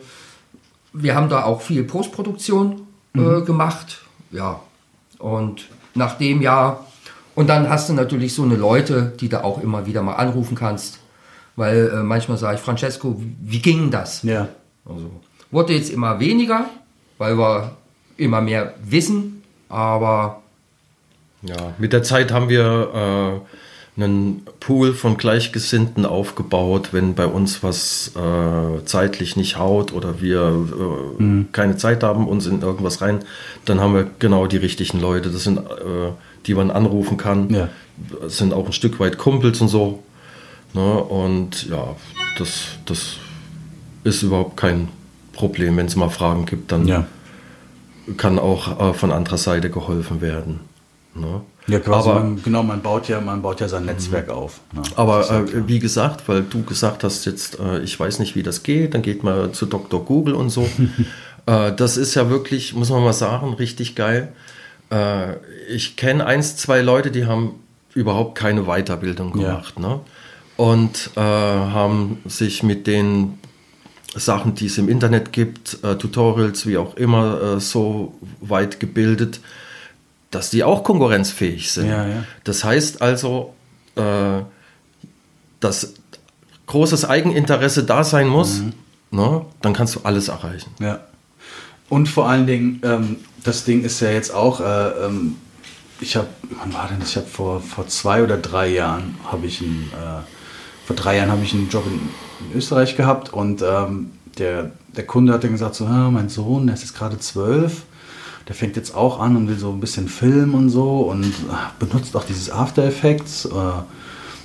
wir 0.92 1.14
haben 1.14 1.29
da 1.29 1.45
auch 1.45 1.62
viel 1.62 1.85
Postproduktion 1.85 2.87
äh, 3.14 3.42
gemacht. 3.42 4.03
Ja. 4.31 4.61
Und 5.18 5.68
nach 5.95 6.18
dem 6.18 6.42
Jahr, 6.42 6.87
und 7.35 7.49
dann 7.49 7.68
hast 7.68 7.88
du 7.88 7.92
natürlich 7.92 8.35
so 8.35 8.42
eine 8.42 8.57
Leute, 8.57 9.12
die 9.21 9.29
da 9.29 9.45
auch 9.45 9.62
immer 9.62 9.87
wieder 9.87 10.03
mal 10.03 10.14
anrufen 10.14 10.55
kannst. 10.55 10.99
Weil 11.55 11.90
äh, 11.95 12.03
manchmal 12.03 12.38
sage 12.38 12.57
ich, 12.57 12.62
Francesco, 12.62 13.23
wie 13.40 13.61
ging 13.61 13.90
das? 13.90 14.23
Ja. 14.23 14.49
Also, 14.85 15.11
wurde 15.51 15.75
jetzt 15.75 15.90
immer 15.90 16.18
weniger, 16.18 16.66
weil 17.18 17.38
wir 17.38 17.77
immer 18.16 18.40
mehr 18.40 18.75
wissen, 18.83 19.42
aber 19.68 20.41
Ja, 21.42 21.74
mit 21.78 21.92
der 21.92 22.02
Zeit 22.02 22.31
haben 22.33 22.48
wir 22.48 23.42
äh, 23.96 24.00
einen 24.00 24.42
Pool 24.61 24.94
von 24.94 25.16
Gleichgesinnten 25.16 26.07
aufgebaut, 26.07 26.90
wenn 26.92 27.14
bei 27.14 27.26
uns 27.26 27.62
was 27.62 28.12
äh, 28.16 28.84
zeitlich 28.84 29.36
nicht 29.36 29.59
haut 29.59 29.93
oder 29.93 30.20
wir 30.20 30.66
äh, 31.20 31.45
keine 31.53 31.76
Zeit 31.76 32.03
haben, 32.03 32.26
uns 32.28 32.47
in 32.47 32.62
irgendwas 32.62 33.01
rein, 33.03 33.20
dann 33.64 33.80
haben 33.80 33.95
wir 33.95 34.09
genau 34.18 34.47
die 34.47 34.57
richtigen 34.57 35.01
Leute. 35.01 35.30
Das 35.30 35.45
sind, 35.45 35.59
äh, 35.59 36.12
die 36.47 36.55
man 36.55 36.70
anrufen 36.70 37.16
kann. 37.16 37.51
Ja. 37.51 37.68
Sind 38.28 38.55
auch 38.55 38.66
ein 38.66 38.72
Stück 38.72 38.99
weit 39.01 39.18
Kumpels 39.18 39.61
und 39.61 39.68
so. 39.68 40.03
Ne? 40.74 40.95
Und 40.95 41.68
ja, 41.68 41.97
das, 42.38 42.62
das 42.86 43.16
ist 44.05 44.22
überhaupt 44.22 44.57
kein 44.57 44.88
Problem. 45.32 45.76
Wenn 45.76 45.86
es 45.86 45.97
mal 45.97 46.09
Fragen 46.09 46.47
gibt, 46.47 46.72
dann 46.72 46.86
Ja. 46.88 47.07
kann 48.16 48.38
auch 48.38 48.80
äh, 48.90 48.95
von 48.95 49.12
anderer 49.12 49.38
Seite 49.38 49.68
geholfen 49.70 50.20
werden. 50.22 50.61
Ne? 51.14 51.42
Ja, 51.68 51.78
quasi, 51.78 52.08
aber, 52.08 52.20
man, 52.20 52.42
genau, 52.42 52.62
man 52.62 52.82
baut 52.82 53.08
ja, 53.08 53.20
man 53.20 53.42
baut 53.42 53.60
ja 53.60 53.68
sein 53.68 53.84
Netzwerk 53.84 54.30
auf. 54.30 54.60
Ne? 54.72 54.82
aber 54.96 55.30
äh, 55.30 55.68
wie 55.68 55.78
gesagt, 55.78 56.28
weil 56.28 56.42
du 56.42 56.62
gesagt 56.64 57.04
hast 57.04 57.24
jetzt, 57.26 57.60
äh, 57.60 57.80
ich 57.82 57.98
weiß 57.98 58.18
nicht, 58.18 58.34
wie 58.34 58.42
das 58.42 58.62
geht, 58.62 58.94
dann 58.94 59.02
geht 59.02 59.22
man 59.22 59.52
zu 59.52 59.66
Dr. 59.66 60.04
Google 60.04 60.34
und 60.34 60.50
so. 60.50 60.66
äh, 61.46 61.72
das 61.72 61.96
ist 61.96 62.14
ja 62.14 62.30
wirklich, 62.30 62.74
muss 62.74 62.90
man 62.90 63.04
mal 63.04 63.12
sagen, 63.12 63.52
richtig 63.54 63.94
geil. 63.94 64.32
Äh, 64.90 65.34
ich 65.72 65.96
kenne 65.96 66.26
eins, 66.26 66.56
zwei 66.56 66.80
Leute, 66.80 67.10
die 67.10 67.26
haben 67.26 67.52
überhaupt 67.94 68.36
keine 68.36 68.64
Weiterbildung 68.64 69.38
Ja. 69.38 69.48
gemacht. 69.50 69.78
Ne? 69.78 70.00
Und 70.56 71.10
äh, 71.16 71.20
haben 71.20 72.18
sich 72.24 72.62
mit 72.62 72.86
den 72.86 73.38
Sachen, 74.14 74.54
die 74.54 74.66
es 74.66 74.78
im 74.78 74.88
Internet 74.88 75.32
gibt, 75.32 75.78
äh, 75.84 75.96
Tutorials, 75.96 76.66
wie 76.66 76.76
auch 76.76 76.96
immer, 76.96 77.60
so 77.60 78.14
weit 78.40 78.80
gebildet, 78.80 79.40
dass 80.33 80.51
die 80.51 80.64
auch 80.64 80.83
konkurrenzfähig 80.83 81.70
sind. 81.70 81.87
Ja, 81.87 82.07
ja. 82.07 82.24
Das 82.43 82.64
heißt 82.64 83.01
also, 83.01 83.55
äh, 83.95 84.41
dass 85.61 85.95
großes 86.66 87.05
Eigeninteresse 87.05 87.85
da 87.85 88.03
sein 88.03 88.26
muss, 88.28 88.61
Mhm. 88.61 88.72
ne? 89.11 89.47
dann 89.61 89.72
kannst 89.74 89.95
du 89.95 90.01
alles 90.03 90.28
erreichen. 90.28 90.70
Ja. 90.80 91.01
Und 91.89 92.09
vor 92.09 92.28
allen 92.28 92.47
Dingen, 92.47 92.80
ähm, 92.85 93.16
das 93.45 93.64
Ding 93.64 93.85
ist 93.85 94.01
ja 94.01 94.11
jetzt 94.11 94.33
auch, 94.35 94.61
äh, 94.61 94.64
ähm, 95.07 95.37
ich 96.01 96.16
habe, 96.16 96.28
wann 96.59 96.72
war 96.72 96.89
denn 96.89 96.99
das? 96.99 97.11
Ich 97.11 97.16
habe 97.16 97.26
vor, 97.26 97.61
vor 97.61 97.87
zwei 97.87 98.22
oder 98.24 98.37
drei 98.39 98.68
Jahren 98.68 99.16
habe 99.30 99.47
ich 99.47 99.61
einen, 99.61 99.91
äh, 99.93 100.22
vor 100.87 100.97
drei 100.97 101.18
Jahren 101.18 101.30
habe 101.30 101.45
ich 101.45 101.53
einen 101.53 101.68
Job 101.68 101.85
in, 101.87 102.01
in 102.51 102.57
Österreich 102.59 102.97
gehabt 102.97 103.33
und 103.33 103.62
ähm, 103.62 104.11
der, 104.39 104.70
der 104.97 105.07
Kunde 105.07 105.33
hat 105.35 105.45
dann 105.45 105.53
gesagt, 105.53 105.74
so, 105.74 105.85
ah, 105.87 106.11
mein 106.11 106.28
Sohn, 106.30 106.66
der 106.66 106.74
ist 106.74 106.83
jetzt 106.83 106.97
gerade 106.97 107.18
zwölf, 107.18 107.83
der 108.49 108.55
fängt 108.55 108.76
jetzt 108.76 108.95
auch 108.95 109.20
an 109.20 109.36
und 109.36 109.49
will 109.49 109.59
so 109.59 109.70
ein 109.70 109.80
bisschen 109.80 110.09
filmen 110.09 110.55
und 110.55 110.68
so 110.70 111.01
und 111.11 111.24
äh, 111.24 111.30
benutzt 111.78 112.16
auch 112.16 112.24
dieses 112.24 112.51
After 112.51 112.84
Effects. 112.84 113.45
Äh, 113.47 113.51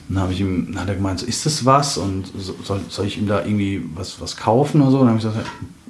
dann 0.10 0.20
habe 0.22 0.32
ich 0.34 0.40
ihm, 0.40 0.68
dann 0.72 0.82
hat 0.82 0.90
er 0.90 0.96
gemeint, 0.96 1.20
so, 1.20 1.26
ist 1.26 1.46
das 1.46 1.66
was? 1.66 1.98
Und 1.98 2.32
so, 2.38 2.56
soll, 2.64 2.80
soll 2.90 3.06
ich 3.08 3.18
ihm 3.18 3.28
da 3.28 3.44
irgendwie 3.44 3.84
was, 3.96 4.22
was 4.22 4.38
kaufen 4.38 4.82
oder 4.82 4.92
so? 4.92 5.00
Dann 5.00 5.08
habe 5.10 5.18
ich 5.18 5.24
gesagt, 5.26 5.46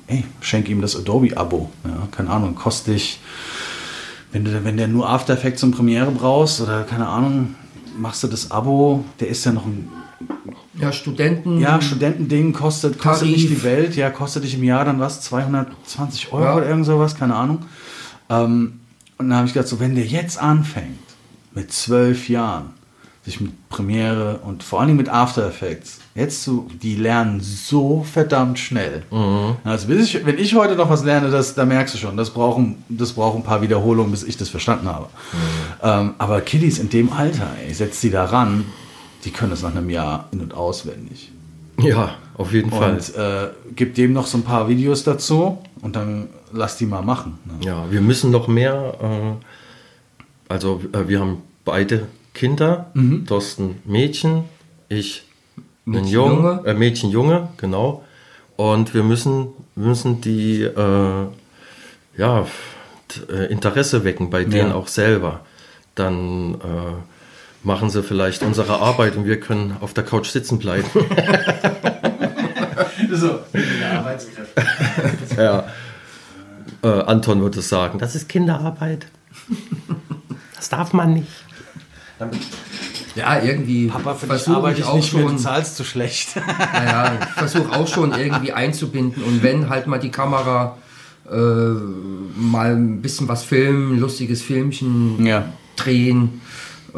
ey, 0.07 0.23
schenke 0.41 0.71
ihm 0.71 0.81
das 0.81 0.95
Adobe-Abo. 0.95 1.69
Ja, 1.85 2.07
keine 2.11 2.29
Ahnung, 2.29 2.55
kostet 2.55 2.95
dich, 2.95 3.19
wenn 4.31 4.43
du, 4.45 4.63
wenn 4.63 4.77
der 4.77 4.87
nur 4.87 5.07
After 5.09 5.33
Effects 5.33 5.61
und 5.63 5.71
Premiere 5.71 6.11
brauchst 6.11 6.61
oder 6.61 6.83
keine 6.83 7.07
Ahnung, 7.07 7.55
machst 7.97 8.23
du 8.23 8.27
das 8.27 8.49
Abo, 8.51 9.03
der 9.19 9.27
ist 9.27 9.45
ja 9.45 9.51
noch 9.51 9.65
ein 9.65 9.89
Ja, 10.79 10.91
Studenten. 10.91 11.59
ja, 11.59 11.81
Studentending 11.81 12.53
kostet, 12.53 12.97
kostet 12.99 13.27
Tarif. 13.29 13.35
nicht 13.37 13.49
die 13.49 13.63
Welt, 13.63 13.95
ja, 13.95 14.09
kostet 14.09 14.43
dich 14.43 14.55
im 14.55 14.63
Jahr 14.63 14.85
dann 14.85 14.99
was, 14.99 15.21
220 15.21 16.31
Euro 16.33 16.43
Ja. 16.43 16.55
oder 16.55 16.67
irgend 16.67 16.85
sowas, 16.85 17.15
keine 17.15 17.35
Ahnung. 17.35 17.59
Ähm, 18.29 18.79
und 19.17 19.29
dann 19.29 19.37
habe 19.37 19.47
ich 19.47 19.53
gedacht, 19.53 19.67
so, 19.69 19.79
wenn 19.79 19.95
der 19.95 20.05
jetzt 20.05 20.37
anfängt, 20.39 20.99
mit 21.53 21.73
zwölf 21.73 22.29
Jahren, 22.29 22.71
sich 23.25 23.41
mit 23.41 23.51
Premiere 23.67 24.37
und 24.43 24.63
vor 24.63 24.79
allen 24.79 24.87
Dingen 24.87 24.97
mit 24.99 25.09
After 25.09 25.45
Effects, 25.47 25.99
jetzt 26.15 26.43
so, 26.43 26.67
die 26.81 26.95
lernen 26.95 27.41
so 27.41 28.03
verdammt 28.09 28.57
schnell. 28.57 29.03
Also 29.65 29.87
bis 29.87 30.05
ich, 30.13 30.25
wenn 30.25 30.37
ich 30.37 30.55
heute 30.55 30.75
noch 30.75 30.89
was 30.89 31.03
lerne, 31.03 31.29
das, 31.29 31.53
da 31.55 31.65
merkst 31.65 31.93
du 31.95 31.97
schon, 31.97 32.15
das 32.15 32.29
braucht, 32.29 32.59
ein- 32.59 32.75
das 32.87 33.11
braucht 33.13 33.35
ein 33.35 33.43
paar 33.43 33.61
Wiederholungen, 33.61 34.11
bis 34.11 34.23
ich 34.23 34.37
das 34.37 34.47
verstanden 34.49 34.87
habe. 34.87 35.07
Ähm, 35.83 36.13
aber 36.19 36.39
Kiddies 36.41 36.79
in 36.79 36.89
dem 36.89 37.11
Alter, 37.11 37.47
ey, 37.65 37.73
setzt 37.73 38.01
die 38.03 38.11
da 38.11 38.23
ran, 38.25 38.63
die 39.25 39.31
können 39.31 39.49
das 39.49 39.61
nach 39.61 39.75
einem 39.75 39.89
Jahr 39.89 40.29
in- 40.31 40.39
und 40.41 40.53
auswendig. 40.53 41.31
Ja, 41.81 42.11
auf 42.37 42.53
jeden 42.53 42.71
Fall. 42.71 42.93
Und 42.93 43.15
äh, 43.15 43.49
gib 43.75 43.95
dem 43.95 44.13
noch 44.13 44.25
so 44.27 44.37
ein 44.37 44.43
paar 44.43 44.69
Videos 44.69 45.03
dazu 45.03 45.57
und 45.81 45.95
dann 45.97 46.29
lass 46.51 46.77
die 46.77 46.85
mal 46.85 47.01
machen. 47.01 47.39
Ne? 47.45 47.53
Ja, 47.65 47.85
wir 47.91 48.01
müssen 48.01 48.31
noch 48.31 48.47
mehr. 48.47 48.93
Äh, 49.01 50.51
also 50.53 50.81
äh, 50.93 51.07
wir 51.07 51.19
haben 51.19 51.41
beide 51.65 52.07
Kinder, 52.33 52.91
Mhm. 52.93 53.25
Thorsten 53.25 53.81
Mädchen, 53.85 54.43
ich 54.89 55.23
ein 55.57 55.63
Mädchen, 55.85 56.07
Junge. 56.07 56.61
Äh, 56.65 56.73
Mädchen 56.73 57.09
Junge, 57.11 57.49
genau. 57.57 58.03
Und 58.55 58.93
wir 58.93 59.03
müssen, 59.03 59.47
müssen 59.75 60.21
die 60.21 60.61
äh, 60.63 61.25
ja, 62.17 62.45
äh, 63.29 63.45
Interesse 63.51 64.03
wecken 64.03 64.29
bei 64.29 64.43
denen 64.43 64.69
Ja. 64.69 64.75
auch 64.75 64.87
selber. 64.87 65.41
Dann 65.95 66.55
äh, 66.55 66.57
machen 67.63 67.89
sie 67.89 68.03
vielleicht 68.03 68.43
unsere 68.43 68.79
Arbeit 68.79 69.15
und 69.15 69.25
wir 69.25 69.39
können 69.39 69.77
auf 69.81 69.93
der 69.93 70.03
Couch 70.03 70.27
sitzen 70.29 70.59
bleiben. 70.59 70.87
So, 73.11 73.39
ja. 75.37 75.65
Äh, 76.83 76.87
Anton 76.87 77.41
würde 77.41 77.61
sagen, 77.61 77.99
das 77.99 78.15
ist 78.15 78.29
Kinderarbeit. 78.29 79.07
Das 80.55 80.69
darf 80.69 80.93
man 80.93 81.13
nicht. 81.13 81.31
Ja, 83.15 83.41
irgendwie 83.41 83.87
Papa, 83.87 84.13
für 84.13 84.27
dich 84.27 84.29
versuche 84.29 84.57
arbeite 84.57 84.79
ich 84.79 84.85
ich 84.85 84.91
auch 84.91 84.95
nicht 84.95 85.13
mehr, 85.13 85.23
du 85.23 85.29
schon. 85.29 85.37
zahlst 85.39 85.75
zu 85.75 85.83
schlecht. 85.83 86.35
Naja, 86.73 87.17
ich 87.19 87.27
versuche 87.29 87.71
auch 87.71 87.87
schon 87.87 88.13
irgendwie 88.13 88.53
einzubinden 88.53 89.23
und 89.23 89.43
wenn 89.43 89.69
halt 89.69 89.87
mal 89.87 89.99
die 89.99 90.11
Kamera 90.11 90.77
äh, 91.31 91.35
mal 91.35 92.75
ein 92.75 93.01
bisschen 93.01 93.27
was 93.27 93.43
filmen, 93.43 93.99
lustiges 93.99 94.41
Filmchen 94.41 95.25
ja. 95.25 95.51
drehen, 95.75 96.41
äh, 96.93 96.97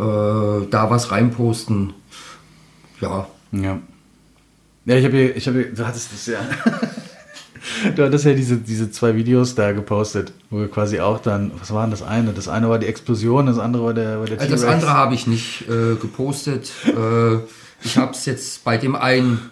da 0.70 0.90
was 0.90 1.12
reinposten. 1.12 1.94
Ja, 3.02 3.28
Ja. 3.52 3.80
Ja, 4.86 4.96
ich 4.96 5.06
habe 5.06 5.18
hier, 5.18 5.36
ich 5.36 5.48
habe 5.48 5.60
hier, 5.60 5.74
du 5.74 5.86
hattest 5.86 6.12
das 6.12 6.26
ja. 6.26 6.40
Du 7.96 8.04
hattest 8.06 8.26
ja 8.26 8.34
diese, 8.34 8.58
diese 8.58 8.92
zwei 8.92 9.16
Videos 9.16 9.56
da 9.56 9.72
gepostet, 9.72 10.34
wo 10.50 10.60
wir 10.60 10.70
quasi 10.70 11.00
auch 11.00 11.20
dann, 11.20 11.52
was 11.60 11.74
war 11.74 11.82
denn 11.84 11.92
das 11.92 12.02
eine? 12.04 12.32
Das 12.34 12.48
eine 12.48 12.70
war 12.70 12.80
die 12.80 12.88
Explosion, 12.88 13.46
das 13.46 13.60
andere 13.60 13.84
war 13.86 13.94
der, 13.94 14.20
war 14.20 14.26
der 14.26 14.40
Also 14.40 14.52
das 14.52 14.64
andere 14.64 14.92
habe 14.92 15.14
ich 15.16 15.28
nicht 15.28 15.64
äh, 15.70 15.96
gepostet. 15.96 16.72
Äh, 16.86 17.38
ich 17.84 17.98
habe 17.98 18.12
es 18.12 18.26
jetzt 18.26 18.64
bei 18.64 18.78
dem 18.78 18.96
einen 18.96 19.50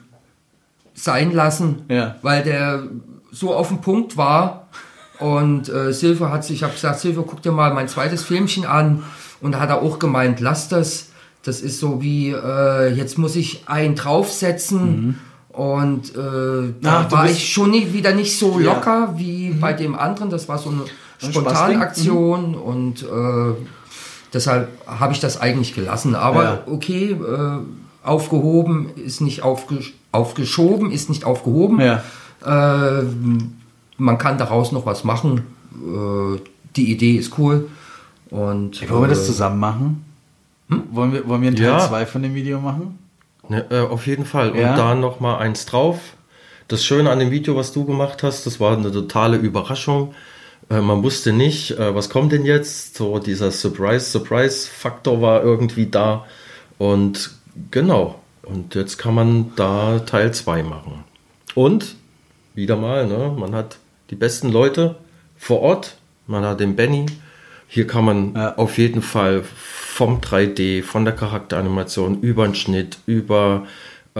sein 0.93 1.31
lassen, 1.31 1.83
Ja. 1.89 2.15
weil 2.21 2.43
der 2.43 2.83
so 3.31 3.53
auf 3.53 3.67
dem 3.69 3.81
Punkt 3.81 4.17
war. 4.17 4.67
Und 5.19 5.69
äh, 5.69 5.93
Silvio 5.93 6.29
hat 6.29 6.43
sich, 6.43 6.57
ich 6.57 6.63
habe 6.63 6.73
gesagt, 6.73 6.99
Silvio, 6.99 7.23
guck 7.23 7.41
dir 7.41 7.51
mal 7.51 7.73
mein 7.73 7.87
zweites 7.87 8.23
Filmchen 8.23 8.65
an. 8.65 9.03
Und 9.41 9.53
da 9.53 9.59
hat 9.59 9.69
er 9.69 9.81
auch 9.81 9.99
gemeint, 9.99 10.39
lass 10.39 10.69
das. 10.69 11.09
Das 11.43 11.61
ist 11.61 11.79
so 11.79 12.01
wie, 12.01 12.31
äh, 12.31 12.93
jetzt 12.93 13.17
muss 13.17 13.35
ich 13.35 13.63
einen 13.67 13.95
draufsetzen. 13.95 15.19
Und 15.57 16.11
äh, 16.15 16.15
da 16.15 16.99
Mhm. 17.01 17.05
Ach, 17.07 17.11
war 17.11 17.25
ich 17.29 17.51
schon 17.51 17.71
nie, 17.71 17.91
wieder 17.91 18.13
nicht 18.13 18.37
so 18.37 18.59
Ja. 18.59 18.73
locker 18.75 19.13
wie 19.17 19.49
bei 19.51 19.73
dem 19.73 19.95
anderen. 19.95 20.29
Das 20.29 20.47
war 20.47 20.59
so 20.59 20.69
eine 20.69 20.81
Ein 20.83 21.31
spontane 21.31 21.55
Spaßding. 21.55 21.81
Aktion. 21.81 22.53
Und 22.53 23.01
äh, 23.01 23.55
deshalb 24.31 24.69
habe 24.85 25.13
ich 25.13 25.19
das 25.19 25.41
eigentlich 25.41 25.73
gelassen. 25.73 26.13
Aber 26.13 26.43
Ja. 26.43 26.59
okay, 26.67 27.11
äh, 27.13 27.57
aufgehoben 28.07 28.91
ist 29.03 29.21
nicht 29.21 29.41
aufgesch 29.41 29.93
aufgeschoben, 30.11 30.91
ist 30.91 31.09
nicht 31.09 31.25
aufgehoben. 31.25 31.79
Ja. 31.81 32.03
Äh, 32.45 33.03
man 33.97 34.17
kann 34.19 34.37
daraus 34.37 34.71
noch 34.71 34.85
was 34.85 35.03
machen. 35.03 35.41
Äh, 35.73 36.39
die 36.75 36.91
Idee 36.91 37.15
ist 37.15 37.37
cool. 37.39 37.67
Und 38.29 38.87
Wollen 38.89 39.01
wir 39.03 39.07
das 39.07 39.23
äh, 39.23 39.25
zusammen 39.25 39.59
machen? 39.59 40.05
Wollen, 40.91 41.13
wir, 41.13 41.27
wollen 41.27 41.41
wir 41.41 41.47
einen 41.47 41.57
Ja. 41.57 41.79
Teil 41.79 41.87
2 41.89 42.05
von 42.05 42.21
dem 42.21 42.35
Video 42.35 42.59
machen? 42.59 42.99
Ne, 43.49 43.65
äh, 43.69 43.79
auf 43.79 44.07
jeden 44.07 44.25
Fall. 44.25 44.51
Und 44.51 44.59
Ja. 44.59 44.75
da 44.75 44.95
noch 44.95 45.19
mal 45.19 45.37
eins 45.37 45.65
drauf. 45.65 45.99
Das 46.67 46.83
Schöne 46.83 47.09
an 47.11 47.19
dem 47.19 47.31
Video, 47.31 47.55
was 47.55 47.71
du 47.71 47.85
gemacht 47.85 48.23
hast, 48.23 48.45
das 48.45 48.59
war 48.59 48.75
eine 48.77 48.91
totale 48.91 49.37
Überraschung. 49.37 50.13
Äh, 50.69 50.81
man 50.81 51.01
wusste 51.01 51.31
nicht, 51.31 51.71
äh, 51.71 51.95
was 51.95 52.09
kommt 52.09 52.33
denn 52.33 52.45
jetzt. 52.45 52.95
So 52.95 53.19
dieser 53.19 53.51
Surprise-Surprise-Faktor 53.51 55.21
war 55.21 55.43
irgendwie 55.43 55.85
da. 55.87 56.25
Und 56.77 57.31
genau. 57.71 58.15
Und 58.43 58.75
jetzt 58.75 58.97
kann 58.97 59.13
man 59.13 59.53
da 59.55 59.99
Teil 59.99 60.33
2 60.33 60.63
machen. 60.63 61.03
Und 61.55 61.95
wieder 62.53 62.75
mal, 62.75 63.07
ne, 63.07 63.33
man 63.37 63.53
hat 63.55 63.77
die 64.09 64.15
besten 64.15 64.51
Leute 64.51 64.95
vor 65.37 65.61
Ort. 65.61 65.97
Man 66.27 66.43
hat 66.43 66.59
den 66.59 66.75
Benny. 66.75 67.05
Hier 67.69 67.87
kann 67.87 68.05
man 68.05 68.35
Ja. 68.35 68.55
auf 68.55 68.77
jeden 68.77 69.01
Fall 69.01 69.43
vom 69.97 70.19
3D, 70.19 70.83
von 70.83 71.05
der 71.05 71.15
Charakteranimation 71.15 72.21
über 72.21 72.45
den 72.45 72.53
Schnitt, 72.53 72.99
über 73.07 73.65
äh, 74.15 74.19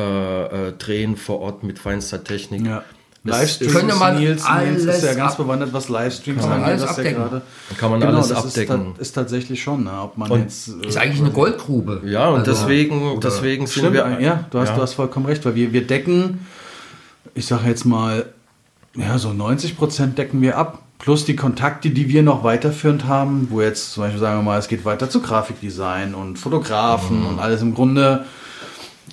äh, 0.70 0.72
Drehen 0.72 1.18
vor 1.18 1.40
Ort 1.40 1.62
mit 1.62 1.78
feinster 1.78 2.24
Technik. 2.24 2.66
Ja. 2.66 2.84
Es 3.24 3.32
Livestreams, 3.32 3.74
könnte 3.74 3.96
man 3.96 4.16
Nils, 4.18 4.44
Nils 4.50 4.84
ist 4.84 4.90
alles 4.90 5.04
ja 5.04 5.14
ganz 5.14 5.36
bewandert, 5.36 5.74
was 5.74 5.90
Livestreams 5.90 6.42
Kann 6.42 6.50
man 6.50 6.64
alles 6.64 6.82
ja 6.82 6.90
abdecken. 6.90 7.16
gerade. 7.16 7.42
Kann 7.78 7.92
man 7.92 8.00
genau, 8.00 8.14
alles 8.14 8.30
das 8.30 8.46
abdecken. 8.46 8.94
Ist, 8.94 9.02
ist 9.02 9.12
tatsächlich 9.12 9.62
schon, 9.62 9.84
ne? 9.84 9.92
ob 10.02 10.18
man 10.18 10.32
Und 10.32 10.40
jetzt. 10.42 10.70
äh, 10.70 10.88
ist 10.88 10.98
eigentlich 10.98 11.22
eine 11.22 11.32
Goldgrube. 11.32 12.02
Ja, 12.06 12.30
und 12.30 12.40
Also, 12.40 12.52
deswegen, 12.54 13.20
deswegen 13.20 13.68
sind 13.68 13.82
Stimmt, 13.84 13.94
wir. 13.94 14.18
ja, 14.20 14.46
du 14.50 14.58
hast, 14.60 14.70
ja. 14.70 14.76
du 14.76 14.82
hast 14.82 14.94
vollkommen 14.94 15.28
recht, 15.28 15.46
weil 15.46 15.54
wir, 15.54 15.74
wir 15.74 15.86
decken, 15.86 16.48
ich 17.36 17.46
sage 17.46 17.68
jetzt 17.68 17.86
mal, 17.86 18.26
ja, 18.96 19.20
so 19.20 19.32
90 19.32 19.78
Prozent 19.78 20.18
decken 20.18 20.42
wir 20.42 20.58
ab. 20.58 20.80
Plus 21.00 21.26
die 21.26 21.36
Kontakte, 21.36 21.92
die 21.92 22.10
wir 22.10 22.24
noch 22.24 22.44
weiterführend 22.44 23.06
haben, 23.06 23.48
wo 23.52 23.62
jetzt 23.62 23.94
zum 23.94 24.04
Beispiel 24.04 24.20
sagen 24.20 24.40
wir 24.40 24.44
mal, 24.44 24.58
es 24.60 24.68
geht 24.68 24.84
weiter 24.84 25.10
zu 25.10 25.22
Grafikdesign 25.22 26.16
und 26.16 26.38
Fotografen 26.38 27.26
und 27.26 27.40
alles 27.40 27.62
im 27.62 27.74
Grunde 27.76 28.26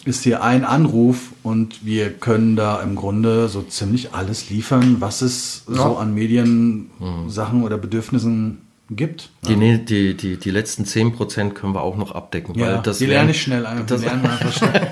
ist 0.06 0.22
hier 0.24 0.42
ein 0.42 0.64
Anruf 0.64 1.30
und 1.42 1.84
wir 1.86 2.10
können 2.12 2.56
da 2.56 2.80
im 2.82 2.94
Grunde 2.94 3.48
so 3.48 3.62
ziemlich 3.62 4.12
alles 4.12 4.50
liefern, 4.50 4.96
was 5.00 5.22
es 5.22 5.64
so 5.66 5.74
Ja. 5.74 5.94
an 5.96 6.12
Mediensachen 6.14 7.62
oder 7.62 7.78
Bedürfnissen 7.78 8.58
gibt. 8.90 9.30
Die, 9.48 9.56
nee, 9.56 9.78
die, 9.78 10.14
die, 10.14 10.36
die 10.36 10.50
letzten 10.50 10.84
10% 10.84 11.50
können 11.50 11.74
wir 11.74 11.80
auch 11.82 11.96
noch 11.96 12.12
abdecken. 12.14 12.54
Ja, 12.58 12.66
weil 12.76 12.82
das 12.82 12.98
die 12.98 13.06
lerne 13.06 13.30
ich 13.30 13.40
schnell 13.42 13.66
das- 13.86 14.06
einfach 14.06 14.52
schnell. 14.52 14.88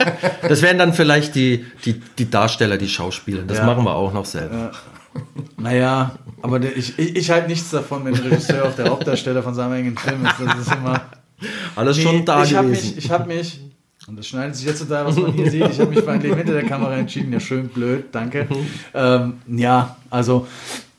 Das 0.48 0.62
wären 0.62 0.78
dann 0.78 0.94
vielleicht 0.94 1.34
die, 1.34 1.64
die, 1.84 2.00
die 2.18 2.30
Darsteller, 2.30 2.78
die 2.78 2.88
Schauspieler. 2.88 3.42
Das 3.42 3.58
Ja. 3.58 3.66
machen 3.66 3.84
wir 3.84 3.94
auch 3.94 4.12
noch 4.14 4.24
selber. 4.24 4.72
Naja, 5.58 6.12
aber 6.42 6.58
der, 6.58 6.76
ich, 6.76 6.98
ich, 6.98 7.16
ich 7.16 7.30
halte 7.30 7.48
nichts 7.48 7.70
davon, 7.70 8.04
wenn 8.04 8.14
der 8.14 8.24
Regisseur 8.24 8.64
auch 8.64 8.74
der 8.74 8.90
Hauptdarsteller 8.90 9.42
von 9.42 9.54
seinem 9.54 9.72
eigenen 9.72 9.96
Film 9.96 10.24
ist. 10.24 10.34
Das 10.44 10.58
ist 10.66 10.74
immer. 10.74 11.00
Alles 11.76 11.96
Nee, 11.96 12.02
schon 12.02 12.24
da 12.24 12.44
ich 12.44 12.54
habe 12.54 12.68
gewesen. 12.68 12.94
mich, 12.94 13.04
ich 13.04 13.10
habe 13.10 13.26
mich, 13.32 13.60
und 14.06 14.18
das 14.18 14.26
schneidet 14.26 14.56
sich 14.56 14.66
jetzt 14.66 14.80
total, 14.80 15.06
was 15.06 15.16
man 15.16 15.32
hier 15.32 15.50
sieht, 15.50 15.68
ich 15.70 15.80
habe 15.80 15.90
mich 15.90 16.00
für 16.00 16.10
ein 16.10 16.20
Leben 16.20 16.36
hinter 16.36 16.52
der 16.52 16.64
Kamera 16.64 16.96
entschieden. 16.96 17.32
Ja, 17.32 17.40
schön 17.40 17.68
blöd, 17.68 18.06
danke. 18.12 18.46
Ähm, 18.94 19.34
ja, 19.48 19.96
also, 20.10 20.46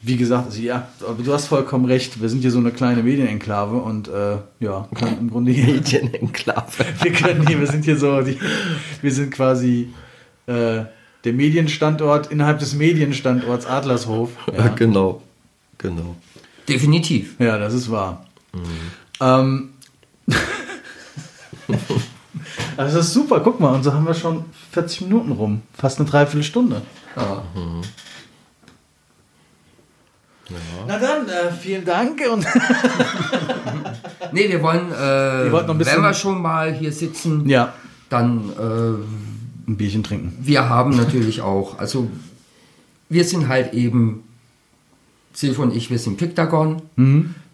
wie 0.02 0.18
gesagt, 0.18 0.48
also, 0.48 0.62
ja, 0.62 0.88
aber 1.08 1.24
du 1.24 1.32
hast 1.34 1.48
vollkommen 1.48 1.86
recht. 1.86 2.22
Wir 2.22 2.28
sind 2.30 2.42
hier 2.42 2.52
so 2.52 2.60
eine 2.60 2.72
kleine 2.72 3.04
Medienenklave 3.04 3.78
und 3.78 4.08
äh, 4.10 4.38
ja, 4.60 4.88
können 4.96 5.18
im 5.20 5.30
Grunde 5.30 5.52
hier, 5.52 5.74
Medienenklave. 5.76 6.86
wir 7.02 7.12
können 7.12 7.48
hier, 7.48 7.60
wir 7.60 7.68
sind 7.68 7.86
hier 7.86 7.98
so, 7.98 8.22
die, 8.22 8.38
wir 9.02 9.12
sind 9.12 9.32
quasi 9.32 9.94
äh, 10.48 10.84
der 11.24 11.34
Medienstandort 11.34 12.32
innerhalb 12.32 12.60
des 12.60 12.74
Medienstandorts 12.76 13.66
Adlershof. 13.66 14.32
Ja. 14.58 14.68
Genau. 14.70 15.22
Genau. 15.78 16.16
Definitiv. 16.68 17.36
Ja, 17.40 17.58
das 17.58 17.74
ist 17.74 17.90
wahr. 17.92 18.26
Ähm, 19.20 19.70
also 22.78 22.96
das 22.98 23.08
ist 23.08 23.14
super, 23.14 23.40
guck 23.42 23.60
mal, 23.60 23.74
und 23.74 23.84
so 23.84 23.94
haben 23.94 24.06
wir 24.06 24.14
schon 24.14 24.46
40 24.72 25.02
Minuten 25.02 25.32
rum. 25.34 25.62
Fast 25.78 26.00
eine 26.00 26.08
Dreiviertelstunde. 26.10 26.82
Ja. 27.16 27.44
Na 30.88 31.00
dann, 31.00 31.28
äh, 31.28 31.52
vielen 31.52 31.86
Dank 31.86 32.22
und 32.32 32.46
Nee, 34.34 34.50
wir 34.50 34.62
wollen, 34.62 34.92
äh, 34.92 35.52
wollten 35.52 35.68
noch 35.68 35.76
ein 35.76 35.78
bisschen- 35.78 35.96
wenn 35.98 36.04
wir 36.04 36.14
schon 36.14 36.42
mal 36.42 36.74
hier 36.74 36.92
sitzen, 36.92 37.48
ja, 37.48 37.74
dann 38.10 38.50
äh, 38.50 39.04
ein 39.68 39.78
Bierchen 39.78 40.04
trinken. 40.04 40.38
wir 40.42 40.70
haben 40.70 40.96
natürlich 40.96 41.42
auch, 41.42 41.80
also 41.80 42.10
wir 43.10 43.24
sind 43.24 43.48
halt 43.48 43.74
eben, 43.74 44.24
Silve 45.34 45.62
und 45.62 45.76
ich, 45.76 45.90
wir 45.90 46.00
sind 46.00 46.18
Pictagon. 46.18 46.82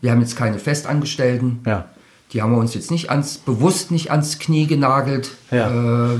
Wir 0.02 0.12
haben 0.12 0.22
jetzt 0.22 0.36
keine 0.36 0.60
Festangestellten. 0.60 1.60
Ja. 1.66 1.86
Die 2.32 2.42
haben 2.42 2.52
wir 2.52 2.60
uns 2.60 2.74
jetzt 2.74 2.92
nicht 2.92 3.10
ans, 3.10 3.38
bewusst 3.38 3.92
nicht 3.92 4.12
ans 4.12 4.40
Knie 4.40 4.68
genagelt. 4.68 5.32
Ja. 5.52 6.14
Äh, 6.14 6.20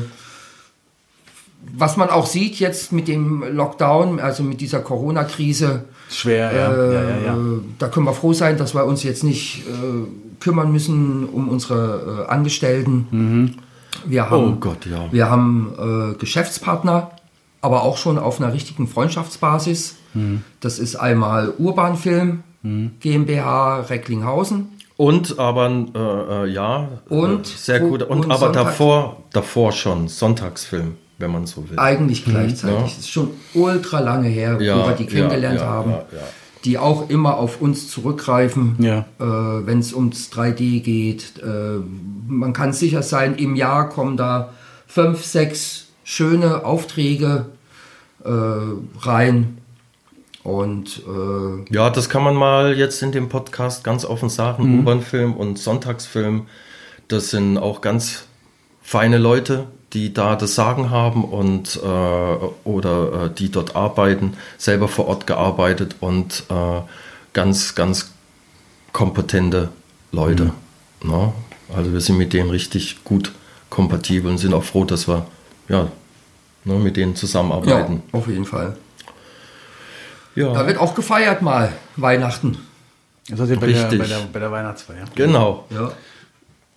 was 1.76 1.98
man 1.98 2.10
auch 2.10 2.26
sieht 2.26 2.60
jetzt 2.60 2.92
mit 2.92 3.08
dem 3.08 3.44
Lockdown, 3.56 4.20
also 4.20 4.44
mit 4.44 4.62
dieser 4.62 4.80
Corona-Krise, 4.80 5.84
Schwer, 6.10 6.52
ja. 6.56 6.74
äh, 6.74 6.94
ja, 6.94 7.04
ja, 7.04 7.18
ja. 7.26 7.38
da 7.78 7.88
können 7.88 8.08
wir 8.08 8.14
froh 8.14 8.34
sein, 8.34 8.58
dass 8.58 8.74
wir 8.74 8.86
uns 8.86 9.04
jetzt 9.04 9.24
nicht 9.24 9.64
äh, 9.68 10.40
kümmern 10.40 10.72
müssen 10.72 11.26
um 11.26 11.48
unsere 11.50 12.26
äh, 12.28 12.32
Angestellten. 12.32 13.56
Wir 14.06 14.30
haben, 14.30 14.54
Oh 14.54 14.56
Gott, 14.60 14.86
ja. 14.86 15.12
Wir 15.12 15.30
haben 15.30 15.74
äh, 16.14 16.18
Geschäftspartner, 16.18 17.12
aber 17.62 17.84
auch 17.84 17.98
schon 17.98 18.18
auf 18.18 18.40
einer 18.42 18.54
richtigen 18.54 18.88
Freundschaftsbasis. 18.88 19.96
Das 20.60 20.80
ist 20.80 20.96
einmal 20.96 21.54
Urbanfilm, 21.58 22.44
GmbH 23.00 23.82
Recklinghausen. 23.82 24.70
Und 24.98 25.40
aber 25.40 25.70
äh, 25.70 26.00
äh, 26.00 26.52
ja, 26.52 26.90
Und- 27.08 27.46
äh, 27.48 27.50
sehr 27.58 27.80
gut. 27.80 28.04
Und, 28.04 28.26
und 28.26 28.32
aber 28.32 28.48
Sonntag- 28.48 28.66
davor, 28.66 29.24
davor 29.32 29.72
schon 29.72 30.08
Sonntagsfilm, 30.10 30.96
wenn 31.20 31.32
man 31.32 31.46
so 31.46 31.70
will. 31.70 31.80
Eigentlich 31.80 32.26
gleichzeitig. 32.26 32.76
ja. 32.76 32.82
Das 32.84 32.98
ist 32.98 33.10
schon 33.10 33.30
ultra 33.54 34.00
lange 34.00 34.28
her, 34.28 34.56
wo 34.56 34.60
wir 34.60 34.96
die 34.98 35.06
kennengelernt 35.06 35.60
ja, 35.62 35.66
haben. 35.68 35.94
Die 36.66 36.78
auch 36.78 37.10
immer 37.10 37.38
auf 37.38 37.62
uns 37.62 37.90
zurückgreifen, 37.90 38.76
Ja. 38.80 39.06
äh, 39.20 39.66
wenn 39.66 39.80
es 39.80 39.94
ums 39.94 40.30
3D 40.32 40.82
geht. 40.82 41.34
Äh, 41.42 41.80
man 42.28 42.52
kann 42.54 42.74
sicher 42.74 43.02
sein, 43.02 43.36
im 43.36 43.56
Jahr 43.56 43.88
kommen 43.90 44.18
da 44.18 44.54
fünf, 44.88 45.24
sechs 45.24 45.88
schöne 46.04 46.66
Aufträge 46.66 47.46
äh, 48.26 48.30
rein. 49.02 49.58
Und 50.44 51.02
äh, 51.08 51.74
Ja, 51.74 51.90
das 51.90 52.10
kann 52.10 52.24
man 52.24 52.36
mal 52.36 52.78
jetzt 52.78 53.02
in 53.04 53.12
dem 53.12 53.30
Podcast 53.30 53.84
ganz 53.84 54.04
offen 54.06 54.30
sagen. 54.30 54.68
Mhm. 54.72 54.80
U-Bahn-Film 54.80 55.34
und 55.34 55.58
Sonntagsfilm, 55.60 56.48
das 57.08 57.30
sind 57.30 57.58
auch 57.58 57.82
ganz 57.82 58.26
feine 58.82 59.18
Leute, 59.18 59.68
die 59.94 60.14
da 60.14 60.36
das 60.36 60.56
Sagen 60.56 60.90
haben 60.90 61.24
und 61.24 61.78
äh, 61.78 61.88
oder 62.64 63.26
äh, 63.26 63.30
die 63.34 63.50
dort 63.50 63.76
arbeiten, 63.76 64.38
selber 64.58 64.88
vor 64.88 65.08
Ort 65.08 65.28
gearbeitet 65.28 65.96
und 66.00 66.44
äh, 66.50 66.82
ganz, 67.34 67.76
ganz 67.76 68.12
kompetente 68.92 69.70
Leute. 70.12 70.52
Mhm. 71.04 71.10
Ne? 71.10 71.34
Also 71.76 71.94
wir 71.94 72.02
sind 72.02 72.18
mit 72.18 72.34
denen 72.34 72.50
richtig 72.50 73.04
gut 73.04 73.32
kompatibel 73.70 74.32
und 74.32 74.38
sind 74.38 74.54
auch 74.54 74.64
froh, 74.64 74.86
dass 74.86 75.08
wir 75.08 75.26
ja, 75.68 75.88
ne, 76.66 76.74
mit 76.76 76.98
denen 76.98 77.14
ja, 77.14 77.18
zusammenarbeiten. 77.18 78.04
auf 78.12 78.28
jeden 78.28 78.46
Fall. 78.46 78.76
Ja, 80.36 80.54
Da 80.54 80.68
wird 80.68 80.78
auch 80.78 80.96
gefeiert 80.96 81.42
mal, 81.42 81.74
Weihnachten. 81.96 82.58
Das 83.30 83.40
seid 83.40 83.50
ihr 83.50 83.60
bei 83.60 83.68
der, 83.68 83.84
bei, 83.86 84.08
der, 84.08 84.20
bei 84.34 84.40
der 84.40 84.52
Weihnachtsfeier. 84.52 85.06
genau. 85.16 85.66
Ja. 85.70 85.92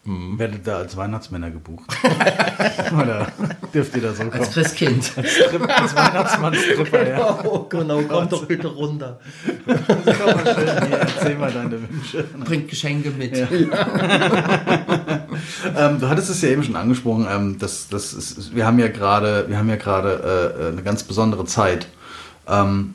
Werdet 0.05 0.66
da 0.66 0.78
als 0.78 0.96
Weihnachtsmänner 0.96 1.53
gebucht? 1.53 1.96
Oder 2.92 3.28
dürft 3.72 3.94
ihr 3.94 4.03
da 4.03 4.12
so 4.12 4.24
kommen? 4.24 4.32
Als 4.32 4.50
Christkind. 4.50 5.05
Strip, 5.05 5.68
als 5.68 5.94
Weihnachtsmann-Stripper, 5.94 7.09
ja. 7.09 7.38
Oh, 7.44 7.66
genau, 7.68 8.03
komm 8.09 8.28
doch 8.28 8.44
bitte 8.46 8.66
runter. 8.66 9.20
Komm 9.64 10.44
mal 10.44 10.55
schön 10.55 10.86
hier, 10.88 10.98
erzähl 10.98 11.36
mal 11.36 11.53
deine 11.53 11.78
Wünsche. 11.88 12.24
Bringt 12.44 12.68
Geschenke 12.68 13.11
mit. 13.11 13.36
Ähm, 15.76 15.98
du 15.98 16.09
hattest 16.09 16.30
es 16.30 16.42
ja 16.42 16.50
eben 16.50 16.62
schon 16.62 16.76
angesprochen, 16.76 17.26
ähm, 17.30 17.59
das, 17.59 17.88
das 17.88 18.12
ist, 18.12 18.55
wir 18.55 18.66
haben 18.66 18.78
ja 18.78 18.88
gerade, 18.88 19.48
wir 19.48 19.59
haben 19.59 19.68
ja 19.68 19.76
gerade 19.76 20.57
äh, 20.61 20.68
eine 20.68 20.82
ganz 20.82 21.03
besondere 21.05 21.46
Zeit. 21.46 21.86
Ähm, 22.46 22.94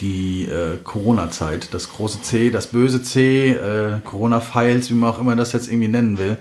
die 0.00 0.44
äh, 0.44 0.78
Corona-Zeit, 0.82 1.72
das 1.72 1.90
große 1.90 2.22
C, 2.22 2.50
das 2.50 2.68
böse 2.68 3.02
C, 3.02 3.50
äh, 3.50 4.00
Corona-Files, 4.04 4.90
wie 4.90 4.94
man 4.94 5.10
auch 5.10 5.18
immer 5.18 5.36
das 5.36 5.52
jetzt 5.52 5.68
irgendwie 5.68 5.88
nennen 5.88 6.18
will. 6.18 6.38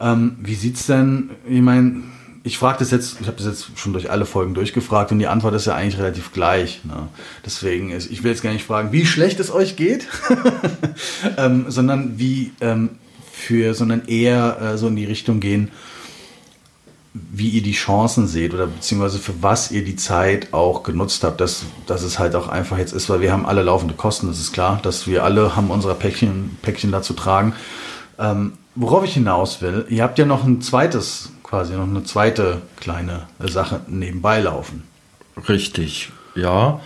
Ähm, 0.00 0.36
wie 0.40 0.54
sieht's 0.54 0.86
denn, 0.86 1.30
ich 1.48 1.60
meine, 1.60 2.02
ich 2.46 2.58
frage 2.58 2.78
das 2.78 2.92
jetzt, 2.92 3.20
ich 3.20 3.26
habe 3.26 3.38
das 3.38 3.46
jetzt 3.46 3.78
schon 3.78 3.92
durch 3.92 4.10
alle 4.10 4.24
Folgen 4.24 4.54
durchgefragt 4.54 5.10
und 5.10 5.18
die 5.18 5.26
Antwort 5.26 5.54
ist 5.54 5.66
ja 5.66 5.74
eigentlich 5.74 5.98
relativ 5.98 6.32
gleich. 6.32 6.84
Ne? 6.84 7.08
Deswegen, 7.44 7.90
ist, 7.90 8.10
ich 8.10 8.22
will 8.22 8.30
jetzt 8.30 8.42
gar 8.42 8.52
nicht 8.52 8.64
fragen, 8.64 8.92
wie 8.92 9.04
schlecht 9.04 9.40
es 9.40 9.50
euch 9.50 9.74
geht, 9.74 10.06
ähm, 11.38 11.64
sondern 11.68 12.18
wie 12.18 12.52
ähm, 12.60 12.90
für, 13.32 13.74
sondern 13.74 14.06
eher 14.06 14.60
äh, 14.60 14.78
so 14.78 14.86
in 14.86 14.96
die 14.96 15.04
Richtung 15.04 15.40
gehen, 15.40 15.70
wie 17.32 17.48
ihr 17.48 17.62
die 17.62 17.72
Chancen 17.72 18.26
seht 18.26 18.54
oder 18.54 18.66
beziehungsweise 18.66 19.18
für 19.18 19.42
was 19.42 19.70
ihr 19.70 19.84
die 19.84 19.96
Zeit 19.96 20.52
auch 20.52 20.82
genutzt 20.82 21.24
habt, 21.24 21.40
dass, 21.40 21.64
dass 21.86 22.02
es 22.02 22.18
halt 22.18 22.34
auch 22.34 22.48
einfach 22.48 22.78
jetzt 22.78 22.92
ist, 22.92 23.08
weil 23.08 23.20
wir 23.20 23.32
haben 23.32 23.46
alle 23.46 23.62
laufende 23.62 23.94
Kosten, 23.94 24.28
das 24.28 24.38
ist 24.38 24.52
klar, 24.52 24.80
dass 24.82 25.06
wir 25.06 25.24
alle 25.24 25.56
haben 25.56 25.70
unsere 25.70 25.94
Päckchen, 25.94 26.58
Päckchen 26.62 26.92
da 26.92 27.02
zu 27.02 27.14
tragen. 27.14 27.54
Ähm, 28.18 28.54
worauf 28.74 29.04
ich 29.04 29.14
hinaus 29.14 29.62
will, 29.62 29.86
ihr 29.88 30.02
habt 30.02 30.18
ja 30.18 30.24
noch 30.24 30.44
ein 30.44 30.60
zweites, 30.60 31.30
quasi 31.42 31.74
noch 31.74 31.84
eine 31.84 32.04
zweite 32.04 32.62
kleine 32.76 33.26
Sache 33.40 33.80
nebenbei 33.88 34.40
laufen. 34.40 34.84
Richtig, 35.48 36.10
ja. 36.34 36.80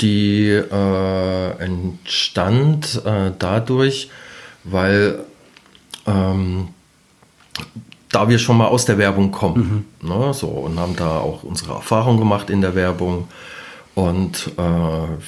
Die 0.00 0.48
äh, 0.48 1.50
entstand 1.58 3.02
äh, 3.04 3.30
dadurch, 3.38 4.10
weil 4.64 5.20
ähm, 6.06 6.68
da 8.14 8.28
wir 8.28 8.38
schon 8.38 8.56
mal 8.56 8.66
aus 8.68 8.84
der 8.84 8.98
Werbung 8.98 9.30
kommen, 9.32 9.86
ne, 10.02 10.32
so 10.34 10.48
und 10.48 10.78
haben 10.78 10.96
da 10.96 11.18
auch 11.18 11.42
unsere 11.42 11.72
Erfahrung 11.74 12.18
gemacht 12.18 12.50
in 12.50 12.60
der 12.60 12.74
Werbung 12.74 13.28
und 13.94 14.50
äh, 14.56 14.62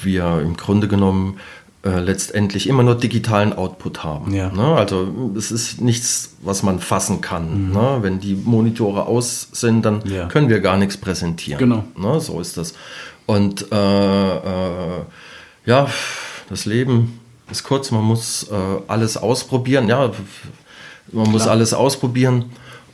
wir 0.03 0.41
im 0.41 0.57
Grunde 0.57 0.87
genommen 0.87 1.37
äh, 1.83 1.99
letztendlich 1.99 2.67
immer 2.67 2.83
nur 2.83 2.95
digitalen 2.95 3.53
Output 3.53 4.03
haben. 4.03 4.33
Ja. 4.33 4.49
Ne? 4.51 4.75
Also 4.75 5.31
es 5.37 5.51
ist 5.51 5.79
nichts, 5.79 6.35
was 6.41 6.63
man 6.63 6.79
fassen 6.79 7.21
kann. 7.21 7.71
Ne? 7.71 7.99
Wenn 8.01 8.19
die 8.19 8.33
Monitore 8.35 9.05
aus 9.05 9.47
sind, 9.53 9.85
dann 9.85 10.01
Ja. 10.05 10.25
können 10.27 10.49
wir 10.49 10.59
gar 10.59 10.75
nichts 10.77 10.97
präsentieren. 10.97 11.59
Genau. 11.59 11.83
Ne? 11.95 12.19
So 12.19 12.41
ist 12.41 12.57
das. 12.57 12.73
Und 13.25 13.71
äh, 13.71 13.75
äh, 14.37 15.01
ja, 15.65 15.87
das 16.49 16.65
Leben 16.65 17.19
ist 17.51 17.63
kurz, 17.63 17.91
man 17.91 18.03
muss 18.03 18.47
äh, 18.51 18.55
alles 18.87 19.15
ausprobieren. 19.15 19.87
Ja, 19.87 20.11
man 21.11 21.29
muss 21.31 21.43
Klar. 21.43 21.55
alles 21.55 21.73
ausprobieren. 21.73 22.45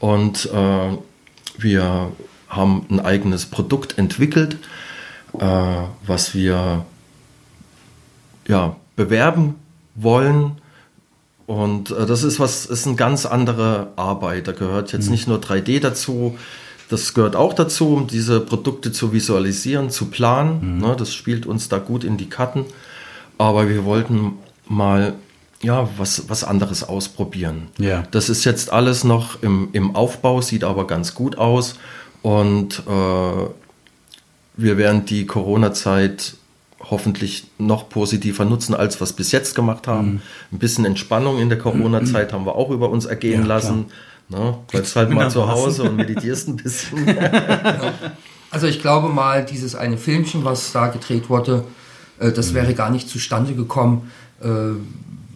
Und 0.03 0.49
äh, 0.51 0.97
wir 1.57 2.11
haben 2.49 2.85
ein 2.89 2.99
eigenes 2.99 3.45
Produkt 3.45 3.97
entwickelt, 3.97 4.57
äh, 5.39 5.45
was 6.05 6.35
wir 6.35 6.85
ja, 8.45 8.75
bewerben 8.97 9.55
wollen. 9.95 10.57
Und 11.45 11.91
äh, 11.91 12.05
das 12.05 12.23
ist 12.23 12.41
was, 12.41 12.65
ist 12.65 12.85
eine 12.85 12.97
ganz 12.97 13.25
andere 13.25 13.93
Arbeit. 13.95 14.49
Da 14.49 14.51
gehört 14.51 14.91
jetzt 14.91 15.09
nicht 15.09 15.29
nur 15.29 15.39
3D 15.39 15.79
dazu, 15.79 16.37
das 16.89 17.13
gehört 17.13 17.37
auch 17.37 17.53
dazu, 17.53 17.95
um 17.95 18.07
diese 18.07 18.41
Produkte 18.41 18.91
zu 18.91 19.13
visualisieren, 19.13 19.89
zu 19.89 20.07
planen. 20.07 20.79
Ne, 20.79 20.97
das 20.97 21.13
spielt 21.13 21.45
uns 21.45 21.69
da 21.69 21.79
gut 21.79 22.03
in 22.03 22.17
die 22.17 22.27
Karten. 22.27 22.65
Aber 23.37 23.69
wir 23.69 23.85
wollten 23.85 24.33
mal 24.67 25.13
ja, 25.63 25.89
was, 25.97 26.29
was 26.29 26.43
anderes 26.43 26.83
ausprobieren. 26.83 27.69
Ja. 27.79 28.03
Das 28.11 28.29
ist 28.29 28.43
jetzt 28.45 28.71
alles 28.71 29.03
noch 29.03 29.41
im, 29.41 29.69
im 29.73 29.95
Aufbau, 29.95 30.41
sieht 30.41 30.63
aber 30.63 30.85
ganz 30.85 31.15
gut 31.15 31.37
aus. 31.37 31.75
Und 32.21 32.83
äh, 32.87 33.45
wir 34.55 34.77
werden 34.77 35.05
die 35.05 35.25
Corona-Zeit 35.25 36.35
hoffentlich 36.89 37.45
noch 37.57 37.89
positiver 37.89 38.45
nutzen, 38.45 38.75
als 38.75 38.99
wir 38.99 39.05
es 39.05 39.13
bis 39.13 39.31
jetzt 39.31 39.55
gemacht 39.55 39.87
haben. 39.87 40.21
Ein 40.51 40.59
bisschen 40.59 40.85
Entspannung 40.85 41.39
in 41.39 41.47
der 41.49 41.57
Corona-Zeit 41.57 42.33
haben 42.33 42.45
wir 42.45 42.55
auch 42.55 42.69
über 42.69 42.89
uns 42.89 43.05
ergehen 43.05 43.41
Ja, 43.43 43.47
lassen. 43.47 43.85
Ne? 44.29 44.57
Bleibst 44.69 44.95
halt 44.95 45.09
mal 45.09 45.29
zu 45.31 45.47
Hause 45.47 45.83
und 45.83 45.95
meditierst 45.95 46.47
ein 46.49 46.57
bisschen. 46.57 47.07
Also 48.51 48.67
ich 48.67 48.79
glaube 48.81 49.09
mal, 49.09 49.43
dieses 49.43 49.73
eine 49.73 49.97
Filmchen, 49.97 50.45
was 50.45 50.71
da 50.73 50.85
gedreht 50.87 51.27
wurde, 51.27 51.63
äh, 52.19 52.31
das 52.31 52.51
Mhm. 52.51 52.55
wäre 52.55 52.73
gar 52.75 52.91
nicht 52.91 53.09
zustande 53.09 53.55
gekommen, 53.55 54.11
äh, 54.43 54.47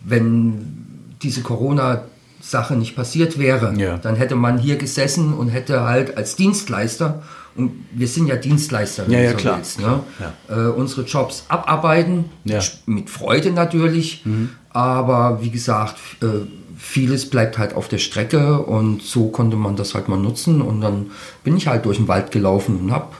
wenn 0.09 0.75
diese 1.21 1.41
Corona-Sache 1.41 2.75
nicht 2.75 2.95
passiert 2.95 3.37
wäre. 3.37 3.73
Ja. 3.77 3.97
Dann 3.97 4.15
hätte 4.15 4.35
man 4.35 4.57
hier 4.57 4.77
gesessen 4.77 5.33
und 5.33 5.49
hätte 5.49 5.81
halt 5.83 6.17
als 6.17 6.35
Dienstleister, 6.35 7.21
und 7.55 7.71
wir 7.91 8.07
sind 8.07 8.27
ja 8.27 8.35
Dienstleister, 8.35 9.05
wenn 9.07 9.13
Ja, 9.13 9.19
ja, 9.21 9.31
so 9.31 9.37
klar, 9.37 9.57
willst, 9.57 9.79
ne? 9.79 9.99
klar, 10.17 10.33
äh, 10.67 10.69
unsere 10.69 11.01
Jobs 11.03 11.45
abarbeiten. 11.47 12.25
Mhm. 12.45 12.59
mit 12.85 13.09
Freude 13.09 13.51
natürlich, 13.51 14.23
aber 14.69 15.39
wie 15.41 15.49
gesagt, 15.49 15.95
äh, 16.21 16.45
vieles 16.77 17.27
bleibt 17.29 17.57
halt 17.57 17.73
auf 17.75 17.87
der 17.87 17.97
Strecke 17.97 18.59
und 18.61 19.01
so 19.01 19.29
konnte 19.29 19.57
man 19.57 19.75
das 19.75 19.95
halt 19.95 20.07
mal 20.07 20.19
nutzen 20.19 20.61
und 20.61 20.81
dann 20.81 21.07
bin 21.43 21.57
ich 21.57 21.65
halt 21.67 21.85
durch 21.85 21.97
den 21.97 22.07
Wald 22.07 22.29
gelaufen 22.31 22.79
und 22.79 22.91
hab 22.91 23.15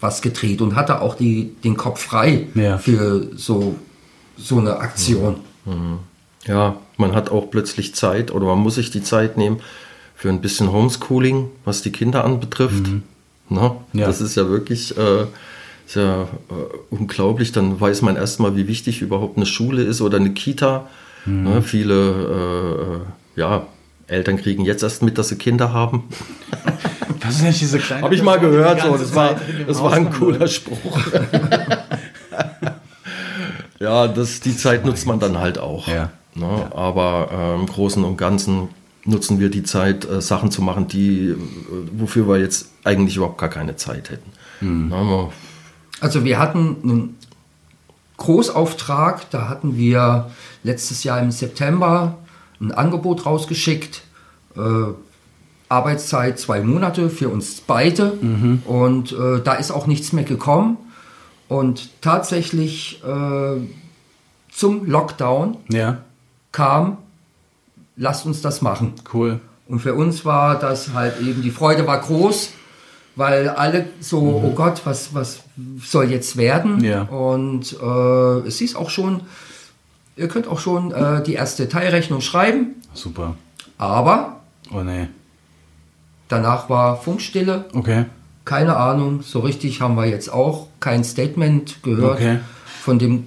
was 0.00 0.20
gedreht 0.22 0.60
und 0.60 0.74
hatte 0.74 1.00
auch 1.02 1.14
die, 1.14 1.54
den 1.62 1.76
Kopf 1.76 2.00
frei 2.02 2.48
Ja. 2.54 2.78
für 2.78 3.28
so, 3.36 3.76
so 4.40 4.58
eine 4.58 4.76
Aktion. 4.78 5.36
Ja, 6.46 6.76
man 6.96 7.14
hat 7.14 7.30
auch 7.30 7.50
plötzlich 7.50 7.94
Zeit 7.94 8.30
oder 8.30 8.46
man 8.46 8.58
muss 8.58 8.76
sich 8.76 8.90
die 8.90 9.02
Zeit 9.02 9.36
nehmen 9.36 9.60
für 10.16 10.28
ein 10.28 10.40
bisschen 10.40 10.72
Homeschooling, 10.72 11.50
was 11.64 11.82
die 11.82 11.92
Kinder 11.92 12.24
anbetrifft. 12.24 12.84
Na, 13.48 13.76
Ja. 13.92 14.06
Das 14.06 14.20
ist 14.20 14.36
ja 14.36 14.48
wirklich 14.48 14.96
äh, 14.96 15.26
ist 15.90 15.96
ja, 15.96 16.22
äh, 16.22 16.26
unglaublich. 16.90 17.52
Dann 17.52 17.80
weiß 17.80 18.02
man 18.02 18.16
erstmal, 18.16 18.56
wie 18.56 18.68
wichtig 18.68 19.02
überhaupt 19.02 19.36
eine 19.36 19.46
Schule 19.46 19.82
ist 19.82 20.00
oder 20.00 20.18
eine 20.18 20.30
Kita. 20.30 20.88
Ne, 21.26 21.62
viele 21.62 23.04
äh, 23.36 23.40
ja, 23.40 23.66
Eltern 24.06 24.38
kriegen 24.38 24.64
jetzt 24.64 24.82
erst 24.82 25.02
mit, 25.02 25.18
dass 25.18 25.28
sie 25.28 25.36
Kinder 25.36 25.72
haben. 25.72 26.04
Was 27.20 27.36
ist 27.36 27.42
nicht 27.42 27.60
diese 27.60 27.78
kleine 27.78 28.02
Habe 28.02 28.14
ich 28.14 28.22
mal 28.22 28.38
gehört, 28.38 28.80
so, 28.80 28.96
das 28.96 29.14
war, 29.14 29.38
das 29.66 29.82
war 29.82 29.92
ein 29.92 30.10
cooler 30.10 30.46
Spruch. 30.48 30.98
ja, 33.80 34.08
das, 34.08 34.40
die 34.40 34.56
Zeit 34.56 34.84
nutzt 34.84 35.06
man 35.06 35.18
dann 35.18 35.38
halt 35.38 35.58
auch. 35.58 35.88
Ja. 35.88 36.10
Ne? 36.34 36.70
Aber 36.74 37.28
äh, 37.32 37.60
im 37.60 37.66
Großen 37.66 38.04
und 38.04 38.16
Ganzen 38.16 38.68
nutzen 39.04 39.40
wir 39.40 39.50
die 39.50 39.62
Zeit, 39.62 40.08
äh, 40.08 40.20
Sachen 40.20 40.50
zu 40.50 40.62
machen, 40.62 40.86
die, 40.86 41.30
äh, 41.30 41.36
wofür 41.92 42.28
wir 42.28 42.38
jetzt 42.38 42.70
eigentlich 42.84 43.16
überhaupt 43.16 43.38
gar 43.38 43.48
keine 43.48 43.76
Zeit 43.76 44.10
hätten. 44.10 44.30
Hm. 44.60 44.88
Ne, 44.88 45.28
Also 46.00 46.24
wir 46.24 46.38
hatten 46.38 46.76
einen 46.82 47.16
Großauftrag, 48.18 49.30
da 49.30 49.48
hatten 49.48 49.76
wir 49.76 50.30
letztes 50.62 51.02
Jahr 51.04 51.20
im 51.20 51.30
September 51.30 52.18
ein 52.60 52.72
Angebot 52.72 53.24
rausgeschickt. 53.24 54.02
Äh, 54.56 54.60
Arbeitszeit 55.70 56.38
zwei 56.38 56.60
Monate 56.60 57.08
für 57.10 57.28
uns 57.28 57.60
beide 57.60 58.18
und 58.64 59.12
äh, 59.12 59.40
da 59.40 59.54
ist 59.54 59.70
auch 59.70 59.86
nichts 59.86 60.12
mehr 60.12 60.24
gekommen. 60.24 60.76
Und 61.50 62.00
tatsächlich 62.00 63.02
äh, 63.04 63.60
zum 64.52 64.86
Lockdown 64.86 65.56
Ja, 65.68 65.98
kam, 66.52 66.98
lasst 67.96 68.24
uns 68.24 68.40
das 68.40 68.62
machen. 68.62 68.94
cool. 69.12 69.40
Und 69.66 69.80
für 69.80 69.94
uns 69.94 70.24
war 70.24 70.58
das 70.60 70.94
halt 70.94 71.20
eben, 71.20 71.42
die 71.42 71.50
Freude 71.50 71.86
war 71.88 71.98
groß, 72.00 72.50
weil 73.16 73.48
alle 73.48 73.86
so, 74.00 74.20
oh 74.44 74.52
Gott, 74.54 74.82
was, 74.84 75.12
was 75.12 75.40
soll 75.82 76.10
jetzt 76.12 76.36
werden? 76.36 76.84
Ja. 76.84 77.02
Und 77.02 77.76
äh, 77.82 78.46
es 78.46 78.60
ist 78.60 78.76
auch 78.76 78.88
schon, 78.90 79.22
ihr 80.16 80.28
könnt 80.28 80.46
auch 80.46 80.60
schon 80.60 80.92
äh, 80.92 81.20
die 81.24 81.34
erste 81.34 81.68
Teilrechnung 81.68 82.20
schreiben, 82.20 82.76
Super. 82.94 83.34
aber 83.76 84.36
Oh 84.72 84.82
nee. 84.82 85.08
danach 86.28 86.70
war 86.70 86.96
Funkstille. 86.96 87.64
Okay. 87.74 88.04
Keine 88.50 88.76
Ahnung, 88.76 89.22
so 89.22 89.38
richtig 89.38 89.80
haben 89.80 89.94
wir 89.94 90.06
jetzt 90.06 90.28
auch 90.32 90.66
kein 90.80 91.04
Statement 91.04 91.84
gehört 91.84 92.16
Okay. 92.16 92.40
von 92.82 92.98
dem 92.98 93.26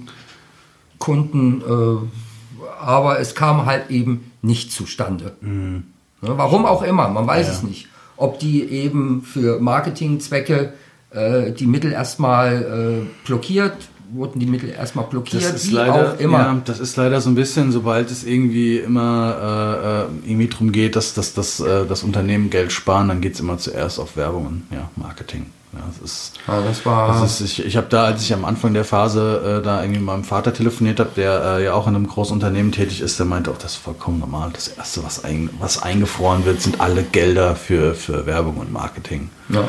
Kunden, 0.99 1.61
äh, 1.61 2.63
aber 2.85 3.19
es 3.21 3.33
kam 3.33 3.65
halt 3.65 3.89
eben 3.89 4.31
nicht 4.41 4.73
zustande. 4.73 5.37
Ne, 5.39 5.83
warum 6.19 6.65
auch 6.65 6.81
immer, 6.83 7.07
man 7.07 7.25
weiß 7.25 7.47
Mhm. 7.47 7.51
Ja. 7.53 7.57
es 7.57 7.63
nicht. 7.63 7.87
Ob 8.17 8.39
die 8.39 8.63
eben 8.69 9.21
für 9.21 9.61
Marketingzwecke 9.61 10.73
äh, 11.11 11.51
die 11.53 11.67
Mittel 11.67 11.93
erstmal 11.93 13.05
äh, 13.05 13.25
blockiert, 13.25 13.77
wurden 14.13 14.39
die 14.39 14.45
Mittel 14.45 14.69
erstmal 14.69 15.05
blockiert, 15.05 15.43
Das 15.43 15.53
ist 15.53 15.71
leider, 15.71 16.19
immer. 16.19 16.39
Ja, 16.39 16.61
das 16.65 16.79
ist 16.79 16.95
leider 16.95 17.21
so 17.21 17.29
ein 17.29 17.35
bisschen, 17.35 17.71
sobald 17.71 18.11
es 18.11 18.23
irgendwie 18.23 18.77
immer 18.77 20.07
äh, 20.07 20.27
äh, 20.27 20.29
irgendwie 20.29 20.47
darum 20.47 20.71
geht, 20.71 20.95
dass, 20.95 21.13
dass, 21.13 21.33
dass 21.33 21.59
äh, 21.59 21.85
das 21.85 22.03
Unternehmen 22.03 22.49
Geld 22.49 22.71
sparen, 22.71 23.07
dann 23.07 23.21
geht 23.21 23.33
es 23.33 23.39
immer 23.39 23.57
zuerst 23.57 23.99
auf 23.99 24.15
Werbung 24.17 24.45
und 24.45 24.63
ja, 24.71 24.89
Marketing. 24.95 25.45
Ja, 25.73 25.79
das 25.87 26.11
ist, 26.11 26.33
Ja, 26.47 26.61
das 26.61 26.85
war 26.85 27.19
das 27.21 27.41
ist, 27.41 27.41
ich 27.59 27.65
ich 27.65 27.77
habe 27.77 27.87
da, 27.89 28.05
als 28.05 28.21
ich 28.21 28.33
am 28.33 28.45
Anfang 28.45 28.73
der 28.73 28.85
Phase 28.85 29.59
äh, 29.61 29.65
da 29.65 29.81
irgendwie 29.81 29.99
mit 29.99 30.05
meinem 30.05 30.23
Vater 30.23 30.53
telefoniert 30.53 30.99
habe, 30.99 31.09
der 31.15 31.43
äh, 31.57 31.63
ja 31.65 31.73
auch 31.73 31.87
in 31.87 31.95
einem 31.95 32.07
großen 32.07 32.33
Unternehmen 32.33 32.71
tätig 32.71 33.01
ist, 33.01 33.17
der 33.17 33.25
meinte 33.25 33.49
auch, 33.49 33.57
das 33.57 33.73
ist 33.73 33.77
vollkommen 33.77 34.19
normal. 34.19 34.51
Das 34.53 34.67
Erste, 34.67 35.03
was, 35.03 35.23
ein, 35.23 35.49
was 35.59 35.81
eingefroren 35.81 36.45
wird, 36.45 36.61
sind 36.61 36.79
alle 36.79 37.01
Gelder 37.03 37.55
für, 37.55 37.95
für 37.95 38.25
Werbung 38.25 38.57
und 38.57 38.71
Marketing. 38.71 39.29
ja, 39.49 39.63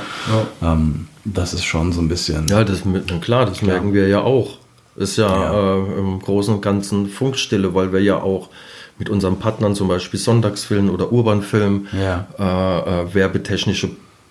ja. 0.62 0.72
Ähm, 0.72 1.08
das 1.24 1.54
ist 1.54 1.64
schon 1.64 1.92
so 1.92 2.02
ein 2.02 2.08
bisschen. 2.08 2.46
Ja, 2.48 2.64
das 2.64 2.84
mit- 2.84 3.06
na 3.10 3.16
klar, 3.18 3.46
das 3.46 3.62
merken 3.62 3.94
wir 3.94 4.06
ja 4.08 4.20
auch. 4.20 4.58
Ist 4.96 5.16
ja, 5.16 5.26
Ja. 5.26 5.74
Äh, 5.76 5.98
im 5.98 6.20
Großen 6.20 6.54
und 6.54 6.60
Ganzen 6.60 7.08
Funkstille, 7.08 7.74
weil 7.74 7.92
wir 7.94 8.00
ja 8.00 8.16
auch 8.20 8.50
mit 8.98 9.08
unseren 9.08 9.38
Partnern 9.38 9.74
zum 9.74 9.88
Beispiel 9.88 10.20
Sonntagsfilm 10.20 10.90
oder 10.90 11.10
Urbanfilm 11.10 11.86
Ja. 11.98 12.26
äh, 12.38 13.00
äh, 13.02 13.14
werbetechnische 13.14 13.88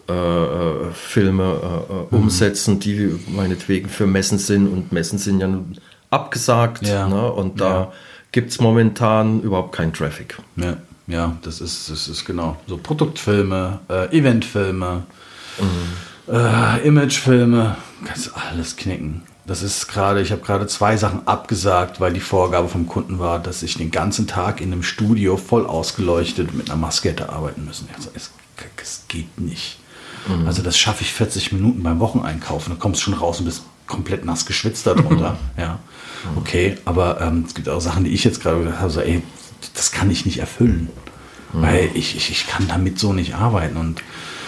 äh, 0.10 0.14
äh, 0.14 0.92
Filme 0.94 1.44
äh, 1.44 1.94
äh, 1.94 2.18
Mhm. 2.18 2.24
umsetzen, 2.24 2.80
die 2.80 3.20
meinetwegen 3.28 3.90
für 3.90 4.06
Messen 4.08 4.38
sind 4.38 4.68
und 4.68 4.92
Messen 4.92 5.18
sind 5.18 5.40
ja 5.40 5.48
nun 5.48 5.78
abgesagt. 6.10 6.86
Ja. 6.86 7.08
Ne? 7.08 7.32
Und 7.32 7.60
da 7.62 7.70
Ja. 7.70 7.92
gibt 8.32 8.52
es 8.52 8.60
momentan 8.60 9.42
überhaupt 9.42 9.74
keinen 9.76 9.94
Traffic. 9.94 10.38
Ja, 10.58 10.78
ja, 11.08 11.36
das 11.44 11.62
ist, 11.62 11.90
das 11.90 12.08
ist 12.08 12.26
genau. 12.26 12.58
So 12.68 12.78
Produktfilme, 12.78 13.80
äh, 13.90 14.18
Eventfilme, 14.18 15.04
äh, 16.32 16.88
Imagefilme, 16.88 17.78
kannst 18.06 18.28
du 18.28 18.32
alles 18.50 18.76
knicken. 18.76 19.24
Das 19.46 19.62
ist 19.62 19.88
gerade, 19.88 20.22
ich 20.22 20.32
habe 20.32 20.42
gerade 20.42 20.68
zwei 20.68 20.96
Sachen 20.96 21.28
abgesagt, 21.28 22.00
weil 22.00 22.14
die 22.14 22.22
Vorgabe 22.22 22.70
vom 22.70 22.88
Kunden 22.88 23.20
war, 23.20 23.40
dass 23.40 23.62
ich 23.62 23.76
den 23.78 23.92
ganzen 23.92 24.26
Tag 24.26 24.62
in 24.62 24.72
einem 24.72 24.84
Studio 24.84 25.36
voll 25.36 25.66
ausgeleuchtet 25.66 26.54
mit 26.54 26.70
einer 26.70 26.80
Maske 26.80 27.10
hätte 27.10 27.30
arbeiten 27.30 27.66
müssen. 27.66 27.88
Gesagt, 27.94 28.16
es, 28.16 28.32
es 28.82 29.04
geht 29.10 29.38
nicht. 29.40 29.80
Also 30.46 30.62
das 30.62 30.78
schaffe 30.78 31.04
ich 31.04 31.12
40 31.14 31.52
Minuten 31.52 31.84
beim 31.84 32.00
Wocheneinkaufen. 32.00 32.72
Dann 32.72 32.80
kommst 32.80 33.02
du 33.02 33.06
schon 33.06 33.14
raus 33.14 33.40
und 33.40 33.46
bist 33.46 33.64
komplett 33.88 34.26
nass 34.26 34.46
geschwitzt 34.46 34.88
darunter. 34.88 35.38
ja, 35.58 35.80
okay, 36.38 36.78
aber 36.86 37.22
ähm, 37.22 37.44
es 37.48 37.54
gibt 37.54 37.68
auch 37.70 37.82
Sachen, 37.82 38.06
die 38.06 38.12
ich 38.12 38.24
jetzt 38.24 38.42
gerade 38.42 38.60
gesagt 38.60 38.80
habe, 38.80 38.92
so, 38.92 39.02
ey, 39.02 39.22
das 39.74 39.92
kann 39.92 40.10
ich 40.10 40.26
nicht 40.26 40.40
erfüllen. 40.40 40.90
Weil 41.56 41.92
ich, 41.94 42.16
ich, 42.16 42.32
ich 42.32 42.48
kann 42.48 42.68
damit 42.68 42.98
so 42.98 43.14
nicht 43.14 43.36
arbeiten. 43.36 43.78
Und 43.78 44.02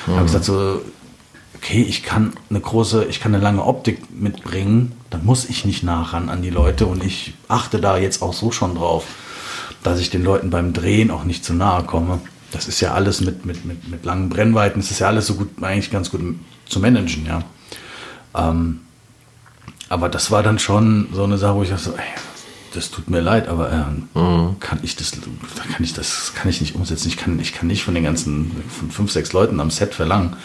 habe 0.08 0.24
gesagt, 0.24 0.46
so, 0.46 0.82
okay, 1.56 1.84
ich 1.88 2.04
kann 2.04 2.34
eine 2.50 2.60
große, 2.60 3.06
ich 3.06 3.20
kann 3.20 3.34
eine 3.34 3.44
lange 3.44 3.64
Optik 3.64 4.00
mitbringen, 4.12 4.94
dann 5.10 5.26
muss 5.26 5.50
ich 5.50 5.66
nicht 5.66 5.84
nah 5.84 6.04
ran 6.04 6.30
an 6.30 6.42
die 6.42 6.50
Leute 6.50 6.86
und 6.86 7.04
ich 7.04 7.34
achte 7.48 7.80
da 7.80 7.98
jetzt 7.98 8.22
auch 8.22 8.34
so 8.34 8.52
schon 8.52 8.76
drauf, 8.76 9.06
dass 9.82 10.00
ich 10.00 10.10
den 10.10 10.24
Leuten 10.24 10.50
beim 10.50 10.74
Drehen 10.74 11.12
auch 11.12 11.24
nicht 11.24 11.44
zu 11.46 11.54
nahe 11.54 11.84
komme. 11.84 12.20
Das 12.56 12.70
ist 12.70 12.80
ja 12.80 12.94
alles 12.94 13.20
mit, 13.20 13.46
mit, 13.46 13.66
mit, 13.66 13.88
mit 13.90 14.06
langen 14.06 14.30
Brennweiten, 14.30 14.80
das 14.82 14.90
ist 14.90 15.00
ja 15.00 15.08
alles 15.08 15.28
so 15.28 15.36
gut, 15.36 15.62
eigentlich 15.62 15.92
ganz 15.92 16.10
gut 16.10 16.22
zu 16.70 16.80
managen, 16.80 17.26
ja. 17.26 17.44
Ähm, 18.34 18.80
aber 19.90 20.08
das 20.08 20.32
war 20.32 20.42
dann 20.42 20.58
schon 20.58 21.10
so 21.12 21.26
eine 21.26 21.38
Sache, 21.38 21.56
wo 21.56 21.64
ich 21.64 21.70
dachte, 21.70 21.94
ey, 21.98 22.04
das 22.74 22.92
tut 22.92 23.10
mir 23.10 23.20
leid, 23.20 23.50
aber 23.50 23.72
ähm, 23.72 24.56
kann 24.62 24.80
ich 24.84 24.96
das, 24.96 25.12
kann 25.12 25.84
ich 25.84 25.94
das, 25.94 26.34
kann 26.34 26.50
ich 26.50 26.62
nicht 26.62 26.76
umsetzen. 26.76 27.10
Ich 27.10 27.18
kann, 27.18 27.40
ich 27.40 27.54
kann 27.54 27.68
nicht 27.68 27.84
von 27.84 27.94
den 27.94 28.04
ganzen, 28.04 28.52
von 28.70 28.90
fünf, 28.90 29.12
sechs 29.12 29.34
Leuten 29.34 29.60
am 29.60 29.70
Set 29.70 29.94
verlangen, 29.94 30.38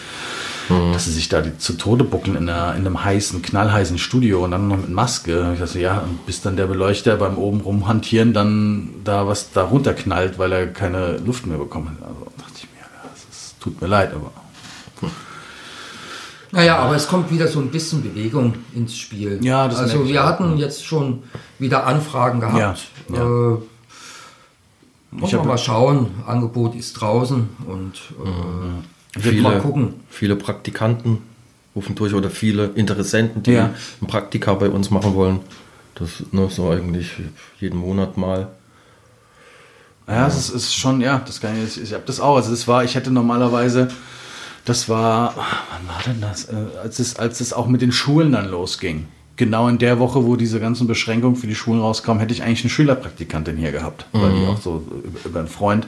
dass 0.93 1.05
sie 1.07 1.12
sich 1.12 1.29
da 1.29 1.41
die, 1.41 1.57
zu 1.59 1.75
Tode 1.75 2.05
buckeln 2.05 2.37
in, 2.37 2.49
einer, 2.49 2.75
in 2.75 2.87
einem 2.87 3.03
heißen, 3.05 3.43
knallheißen 3.43 3.99
Studio 3.99 4.45
und 4.45 4.51
dann 4.53 4.68
noch 4.68 4.77
mit 4.77 4.91
Maske. 4.91 5.51
Ich 5.55 5.61
dachte, 5.61 5.81
ja, 5.81 6.05
bis 6.27 6.41
dann 6.43 6.57
der 6.57 6.66
Beleuchter 6.66 7.16
beim 7.16 7.37
oben 7.39 7.61
rumhantieren 7.61 8.33
dann 8.33 8.91
da 9.05 9.27
was 9.27 9.53
da 9.53 9.64
runterknallt, 9.64 10.39
weil 10.39 10.53
er 10.53 10.66
keine 10.68 11.18
Luft 11.18 11.47
mehr 11.47 11.59
bekommen 11.59 11.89
hat. 12.01 12.09
Also 12.09 12.27
dachte 12.39 12.53
ich 12.57 12.64
mir, 12.64 12.85
das 13.11 13.25
ist, 13.31 13.61
tut 13.61 13.81
mir 13.81 13.89
leid, 13.89 14.12
aber 14.14 14.31
Naja, 16.53 16.79
aber 16.79 16.97
es 16.97 17.07
kommt 17.07 17.31
wieder 17.31 17.47
so 17.47 17.61
ein 17.61 17.71
bisschen 17.71 18.03
Bewegung 18.03 18.55
ins 18.75 18.97
Spiel. 18.97 19.39
Ja, 19.43 19.68
das 19.68 19.79
Also 19.79 20.03
ich 20.03 20.09
wir 20.12 20.25
hatten 20.25 20.57
jetzt 20.59 20.85
schon 20.85 21.23
wieder 21.59 21.87
Anfragen 21.87 22.41
gehabt. 22.41 22.57
Ja, 23.09 23.16
ja. 23.16 23.23
Äh, 23.55 23.59
Ich 25.12 25.21
wollen 25.23 25.33
wir 25.33 25.39
hab- 25.39 25.47
mal 25.47 25.59
schauen. 25.59 26.09
Angebot 26.27 26.75
ist 26.75 26.95
draußen 26.95 27.49
und 27.66 27.95
äh, 28.25 28.99
wir 29.15 29.43
mal 29.43 29.59
gucken. 29.61 29.95
viele 30.09 30.37
Praktikanten 30.37 31.19
rufen 31.75 31.95
durch 31.95 32.15
oder 32.15 32.31
viele 32.31 32.67
Interessenten, 32.75 33.43
die 33.43 33.53
Ja. 33.53 33.75
ein 34.01 34.07
Praktika 34.07 34.55
bei 34.55 34.69
uns 34.69 34.91
machen 34.91 35.15
wollen. 35.15 35.41
Das 35.95 36.23
ne, 36.33 36.49
so 36.51 36.71
eigentlich 36.71 37.11
jeden 37.61 37.79
Monat 37.79 38.17
mal. 38.17 38.49
Ja, 40.09 40.27
es 40.27 40.37
ist, 40.37 40.51
ist 40.51 40.75
schon, 40.75 41.01
ja, 41.01 41.23
das 41.25 41.41
kann 41.41 41.53
ich, 41.65 41.81
ich 41.81 41.93
habe 41.93 42.03
das 42.07 42.19
auch. 42.21 42.37
Also 42.37 42.51
das 42.51 42.67
war, 42.67 42.83
ich 42.83 42.95
hätte 42.97 43.11
normalerweise, 43.13 43.89
das 44.65 44.89
war, 44.89 45.35
wann 45.37 45.89
war 45.89 46.03
denn 46.05 46.21
das? 46.21 46.45
Äh, 46.47 46.55
Als 46.83 46.99
es, 46.99 47.17
als 47.17 47.41
es 47.41 47.53
auch 47.53 47.69
mit 47.69 47.81
den 47.83 47.93
Schulen 47.93 48.33
dann 48.33 48.51
losging. 48.51 49.07
Genau 49.37 49.69
in 49.69 49.79
der 49.79 49.99
Woche, 50.01 50.25
wo 50.27 50.37
diese 50.37 50.61
ganzen 50.61 50.87
Beschränkungen 50.87 51.37
für 51.37 51.47
die 51.47 51.55
Schulen 51.55 51.81
rauskamen, 51.81 52.21
hätte 52.21 52.35
ich 52.35 52.43
eigentlich 52.43 52.63
eine 52.63 52.71
Schülerpraktikantin 52.71 53.57
hier 53.57 53.73
gehabt, 53.73 54.05
weil 54.13 54.33
die 54.33 54.47
auch 54.47 54.61
so 54.61 54.85
über 55.25 55.39
einen 55.39 55.49
Freund 55.49 55.87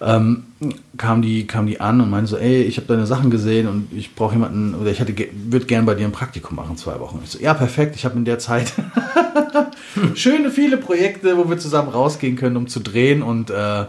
ähm, 0.00 0.44
kam 0.96 1.22
die 1.22 1.46
kam 1.46 1.66
die 1.66 1.80
an 1.80 2.00
und 2.00 2.10
meinte 2.10 2.28
so, 2.28 2.36
ey, 2.36 2.62
ich 2.62 2.76
habe 2.76 2.86
deine 2.86 3.06
Sachen 3.06 3.30
gesehen 3.30 3.68
und 3.68 3.88
ich 3.92 4.14
brauche 4.14 4.34
jemanden 4.34 4.74
oder 4.74 4.90
ich 4.90 5.00
würde 5.00 5.66
gern 5.66 5.86
bei 5.86 5.94
dir 5.94 6.06
ein 6.06 6.12
Praktikum 6.12 6.56
machen 6.56 6.76
zwei 6.76 6.98
Wochen. 7.00 7.20
Ich 7.24 7.30
so, 7.30 7.38
ja 7.38 7.54
perfekt, 7.54 7.96
ich 7.96 8.04
habe 8.04 8.16
in 8.16 8.24
der 8.24 8.38
Zeit 8.38 8.72
schöne 10.14 10.50
viele 10.50 10.76
Projekte, 10.76 11.36
wo 11.36 11.48
wir 11.48 11.58
zusammen 11.58 11.88
rausgehen 11.88 12.36
können, 12.36 12.56
um 12.56 12.66
zu 12.66 12.80
drehen. 12.80 13.22
Und 13.22 13.50
äh, 13.50 13.84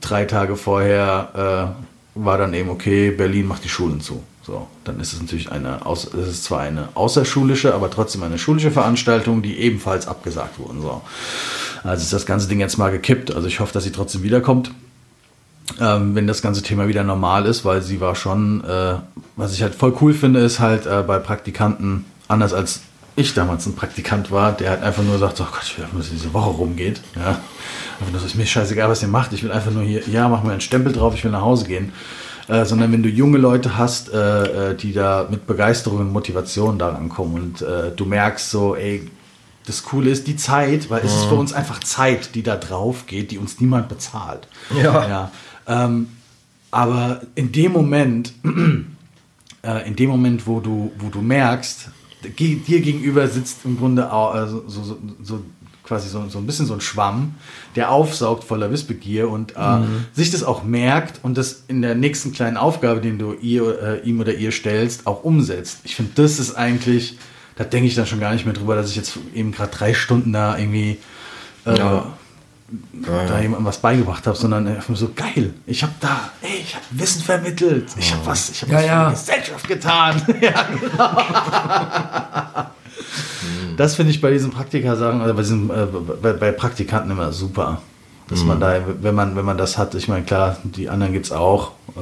drei 0.00 0.24
Tage 0.24 0.56
vorher 0.56 1.74
äh, 2.16 2.20
war 2.20 2.38
dann 2.38 2.54
eben, 2.54 2.70
okay, 2.70 3.10
Berlin 3.10 3.46
macht 3.46 3.64
die 3.64 3.68
Schulen 3.68 4.00
zu. 4.00 4.22
So, 4.42 4.68
dann 4.84 5.00
ist 5.00 5.12
es 5.12 5.20
natürlich 5.20 5.50
eine, 5.50 5.80
es 5.92 6.04
ist 6.14 6.44
zwar 6.44 6.60
eine 6.60 6.88
außerschulische, 6.94 7.74
aber 7.74 7.90
trotzdem 7.90 8.22
eine 8.22 8.38
schulische 8.38 8.70
Veranstaltung, 8.70 9.42
die 9.42 9.58
ebenfalls 9.58 10.06
abgesagt 10.06 10.58
wurden. 10.60 10.80
So. 10.80 11.02
Also 11.82 12.02
ist 12.02 12.12
das 12.12 12.26
ganze 12.26 12.46
Ding 12.46 12.60
jetzt 12.60 12.78
mal 12.78 12.92
gekippt. 12.92 13.34
Also 13.34 13.48
ich 13.48 13.58
hoffe, 13.58 13.72
dass 13.72 13.84
sie 13.84 13.92
trotzdem 13.92 14.22
wiederkommt. 14.22 14.70
Ähm, 15.80 16.14
wenn 16.14 16.26
das 16.26 16.42
ganze 16.42 16.62
Thema 16.62 16.88
wieder 16.88 17.02
normal 17.02 17.46
ist, 17.46 17.64
weil 17.64 17.82
sie 17.82 18.00
war 18.00 18.14
schon, 18.14 18.64
äh, 18.64 18.94
was 19.36 19.52
ich 19.52 19.62
halt 19.62 19.74
voll 19.74 19.94
cool 20.00 20.14
finde, 20.14 20.40
ist 20.40 20.60
halt 20.60 20.86
äh, 20.86 21.02
bei 21.02 21.18
Praktikanten, 21.18 22.04
anders 22.28 22.54
als 22.54 22.80
ich 23.16 23.34
damals 23.34 23.66
ein 23.66 23.74
Praktikant 23.74 24.30
war, 24.30 24.52
der 24.52 24.70
halt 24.70 24.82
einfach 24.82 25.02
nur 25.02 25.18
sagt, 25.18 25.40
oh 25.40 25.46
Gott, 25.50 25.62
ich 25.64 25.76
will 25.76 25.84
einfach, 25.84 25.98
dass 25.98 26.10
diese 26.10 26.32
Woche 26.32 26.50
rumgeht. 26.50 27.00
Ja. 27.16 27.40
Einfach 27.98 28.12
nur 28.12 28.20
so, 28.20 28.26
ist 28.26 28.36
mir 28.36 28.46
scheißegal, 28.46 28.88
was 28.88 29.02
ihr 29.02 29.08
macht. 29.08 29.32
Ich 29.32 29.42
will 29.42 29.50
einfach 29.50 29.72
nur 29.72 29.82
hier, 29.82 30.06
ja, 30.06 30.28
mach 30.28 30.42
mir 30.42 30.52
einen 30.52 30.60
Stempel 30.60 30.92
drauf, 30.92 31.14
ich 31.14 31.24
will 31.24 31.30
nach 31.30 31.40
Hause 31.40 31.66
gehen. 31.66 31.92
Äh, 32.48 32.64
sondern 32.64 32.92
wenn 32.92 33.02
du 33.02 33.08
junge 33.08 33.38
Leute 33.38 33.76
hast, 33.76 34.12
äh, 34.12 34.70
äh, 34.70 34.76
die 34.76 34.92
da 34.92 35.26
mit 35.28 35.46
Begeisterung 35.46 35.98
und 35.98 36.12
Motivation 36.12 36.78
da 36.78 36.90
rankommen 36.90 37.34
und 37.34 37.62
äh, 37.62 37.90
du 37.90 38.04
merkst 38.04 38.50
so, 38.50 38.76
ey, 38.76 39.10
das 39.66 39.82
Coole 39.82 40.10
ist 40.10 40.28
die 40.28 40.36
Zeit, 40.36 40.90
weil 40.90 41.04
es 41.04 41.12
ist 41.12 41.24
für 41.24 41.34
uns 41.34 41.52
einfach 41.52 41.80
Zeit, 41.80 42.36
die 42.36 42.44
da 42.44 42.54
drauf 42.54 43.06
geht, 43.06 43.32
die 43.32 43.38
uns 43.38 43.60
niemand 43.60 43.88
bezahlt. 43.88 44.46
Ja. 44.80 45.08
ja. 45.08 45.30
Ähm, 45.66 46.08
aber 46.70 47.22
in 47.34 47.52
dem 47.52 47.72
Moment, 47.72 48.32
äh, 49.62 49.86
in 49.86 49.96
dem 49.96 50.10
Moment, 50.10 50.46
wo 50.46 50.60
du, 50.60 50.92
wo 50.98 51.08
du 51.08 51.20
merkst, 51.20 51.90
dir 52.38 52.80
gegenüber 52.80 53.28
sitzt 53.28 53.58
im 53.64 53.78
Grunde 53.78 54.12
auch, 54.12 54.34
äh, 54.34 54.48
so, 54.48 54.64
so, 54.66 54.98
so, 55.22 55.42
quasi 55.84 56.08
so, 56.08 56.28
so 56.28 56.38
ein 56.38 56.46
bisschen 56.46 56.66
so 56.66 56.74
ein 56.74 56.80
Schwamm, 56.80 57.34
der 57.76 57.90
aufsaugt 57.90 58.44
voller 58.44 58.70
Wissbegier 58.70 59.30
und 59.30 59.56
äh, 59.56 59.78
sich 60.12 60.30
das 60.30 60.42
auch 60.42 60.64
merkt 60.64 61.20
und 61.22 61.38
das 61.38 61.64
in 61.68 61.80
der 61.80 61.94
nächsten 61.94 62.32
kleinen 62.32 62.56
Aufgabe, 62.56 63.00
den 63.00 63.18
du 63.18 63.34
ihr, 63.34 63.80
äh, 63.80 64.00
ihm 64.00 64.20
oder 64.20 64.34
ihr 64.34 64.50
stellst, 64.50 65.06
auch 65.06 65.22
umsetzt. 65.22 65.80
Ich 65.84 65.94
finde, 65.94 66.12
das 66.16 66.38
ist 66.40 66.56
eigentlich, 66.56 67.18
da 67.54 67.64
denke 67.64 67.86
ich 67.86 67.94
dann 67.94 68.06
schon 68.06 68.20
gar 68.20 68.32
nicht 68.32 68.44
mehr 68.44 68.54
drüber, 68.54 68.74
dass 68.74 68.90
ich 68.90 68.96
jetzt 68.96 69.16
eben 69.34 69.52
gerade 69.52 69.70
drei 69.70 69.94
Stunden 69.94 70.32
da 70.32 70.58
irgendwie 70.58 70.98
äh, 71.64 72.00
Ja. 73.06 73.26
da 73.26 73.40
jemandem 73.40 73.64
was 73.64 73.78
beigebracht 73.78 74.26
habe, 74.26 74.36
sondern 74.36 74.66
einfach 74.66 74.88
nur 74.88 74.98
so 74.98 75.10
geil. 75.14 75.54
Ich 75.66 75.82
habe 75.82 75.92
da, 76.00 76.30
ey, 76.42 76.62
ich 76.62 76.74
habe 76.74 76.84
Wissen 76.90 77.22
vermittelt. 77.22 77.90
Ich 77.96 78.12
habe 78.12 78.26
was, 78.26 78.50
ich 78.50 78.62
habe 78.62 78.72
Ja, 78.72 78.78
was 78.78 78.86
ja. 78.86 79.04
für 79.04 79.10
die 79.10 79.20
Gesellschaft 79.20 79.68
getan. 79.68 80.22
ja, 80.40 80.62
genau. 80.80 81.22
Das 83.76 83.94
finde 83.94 84.10
ich 84.10 84.20
bei 84.20 84.32
diesen 84.32 84.50
Praktika-Sachen, 84.50 85.20
also 85.20 85.34
bei, 85.34 85.42
diesen, 85.42 85.70
äh, 85.70 85.86
bei, 86.20 86.32
bei 86.32 86.50
Praktikanten 86.50 87.10
immer 87.10 87.32
super. 87.32 87.82
Dass 88.28 88.42
man 88.42 88.58
da, 88.58 88.80
wenn 89.00 89.14
man, 89.14 89.36
wenn 89.36 89.44
man 89.44 89.56
das 89.56 89.78
hat, 89.78 89.94
ich 89.94 90.08
meine, 90.08 90.24
klar, 90.24 90.56
die 90.64 90.88
anderen 90.88 91.12
gibt 91.12 91.26
es 91.26 91.32
auch. 91.32 91.70
Äh, 91.94 92.00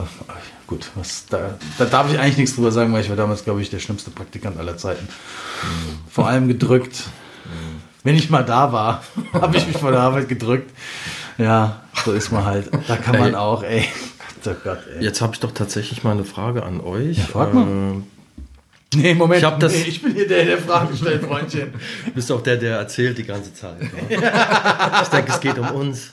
Gut, 0.66 0.90
was, 0.94 1.26
da, 1.26 1.58
da 1.76 1.84
darf 1.84 2.10
ich 2.10 2.18
eigentlich 2.18 2.38
nichts 2.38 2.54
drüber 2.54 2.72
sagen, 2.72 2.92
weil 2.94 3.02
ich 3.02 3.10
war 3.10 3.16
damals, 3.16 3.44
glaube 3.44 3.60
ich, 3.60 3.68
der 3.68 3.80
schlimmste 3.80 4.10
Praktikant 4.10 4.58
aller 4.58 4.78
Zeiten. 4.78 5.06
Vor 6.10 6.26
allem 6.26 6.48
gedrückt. 6.48 7.02
Wenn 8.04 8.16
ich 8.16 8.30
mal 8.30 8.44
da 8.44 8.72
war, 8.72 9.02
habe 9.32 9.56
ich 9.56 9.66
mich 9.66 9.78
vor 9.78 9.90
der 9.90 10.00
Arbeit 10.00 10.28
gedrückt. 10.28 10.70
Ja, 11.38 11.80
so 12.04 12.12
ist 12.12 12.30
man 12.30 12.44
halt. 12.44 12.68
Da 12.86 12.96
kann 12.96 13.18
man 13.18 13.30
Ey. 13.30 13.34
auch, 13.34 13.64
ey. 13.64 13.88
Gott, 14.44 14.54
oh 14.56 14.60
Gott, 14.62 14.78
ey. 14.96 15.02
Jetzt 15.02 15.20
habe 15.20 15.32
ich 15.34 15.40
doch 15.40 15.52
tatsächlich 15.52 16.04
mal 16.04 16.12
eine 16.12 16.24
Frage 16.24 16.62
an 16.62 16.80
euch. 16.80 17.18
Ja, 17.18 17.24
frag 17.24 17.52
mal. 17.54 17.62
Ähm, 17.62 18.06
Nee, 18.96 19.14
Moment. 19.14 19.42
Ich 19.42 19.48
das- 19.58 19.72
nee, 19.72 19.84
ich 19.88 20.02
bin 20.02 20.14
hier 20.14 20.28
der, 20.28 20.44
der 20.44 20.58
Fragen 20.58 20.96
stellt, 20.96 21.24
Freundchen. 21.24 21.72
Du 22.06 22.12
bist 22.12 22.30
auch 22.30 22.42
der, 22.42 22.56
der 22.58 22.76
erzählt 22.76 23.18
die 23.18 23.24
ganze 23.24 23.52
Zeit. 23.52 23.80
Ne? 23.80 23.88
Ich 25.02 25.08
denke, 25.08 25.32
es 25.32 25.40
geht 25.40 25.58
um 25.58 25.68
uns. 25.70 26.10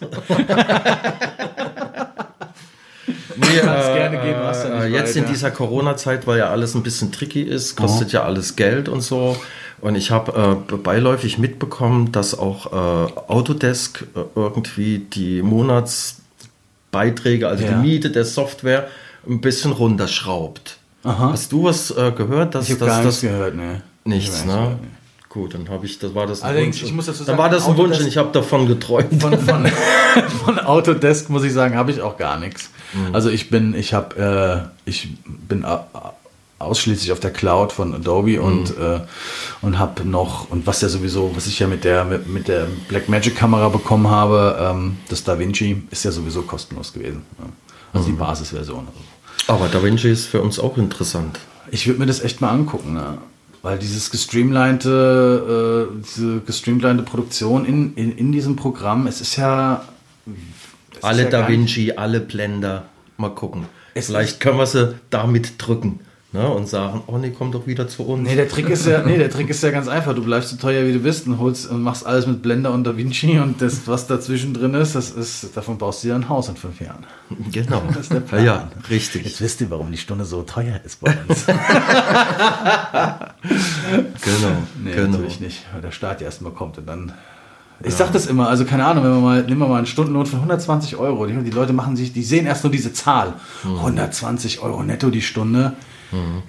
Nee, 3.36 3.58
ja 3.58 4.10
nicht 4.10 4.24
äh, 4.24 4.88
jetzt 4.88 5.10
weit, 5.10 5.16
in 5.16 5.24
ja. 5.24 5.30
dieser 5.30 5.52
Corona-Zeit, 5.52 6.28
weil 6.28 6.40
ja 6.40 6.50
alles 6.50 6.76
ein 6.76 6.84
bisschen 6.84 7.12
tricky 7.12 7.42
ist, 7.42 7.76
kostet 7.76 8.12
ja 8.12 8.24
alles 8.24 8.56
Geld 8.56 8.90
und 8.90 9.02
so. 9.02 9.38
Und 9.82 9.96
ich 9.96 10.12
habe 10.12 10.64
äh, 10.72 10.76
beiläufig 10.78 11.40
mitbekommen, 11.40 12.12
dass 12.12 12.38
auch 12.38 12.72
äh, 12.72 13.12
Autodesk 13.28 14.06
äh, 14.16 14.20
irgendwie 14.36 15.00
die 15.00 15.42
Monatsbeiträge, 15.42 17.48
also 17.48 17.64
Ja. 17.64 17.72
die 17.72 17.76
Miete 17.78 18.12
der 18.12 18.26
Software, 18.26 18.88
ein 19.28 19.42
bisschen 19.42 19.72
runterschraubt. 19.72 20.78
Aha. 21.04 21.32
Hast 21.32 21.52
du 21.52 21.64
was 21.64 21.92
äh, 21.92 22.12
gehört, 22.12 22.56
dass 22.56 22.66
Ich 22.66 22.72
habe 22.76 22.80
dass 22.86 22.90
gar 22.90 23.04
nichts 23.04 23.22
das 23.22 23.30
gehört, 23.30 23.56
ne. 23.56 23.82
Nichts, 24.04 24.46
ne? 24.46 24.54
gar 24.54 24.70
nichts 24.70 24.86
Gut, 25.30 25.54
dann 25.54 25.70
habe 25.70 25.86
ich, 25.86 25.98
das 25.98 26.14
war 26.14 26.28
das 26.28 26.42
ein 26.42 26.50
Allerdings, 26.50 26.78
Wunsch. 26.82 26.90
ich 26.90 26.94
muss 26.94 27.06
dazu 27.06 27.20
dann 27.20 27.28
sagen, 27.28 27.38
war 27.40 27.50
das 27.50 27.66
ein 27.66 27.78
Wunsch 27.78 27.98
und 28.00 28.06
ich 28.06 28.18
habe 28.18 28.32
davon 28.34 28.68
geträumt. 28.68 29.22
Von, 29.22 29.40
von, 29.40 29.66
von 30.46 30.60
Autodesk 30.60 31.30
muss 31.30 31.46
ich 31.46 31.54
sagen, 31.54 31.76
habe 31.76 31.90
ich 31.90 32.02
auch 32.02 32.18
gar 32.18 32.38
nichts. 32.38 32.70
Mhm. 32.92 33.16
Also 33.16 33.30
ich 33.30 33.50
bin, 33.50 33.74
ich 33.74 33.94
habe, 33.94 34.70
äh, 34.86 34.90
ich 34.90 35.08
bin 35.26 35.64
ausschließlich 36.64 37.12
auf 37.12 37.20
der 37.20 37.32
Cloud 37.32 37.72
von 37.72 37.94
Adobe 37.94 38.38
Mhm. 38.40 38.46
und, 38.46 38.78
äh, 38.78 39.00
und 39.62 39.80
habe 39.80 40.06
noch, 40.08 40.50
und 40.50 40.66
was 40.68 40.82
ja 40.82 40.90
sowieso, 40.90 41.32
was 41.36 41.48
ich 41.48 41.60
ja 41.60 41.68
mit 41.68 41.84
der, 41.84 42.04
mit, 42.06 42.28
mit 42.28 42.48
der 42.48 42.68
Blackmagic 42.88 43.36
Kamera 43.36 43.70
bekommen 43.70 44.10
habe, 44.10 44.58
ähm, 44.60 44.98
das 45.10 45.24
DaVinci 45.24 45.84
ist 45.92 46.06
ja 46.06 46.12
sowieso 46.12 46.42
kostenlos 46.44 46.94
gewesen. 46.94 47.22
Ja. 47.40 47.46
Also 47.94 48.08
Mhm. 48.10 48.14
die 48.14 48.20
Basisversion. 48.20 48.88
Aber 49.48 49.68
DaVinci 49.68 50.10
ist 50.10 50.28
für 50.28 50.42
uns 50.42 50.60
auch 50.60 50.78
interessant. 50.78 51.40
Ich 51.72 51.88
würde 51.88 52.00
mir 52.00 52.06
das 52.06 52.22
echt 52.22 52.42
mal 52.42 52.50
angucken, 52.50 52.94
ne? 52.94 53.18
weil 53.64 53.78
dieses 53.78 54.10
gestreamlinete, 54.10 55.88
äh, 55.92 56.02
diese 56.04 56.40
gestreamlinete 56.40 57.04
Produktion 57.04 57.66
in, 57.66 57.94
in, 57.96 58.18
in 58.18 58.32
diesem 58.32 58.56
Programm, 58.56 59.08
es 59.08 59.22
ist 59.22 59.36
ja... 59.36 59.84
es 60.98 61.04
Alle 61.04 61.24
ist 61.24 61.34
ja 61.34 61.42
DaVinci, 61.42 61.94
alle 61.96 62.20
Blender. 62.20 62.86
Mal 63.18 63.30
gucken. 63.30 63.66
Es 63.94 64.08
Vielleicht 64.08 64.40
können 64.40 64.58
wir 64.58 64.66
sie 64.66 64.96
damit 65.10 65.54
drücken 65.58 66.00
ne? 66.32 66.50
und 66.50 66.68
sagen, 66.68 67.04
oh 67.08 67.18
nee, 67.18 67.34
komm 67.38 67.52
doch 67.52 67.68
wieder 67.68 67.88
zu 67.88 68.04
uns. 68.04 68.28
Nee, 68.28 68.36
der 68.36 68.48
Trick 68.48 68.70
ist 68.70 68.86
ja, 68.86 69.04
nee, 69.04 69.18
der 69.18 69.30
Trick 69.30 69.50
ist 69.50 69.64
ja 69.64 69.72
ganz 69.72 69.88
einfach. 69.88 70.14
Du 70.16 70.24
bleibst 70.24 70.50
so 70.50 70.58
teuer 70.58 70.86
wie 70.86 70.94
du 70.94 71.00
bist 71.00 71.28
und 71.28 71.40
holst 71.40 71.70
und 71.70 71.82
machst 71.82 72.06
alles 72.06 72.28
mit 72.28 72.42
Blender 72.42 72.72
und 72.72 72.84
DaVinci 72.86 73.40
und 73.40 73.62
das, 73.62 73.88
was 73.88 74.08
dazwischen 74.08 74.54
drin 74.54 74.74
ist, 74.74 74.96
das 74.96 75.12
ist, 75.12 75.56
davon 75.56 75.78
baust 75.78 76.04
du 76.04 76.10
dir 76.10 76.16
ein 76.16 76.30
Haus 76.30 76.50
in 76.50 76.56
fünf 76.56 76.80
Jahren. 76.82 77.06
Genau. 77.52 77.82
Das 77.92 78.04
ist 78.04 78.14
der 78.14 78.22
Plan. 78.22 78.46
Ja, 78.46 78.70
richtig. 78.90 79.26
Jetzt 79.26 79.42
wisst 79.42 79.60
ihr, 79.62 79.70
warum 79.70 79.92
die 79.92 79.98
Stunde 79.98 80.24
so 80.24 80.44
teuer 80.44 80.80
ist 80.84 81.02
bei 81.02 81.16
uns. 81.28 81.46
Genau. 84.24 84.56
Nee, 84.84 84.94
genau. 84.94 85.08
natürlich 85.10 85.40
nicht, 85.40 85.66
weil 85.74 85.82
der 85.82 85.92
Staat 85.92 86.22
ja 86.22 86.26
erstmal 86.26 86.52
kommt 86.52 86.78
und 86.78 86.88
dann. 86.88 87.12
Ich 87.84 87.96
sag 87.96 88.12
das 88.12 88.28
immer, 88.28 88.48
also 88.48 88.64
keine 88.66 88.86
Ahnung, 88.86 89.04
wenn 89.04 89.12
wir 89.12 89.20
mal, 89.20 89.44
nehmen 89.44 89.58
wir 89.60 89.68
mal 89.68 89.78
einen 89.78 89.88
Stundenlohn 89.88 90.28
von 90.28 90.38
120 90.38 90.98
Euro. 90.98 91.26
Die, 91.26 91.34
die 91.34 91.50
Leute 91.50 91.74
machen 91.74 91.96
sich, 91.96 92.14
die 92.14 92.22
sehen 92.22 92.46
erst 92.46 92.64
nur 92.64 92.72
diese 92.72 92.94
Zahl. 92.94 93.34
Mhm. 93.64 93.78
120 93.78 94.62
Euro 94.62 94.84
netto 94.84 95.10
die 95.10 95.24
Stunde. 95.24 95.74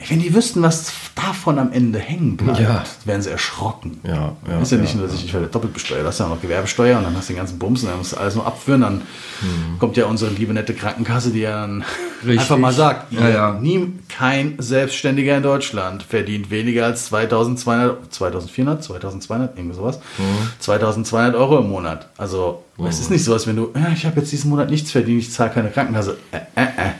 Wenn 0.08 0.18
die 0.20 0.34
wüssten, 0.34 0.60
was 0.62 0.92
davon 1.14 1.58
am 1.58 1.72
Ende 1.72 1.98
hängen 1.98 2.36
bleibt, 2.36 2.58
Ja. 2.60 2.84
wären 3.04 3.22
sie 3.22 3.30
erschrocken. 3.30 4.00
Ja, 4.06 4.34
ja, 4.48 4.60
ist 4.60 4.72
ja, 4.72 4.78
nicht 4.78 4.94
nur, 4.96 5.06
dass 5.06 5.14
ich, 5.14 5.24
ich 5.26 5.32
werde 5.32 5.46
doppelt 5.46 5.72
besteuert. 5.72 6.02
Du 6.02 6.08
hast 6.08 6.18
ja 6.18 6.26
auch 6.26 6.30
noch 6.30 6.40
Gewerbesteuer 6.40 6.98
und 6.98 7.04
dann 7.04 7.16
hast 7.16 7.28
du 7.28 7.32
den 7.34 7.38
ganzen 7.38 7.58
Bums 7.58 7.82
und 7.82 7.90
dann 7.90 7.98
musst 7.98 8.12
du 8.12 8.16
alles 8.16 8.34
nur 8.34 8.46
abführen. 8.46 8.80
Dann 8.80 9.02
Mhm. 9.42 9.78
kommt 9.78 9.96
ja 9.96 10.06
unsere 10.06 10.30
liebe 10.32 10.52
nette 10.52 10.72
Krankenkasse, 10.74 11.30
die 11.30 11.40
ja 11.40 11.62
dann 11.62 11.84
Richtig. 12.24 12.40
einfach 12.40 12.58
mal 12.58 12.72
sagt. 12.72 13.12
Nie, 13.60 13.92
kein 14.08 14.54
Selbstständiger 14.58 15.36
in 15.36 15.42
Deutschland 15.42 16.02
verdient 16.04 16.50
weniger 16.50 16.84
als 16.86 17.06
2200, 17.06 18.12
2400, 18.12 18.82
2200, 18.84 19.56
irgendwie 19.58 19.76
sowas. 19.76 19.98
Mhm. 20.18 20.48
2200 20.58 21.34
Euro 21.34 21.58
im 21.58 21.68
Monat. 21.68 22.08
Also, 22.18 22.62
es 22.88 23.00
ist 23.00 23.10
nicht 23.10 23.24
so, 23.24 23.32
als 23.32 23.46
wenn 23.46 23.56
du, 23.56 23.70
ja, 23.74 23.88
ich 23.92 24.06
habe 24.06 24.20
jetzt 24.20 24.32
diesen 24.32 24.50
Monat 24.50 24.70
nichts 24.70 24.90
verdient, 24.90 25.20
ich 25.22 25.32
zahle 25.32 25.50
keine 25.50 25.70
Krankenkasse. 25.70 26.16
Äh, 26.32 26.38
äh, 26.56 26.62
äh. 26.64 26.90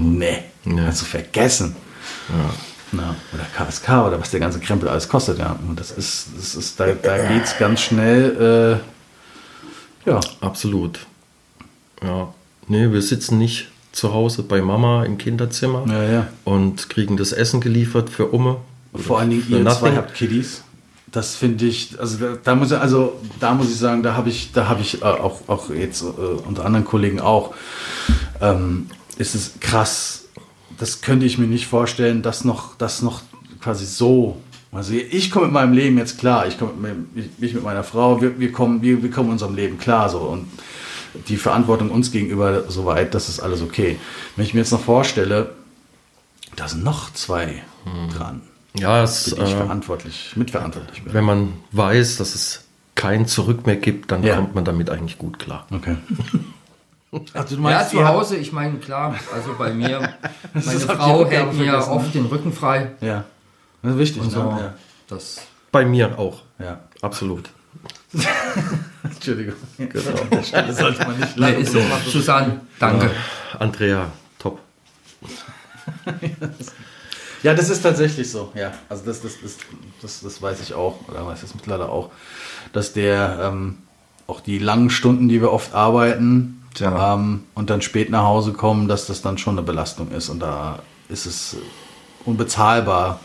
Nee, 0.00 0.38
Nee. 0.64 0.82
kannst 0.84 1.02
du 1.02 1.06
vergessen. 1.06 1.74
Na, 2.94 3.14
oder 3.32 3.44
KSK 3.56 3.88
oder 4.06 4.20
was 4.20 4.30
der 4.30 4.40
ganze 4.40 4.60
Krempel 4.60 4.88
alles 4.88 5.08
kostet, 5.08 5.38
ja. 5.38 5.56
Und 5.66 5.80
das 5.80 5.90
ist, 5.90 6.26
das 6.36 6.54
ist 6.54 6.78
da, 6.78 6.88
da 6.88 7.26
geht 7.28 7.44
es 7.44 7.56
ganz 7.58 7.80
schnell, 7.80 8.80
äh, 10.06 10.10
ja. 10.10 10.20
Absolut. 10.40 11.00
Ja. 12.02 12.34
Nee, 12.68 12.90
wir 12.92 13.00
sitzen 13.02 13.38
nicht 13.38 13.68
zu 13.92 14.12
Hause 14.12 14.42
bei 14.42 14.60
Mama 14.62 15.04
im 15.04 15.18
Kinderzimmer 15.18 15.84
Ja, 15.88 16.02
ja. 16.02 16.26
und 16.44 16.88
kriegen 16.88 17.16
das 17.16 17.32
Essen 17.32 17.60
geliefert 17.60 18.10
für 18.10 18.26
Umme. 18.28 18.56
Vor 18.94 19.18
allen 19.20 19.30
Dingen 19.30 19.46
ihr 19.48 19.60
nothing. 19.60 19.78
zwei 19.78 19.96
habt 19.96 20.14
Kiddies. 20.14 20.62
Das 21.10 21.34
finde 21.36 21.66
ich, 21.66 21.98
also 22.00 22.16
da, 22.18 22.38
da 22.42 22.54
muss 22.54 22.70
ich, 22.72 22.78
also 22.78 23.20
da 23.38 23.52
muss 23.54 23.68
ich 23.70 23.76
sagen, 23.76 24.02
da 24.02 24.14
habe 24.14 24.30
ich, 24.30 24.52
da 24.52 24.68
habe 24.68 24.80
ich 24.80 25.02
äh, 25.02 25.04
auch, 25.04 25.40
auch 25.46 25.70
jetzt 25.70 26.02
äh, 26.02 26.04
unter 26.06 26.64
anderen 26.64 26.86
Kollegen 26.86 27.20
auch, 27.20 27.54
ähm, 28.40 28.88
ist 29.18 29.34
es 29.34 29.52
krass. 29.60 30.21
Das 30.82 31.00
könnte 31.00 31.26
ich 31.26 31.38
mir 31.38 31.46
nicht 31.46 31.68
vorstellen, 31.68 32.22
dass 32.22 32.44
noch, 32.44 32.74
das 32.76 33.02
noch 33.02 33.20
quasi 33.60 33.86
so. 33.86 34.38
Also 34.72 34.94
ich 34.94 35.30
komme 35.30 35.44
mit 35.46 35.54
meinem 35.54 35.74
Leben 35.74 35.96
jetzt 35.96 36.18
klar. 36.18 36.48
Ich 36.48 36.58
komme 36.58 36.72
mit, 37.14 37.40
mit 37.40 37.62
meiner 37.62 37.84
Frau. 37.84 38.20
Wir, 38.20 38.40
wir 38.40 38.50
kommen, 38.50 38.82
wir, 38.82 39.00
wir 39.00 39.10
kommen 39.12 39.30
unserem 39.30 39.54
Leben 39.54 39.78
klar 39.78 40.08
so 40.08 40.18
und 40.18 40.48
die 41.28 41.36
Verantwortung 41.36 41.92
uns 41.92 42.10
gegenüber 42.10 42.64
soweit, 42.68 43.14
das 43.14 43.28
ist 43.28 43.38
alles 43.38 43.62
okay. 43.62 43.96
Wenn 44.34 44.44
ich 44.44 44.54
mir 44.54 44.60
jetzt 44.60 44.72
noch 44.72 44.80
vorstelle, 44.80 45.52
da 46.56 46.66
sind 46.66 46.82
noch 46.82 47.12
zwei 47.12 47.62
dran 48.16 48.40
Ja, 48.76 49.04
es, 49.04 49.36
bin 49.36 49.44
ich 49.44 49.52
äh, 49.52 49.56
verantwortlich, 49.58 50.32
mitverantwortlich 50.34 51.04
bin. 51.04 51.14
wenn 51.14 51.24
man 51.24 51.52
weiß, 51.70 52.16
dass 52.16 52.34
es 52.34 52.64
kein 52.96 53.28
Zurück 53.28 53.66
mehr 53.66 53.76
gibt, 53.76 54.10
dann 54.10 54.24
Ja. 54.24 54.34
kommt 54.34 54.56
man 54.56 54.64
damit 54.64 54.90
eigentlich 54.90 55.16
gut 55.18 55.38
klar. 55.38 55.64
Okay. 55.70 55.96
Also 57.34 57.56
du 57.56 57.68
Ja, 57.68 57.86
zu 57.86 58.06
Hause, 58.06 58.36
ich 58.36 58.52
meine, 58.52 58.78
klar, 58.78 59.14
also 59.34 59.54
bei 59.58 59.72
mir, 59.72 60.00
meine 60.54 60.80
Frau 60.80 61.26
hält 61.26 61.52
mir 61.52 61.64
vergessen, 61.64 61.90
oft 61.90 62.14
den 62.14 62.26
Rücken 62.26 62.52
frei. 62.52 62.92
Ja. 63.00 63.24
Das 63.82 63.92
ist 63.92 63.98
wichtig, 63.98 64.22
Und 64.22 64.30
so, 64.30 64.42
ne? 64.52 64.74
das, 65.08 65.42
Bei 65.70 65.84
mir 65.84 66.18
auch. 66.18 66.42
Ja. 66.58 66.64
ja. 66.64 66.80
Absolut. 67.00 67.50
Entschuldigung. 69.02 69.54
Genau. 69.76 70.20
An 70.20 70.30
der 70.30 70.42
Stelle 70.42 70.72
sollte 70.72 71.04
man 71.04 71.18
nicht 71.18 71.36
nee, 71.36 71.50
lachen. 71.50 71.62
ist 71.62 71.72
so. 71.72 71.80
Susanne, 72.06 72.60
danke. 72.78 73.10
Andrea, 73.58 74.10
top. 74.38 74.60
Ja, 77.42 77.54
das 77.54 77.70
ist 77.70 77.82
tatsächlich 77.82 78.30
so. 78.30 78.52
Ja, 78.54 78.72
also 78.88 79.04
das, 79.04 79.22
das, 79.22 79.40
das, 79.42 79.56
das, 80.00 80.20
das 80.20 80.42
weiß 80.42 80.60
ich 80.60 80.74
auch, 80.74 81.08
oder 81.08 81.26
weiß 81.26 81.42
ich 81.42 81.54
mittlerweile 81.54 81.88
auch, 81.88 82.10
dass 82.72 82.92
der 82.92 83.40
ähm, 83.42 83.78
auch 84.28 84.40
die 84.40 84.58
langen 84.58 84.90
Stunden, 84.90 85.28
die 85.28 85.40
wir 85.40 85.50
oft 85.50 85.74
arbeiten 85.74 86.61
Tja. 86.74 87.14
ähm, 87.14 87.44
und 87.54 87.70
dann 87.70 87.82
spät 87.82 88.10
nach 88.10 88.24
Hause 88.24 88.52
kommen, 88.52 88.88
dass 88.88 89.06
das 89.06 89.22
dann 89.22 89.38
schon 89.38 89.58
eine 89.58 89.66
Belastung 89.66 90.10
ist. 90.10 90.28
Und 90.28 90.40
da 90.40 90.78
ist 91.08 91.26
es 91.26 91.56
unbezahlbar, 92.24 93.20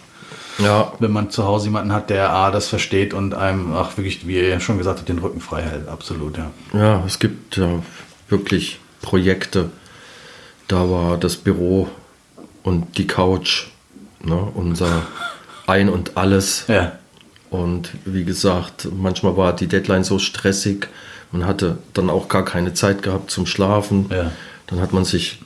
Ja, 0.60 0.91
wenn 1.00 1.12
man 1.12 1.30
zu 1.30 1.45
Hause 1.45 1.66
jemanden 1.68 1.93
hat, 1.93 2.10
der 2.10 2.32
A, 2.34 2.52
das 2.52 2.68
versteht 2.68 3.14
und 3.14 3.34
einem 3.34 3.74
auch 3.74 3.95
wirklich, 3.98 4.28
wie 4.28 4.39
ihr 4.39 4.60
schon 4.60 4.78
gesagt 4.78 5.00
habt, 5.00 5.10
den 5.10 5.20
Rücken 5.20 5.39
frei 5.39 5.62
hält. 5.62 5.88
Absolut, 5.88 6.38
ja. 6.38 6.52
ja, 6.74 7.04
es 7.06 7.20
gibt 7.20 7.58
ja 7.58 7.68
wirklich 8.28 8.80
Projekte. 9.02 9.70
Da 10.68 10.89
war 10.89 11.18
das 11.18 11.38
Büro 11.38 11.88
und 12.64 12.98
die 12.98 13.08
Couch, 13.08 13.68
ne, 14.22 14.36
unser 14.54 15.04
Ein 15.68 15.89
und 15.89 16.18
Alles. 16.18 16.66
Ja. 16.68 16.93
Und 17.50 17.91
wie 18.04 18.26
gesagt, 18.26 18.89
manchmal 18.91 19.38
war 19.38 19.54
die 19.56 19.68
Deadline 19.68 20.04
so 20.04 20.20
stressig, 20.20 20.88
man 21.32 21.46
hatte 21.46 21.78
dann 21.94 22.10
auch 22.10 22.28
gar 22.30 22.44
keine 22.46 22.74
Zeit 22.74 23.04
gehabt 23.04 23.30
zum 23.32 23.46
Schlafen. 23.46 24.08
Ja. 24.10 24.32
Dann 24.68 24.82
hat 24.82 24.94
man 24.94 25.06
sich 25.06 25.40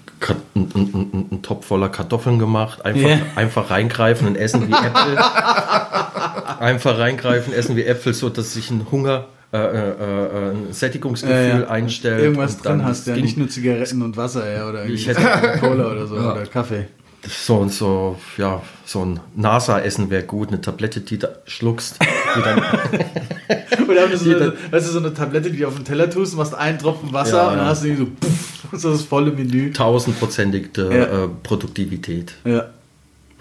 einen, 0.55 0.71
einen, 0.75 1.27
einen 1.31 1.41
Topf 1.41 1.65
voller 1.65 1.89
Kartoffeln 1.89 2.37
gemacht, 2.39 2.85
einfach, 2.85 3.09
Ja. 3.09 3.17
einfach 3.35 3.69
reingreifen 3.71 4.27
und 4.27 4.35
essen 4.35 4.67
wie 4.67 4.71
Äpfel. 4.73 5.17
einfach 6.59 6.97
reingreifen, 6.97 7.53
essen 7.53 7.75
wie 7.75 7.83
Äpfel, 7.85 8.13
so 8.13 8.29
dass 8.29 8.53
sich 8.53 8.69
ein 8.71 8.87
Hunger, 8.91 9.25
äh, 9.53 9.57
äh, 9.57 9.89
äh, 9.89 10.51
ein 10.51 10.67
Sättigungsgefühl 10.73 11.65
einstellt. 11.67 12.21
Irgendwas 12.23 12.55
Und 12.57 12.65
dann 12.65 12.77
drin 12.79 12.87
hast, 12.87 13.07
ja. 13.07 13.15
Nicht 13.15 13.37
nur 13.37 13.49
Zigaretten 13.49 14.01
und 14.01 14.15
Wasser, 14.17 14.49
ja, 14.51 14.69
oder 14.69 14.85
Ich 14.85 15.07
hätte- 15.07 15.57
Cola 15.59 15.91
oder 15.91 16.07
so, 16.07 16.15
oder 16.15 16.45
Kaffee. 16.45 16.85
So 17.27 17.67
so, 17.67 18.17
ja, 18.37 18.61
so 18.85 19.05
ein 19.05 19.19
NASA-Essen 19.35 20.09
wäre 20.09 20.23
gut, 20.23 20.47
eine 20.49 20.59
Tablette, 20.61 21.01
die 21.01 21.19
du 21.19 21.27
schluckst, 21.45 21.99
die 22.35 22.41
dann 22.41 22.57
Oder 23.87 24.09
hast 24.09 24.25
du 24.25 24.31
so 24.31 24.35
eine, 24.35 24.53
weißt 24.71 24.87
du, 24.87 24.91
so 24.93 24.99
eine 24.99 25.13
Tablette, 25.13 25.51
die 25.51 25.57
du 25.59 25.67
auf 25.67 25.75
den 25.75 25.85
Teller 25.85 26.09
tust, 26.09 26.35
machst 26.35 26.53
einen 26.55 26.79
Tropfen 26.79 27.13
Wasser 27.13 27.37
Ja, 27.37 27.47
und 27.49 27.55
dann 27.57 27.65
ja. 27.65 27.71
hast 27.71 27.83
du 27.83 27.95
so, 27.95 28.05
pff, 28.05 28.63
so 28.79 28.91
das 28.91 29.03
volle 29.03 29.31
Menü. 29.31 29.71
tausendprozentige 29.71 30.81
Ja. 30.83 31.23
äh, 31.25 31.27
Produktivität. 31.43 32.33
Ja. 32.45 32.65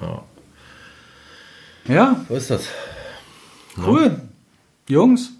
Ja. 0.00 0.22
Ja, 1.86 2.24
So 2.28 2.34
ist 2.36 2.50
das. 2.50 2.64
cool. 3.78 4.20
Jungs. 4.88 5.30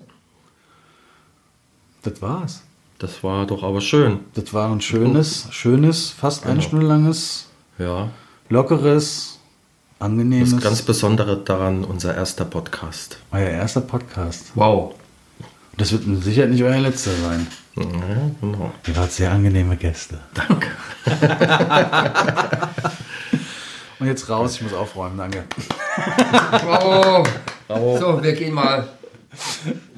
Das 2.02 2.20
war's. 2.22 2.62
Das 2.98 3.22
war 3.22 3.46
doch 3.46 3.62
aber 3.62 3.80
schön. 3.80 4.20
Das 4.34 4.52
war 4.54 4.70
ein 4.70 4.80
schönes, 4.80 5.46
schönes, 5.50 6.10
fast 6.10 6.46
eine 6.46 6.62
Stunde 6.62 6.86
langes, 6.86 7.48
Ja. 7.78 8.08
Lockeres, 8.50 9.38
angenehmes. 9.98 10.50
Das 10.50 10.62
ganz 10.62 10.82
Besondere 10.82 11.38
daran, 11.38 11.84
unser 11.84 12.14
erster 12.14 12.44
Podcast. 12.44 13.16
euer 13.32 13.48
erster 13.48 13.80
Podcast. 13.80 14.52
Wow. 14.54 14.94
Das 15.78 15.92
wird 15.92 16.06
mit 16.06 16.22
Sicherheit 16.22 16.50
nicht 16.50 16.62
euer 16.62 16.78
letzter 16.78 17.12
sein. 17.12 17.46
Ja, 17.76 17.84
genau. 18.40 18.72
Ihr 18.86 18.96
wart 18.96 19.12
sehr 19.12 19.30
angenehme 19.30 19.76
Gäste. 19.76 20.18
Danke. 20.34 20.68
Und 24.00 24.06
jetzt 24.06 24.28
raus, 24.28 24.56
ich 24.56 24.62
muss 24.62 24.74
aufräumen, 24.74 25.16
danke. 25.16 25.44
Bravo. 26.50 27.24
Bravo. 27.68 27.98
So, 27.98 28.22
wir 28.22 28.32
gehen 28.32 28.52
mal. 28.52 28.88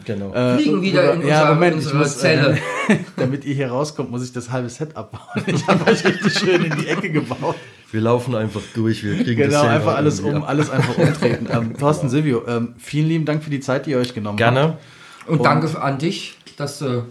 Genau. 0.04 0.56
Fliegen 0.56 0.82
wieder 0.82 1.14
in 1.14 1.22
Äh, 1.22 1.28
ja, 1.28 1.46
Moment, 1.54 1.72
ich 1.72 1.82
unsere 1.84 1.98
muss, 1.98 2.18
Zelle. 2.18 2.58
Äh, 2.88 2.96
damit 3.16 3.44
ihr 3.44 3.54
hier 3.54 3.70
rauskommt, 3.70 4.10
muss 4.10 4.24
ich 4.24 4.32
das 4.32 4.50
halbe 4.50 4.68
Set 4.68 4.96
abbauen. 4.96 5.42
Ich 5.46 5.66
habe 5.66 5.90
euch 5.90 6.04
richtig 6.04 6.38
schön 6.38 6.64
in 6.64 6.76
die 6.78 6.88
Ecke 6.88 7.10
gebaut. 7.10 7.54
wir 7.90 8.00
laufen 8.00 8.34
einfach 8.34 8.60
durch, 8.74 9.04
wir 9.04 9.16
kriegen 9.16 9.36
Genau, 9.36 9.50
das 9.50 9.60
selber 9.60 9.74
einfach 9.74 9.96
alles 9.96 10.20
um, 10.20 10.34
ab. 10.36 10.48
alles 10.48 10.70
einfach 10.70 10.98
umtreten. 10.98 11.48
Ähm, 11.50 11.76
Thorsten 11.78 12.08
Silvio, 12.08 12.42
ähm, 12.48 12.74
vielen 12.78 13.08
lieben 13.08 13.24
Dank 13.24 13.42
für 13.44 13.50
die 13.50 13.60
Zeit, 13.60 13.86
die 13.86 13.90
ihr 13.90 13.98
euch 13.98 14.14
genommen 14.14 14.38
habt. 14.42 14.54
Gerne. 14.54 14.78
Und 15.26 15.44
danke 15.44 15.80
an 15.80 15.98
dich, 15.98 16.36
dass 16.56 16.78
du 16.80 17.04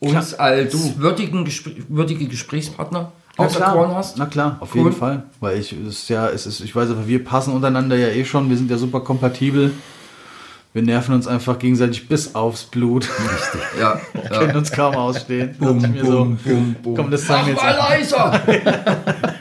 uns 0.00 0.34
Klar, 0.34 0.40
als 0.48 0.98
würdigen 0.98 1.44
Gespr 1.44 1.70
würdige 1.88 2.26
Gesprächspartner 2.26 3.10
Na 3.38 3.46
klar, 3.46 3.94
hast. 3.96 4.18
na 4.18 4.26
klar, 4.26 4.56
auf 4.60 4.74
Cool. 4.74 4.84
jeden 4.84 4.92
Fall. 4.96 5.22
Weil 5.40 5.58
ich, 5.58 5.72
es 5.72 6.00
ist 6.00 6.08
ja, 6.08 6.28
es 6.28 6.46
ist, 6.46 6.60
ich 6.60 6.74
weiß 6.76 6.90
aber, 6.90 7.08
wir 7.08 7.24
passen 7.24 7.52
untereinander 7.54 7.96
ja 7.96 8.08
eh 8.08 8.24
schon, 8.24 8.48
wir 8.50 8.56
sind 8.56 8.70
ja 8.70 8.76
super 8.76 9.00
kompatibel. 9.00 9.72
Wir 10.74 10.82
nerven 10.82 11.14
uns 11.14 11.26
einfach 11.26 11.58
gegenseitig 11.58 12.08
bis 12.08 12.34
aufs 12.34 12.64
Blut. 12.64 13.08
Ja, 13.80 14.00
Können 14.28 14.50
ja. 14.50 14.56
uns 14.56 14.72
kaum 14.72 14.94
ausstehen. 14.96 15.54
Bum, 15.58 15.78
ich 15.78 15.88
mir 15.88 16.04
so, 16.04 16.36
Komm, 16.96 17.10
das 17.10 17.26
sagen 17.26 17.46
wir 17.46 17.54
jetzt. 17.54 17.62
mal 17.62 17.76
leiser! 17.76 18.42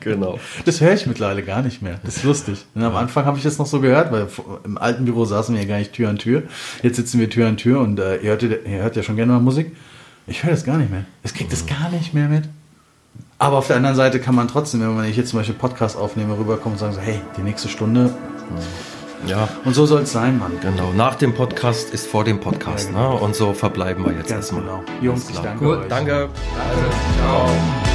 Genau. 0.00 0.38
Das 0.64 0.80
höre 0.80 0.94
ich 0.94 1.06
mittlerweile 1.06 1.42
gar 1.42 1.60
nicht 1.60 1.82
mehr. 1.82 2.00
Das 2.02 2.16
ist 2.16 2.24
lustig. 2.24 2.64
Und 2.74 2.82
am 2.82 2.96
Anfang 2.96 3.26
habe 3.26 3.36
ich 3.36 3.42
das 3.44 3.58
noch 3.58 3.66
so 3.66 3.80
gehört, 3.80 4.10
weil 4.10 4.26
im 4.64 4.78
alten 4.78 5.04
Büro 5.04 5.26
saßen 5.26 5.54
wir 5.54 5.60
ja 5.62 5.68
gar 5.68 5.78
nicht 5.78 5.92
Tür 5.92 6.08
an 6.08 6.16
Tür. 6.16 6.44
Jetzt 6.82 6.96
sitzen 6.96 7.20
wir 7.20 7.28
Tür 7.28 7.46
an 7.46 7.58
Tür 7.58 7.80
und 7.80 7.98
äh, 8.00 8.16
ihr, 8.16 8.30
hört, 8.30 8.42
ihr 8.42 8.60
hört 8.64 8.96
ja 8.96 9.02
schon 9.02 9.16
gerne 9.16 9.32
mal 9.32 9.40
Musik. 9.40 9.76
Ich 10.26 10.44
höre 10.44 10.52
das 10.52 10.64
gar 10.64 10.78
nicht 10.78 10.90
mehr. 10.90 11.04
Es 11.24 11.34
kriegt 11.34 11.52
das 11.52 11.66
gar 11.66 11.90
nicht 11.90 12.14
mehr 12.14 12.28
mit. 12.28 12.44
Aber 13.38 13.58
auf 13.58 13.66
der 13.66 13.76
anderen 13.76 13.96
Seite 13.96 14.18
kann 14.18 14.34
man 14.34 14.48
trotzdem, 14.48 14.80
wenn 14.80 14.94
man 14.94 15.04
ich 15.04 15.16
jetzt 15.16 15.30
zum 15.30 15.40
Beispiel 15.40 15.56
Podcast 15.56 15.96
aufnehme, 15.96 16.38
rüberkommen 16.38 16.74
und 16.74 16.78
sagen 16.78 16.94
so, 16.94 17.00
hey, 17.00 17.20
die 17.36 17.42
nächste 17.42 17.68
Stunde. 17.68 18.14
Ja, 19.26 19.48
Und 19.64 19.74
so 19.74 19.84
soll 19.86 20.02
es 20.02 20.12
sein, 20.12 20.38
Mann. 20.38 20.52
genau. 20.60 20.92
Nach 20.92 21.14
dem 21.16 21.34
Podcast 21.34 21.90
ist 21.92 22.06
vor 22.06 22.24
dem 22.24 22.40
Podcast. 22.40 22.92
Ne? 22.92 23.08
Und 23.08 23.34
so 23.34 23.52
verbleiben 23.52 24.04
wir 24.04 24.12
jetzt 24.12 24.28
Ganz 24.28 24.46
erstmal. 24.52 24.62
genau. 24.62 24.82
Jungs, 25.00 25.26
danke 25.32 25.64
Gut, 25.64 25.78
euch. 25.78 25.88
Danke. 25.88 26.14
Also, 26.14 26.82
ciao. 27.18 27.87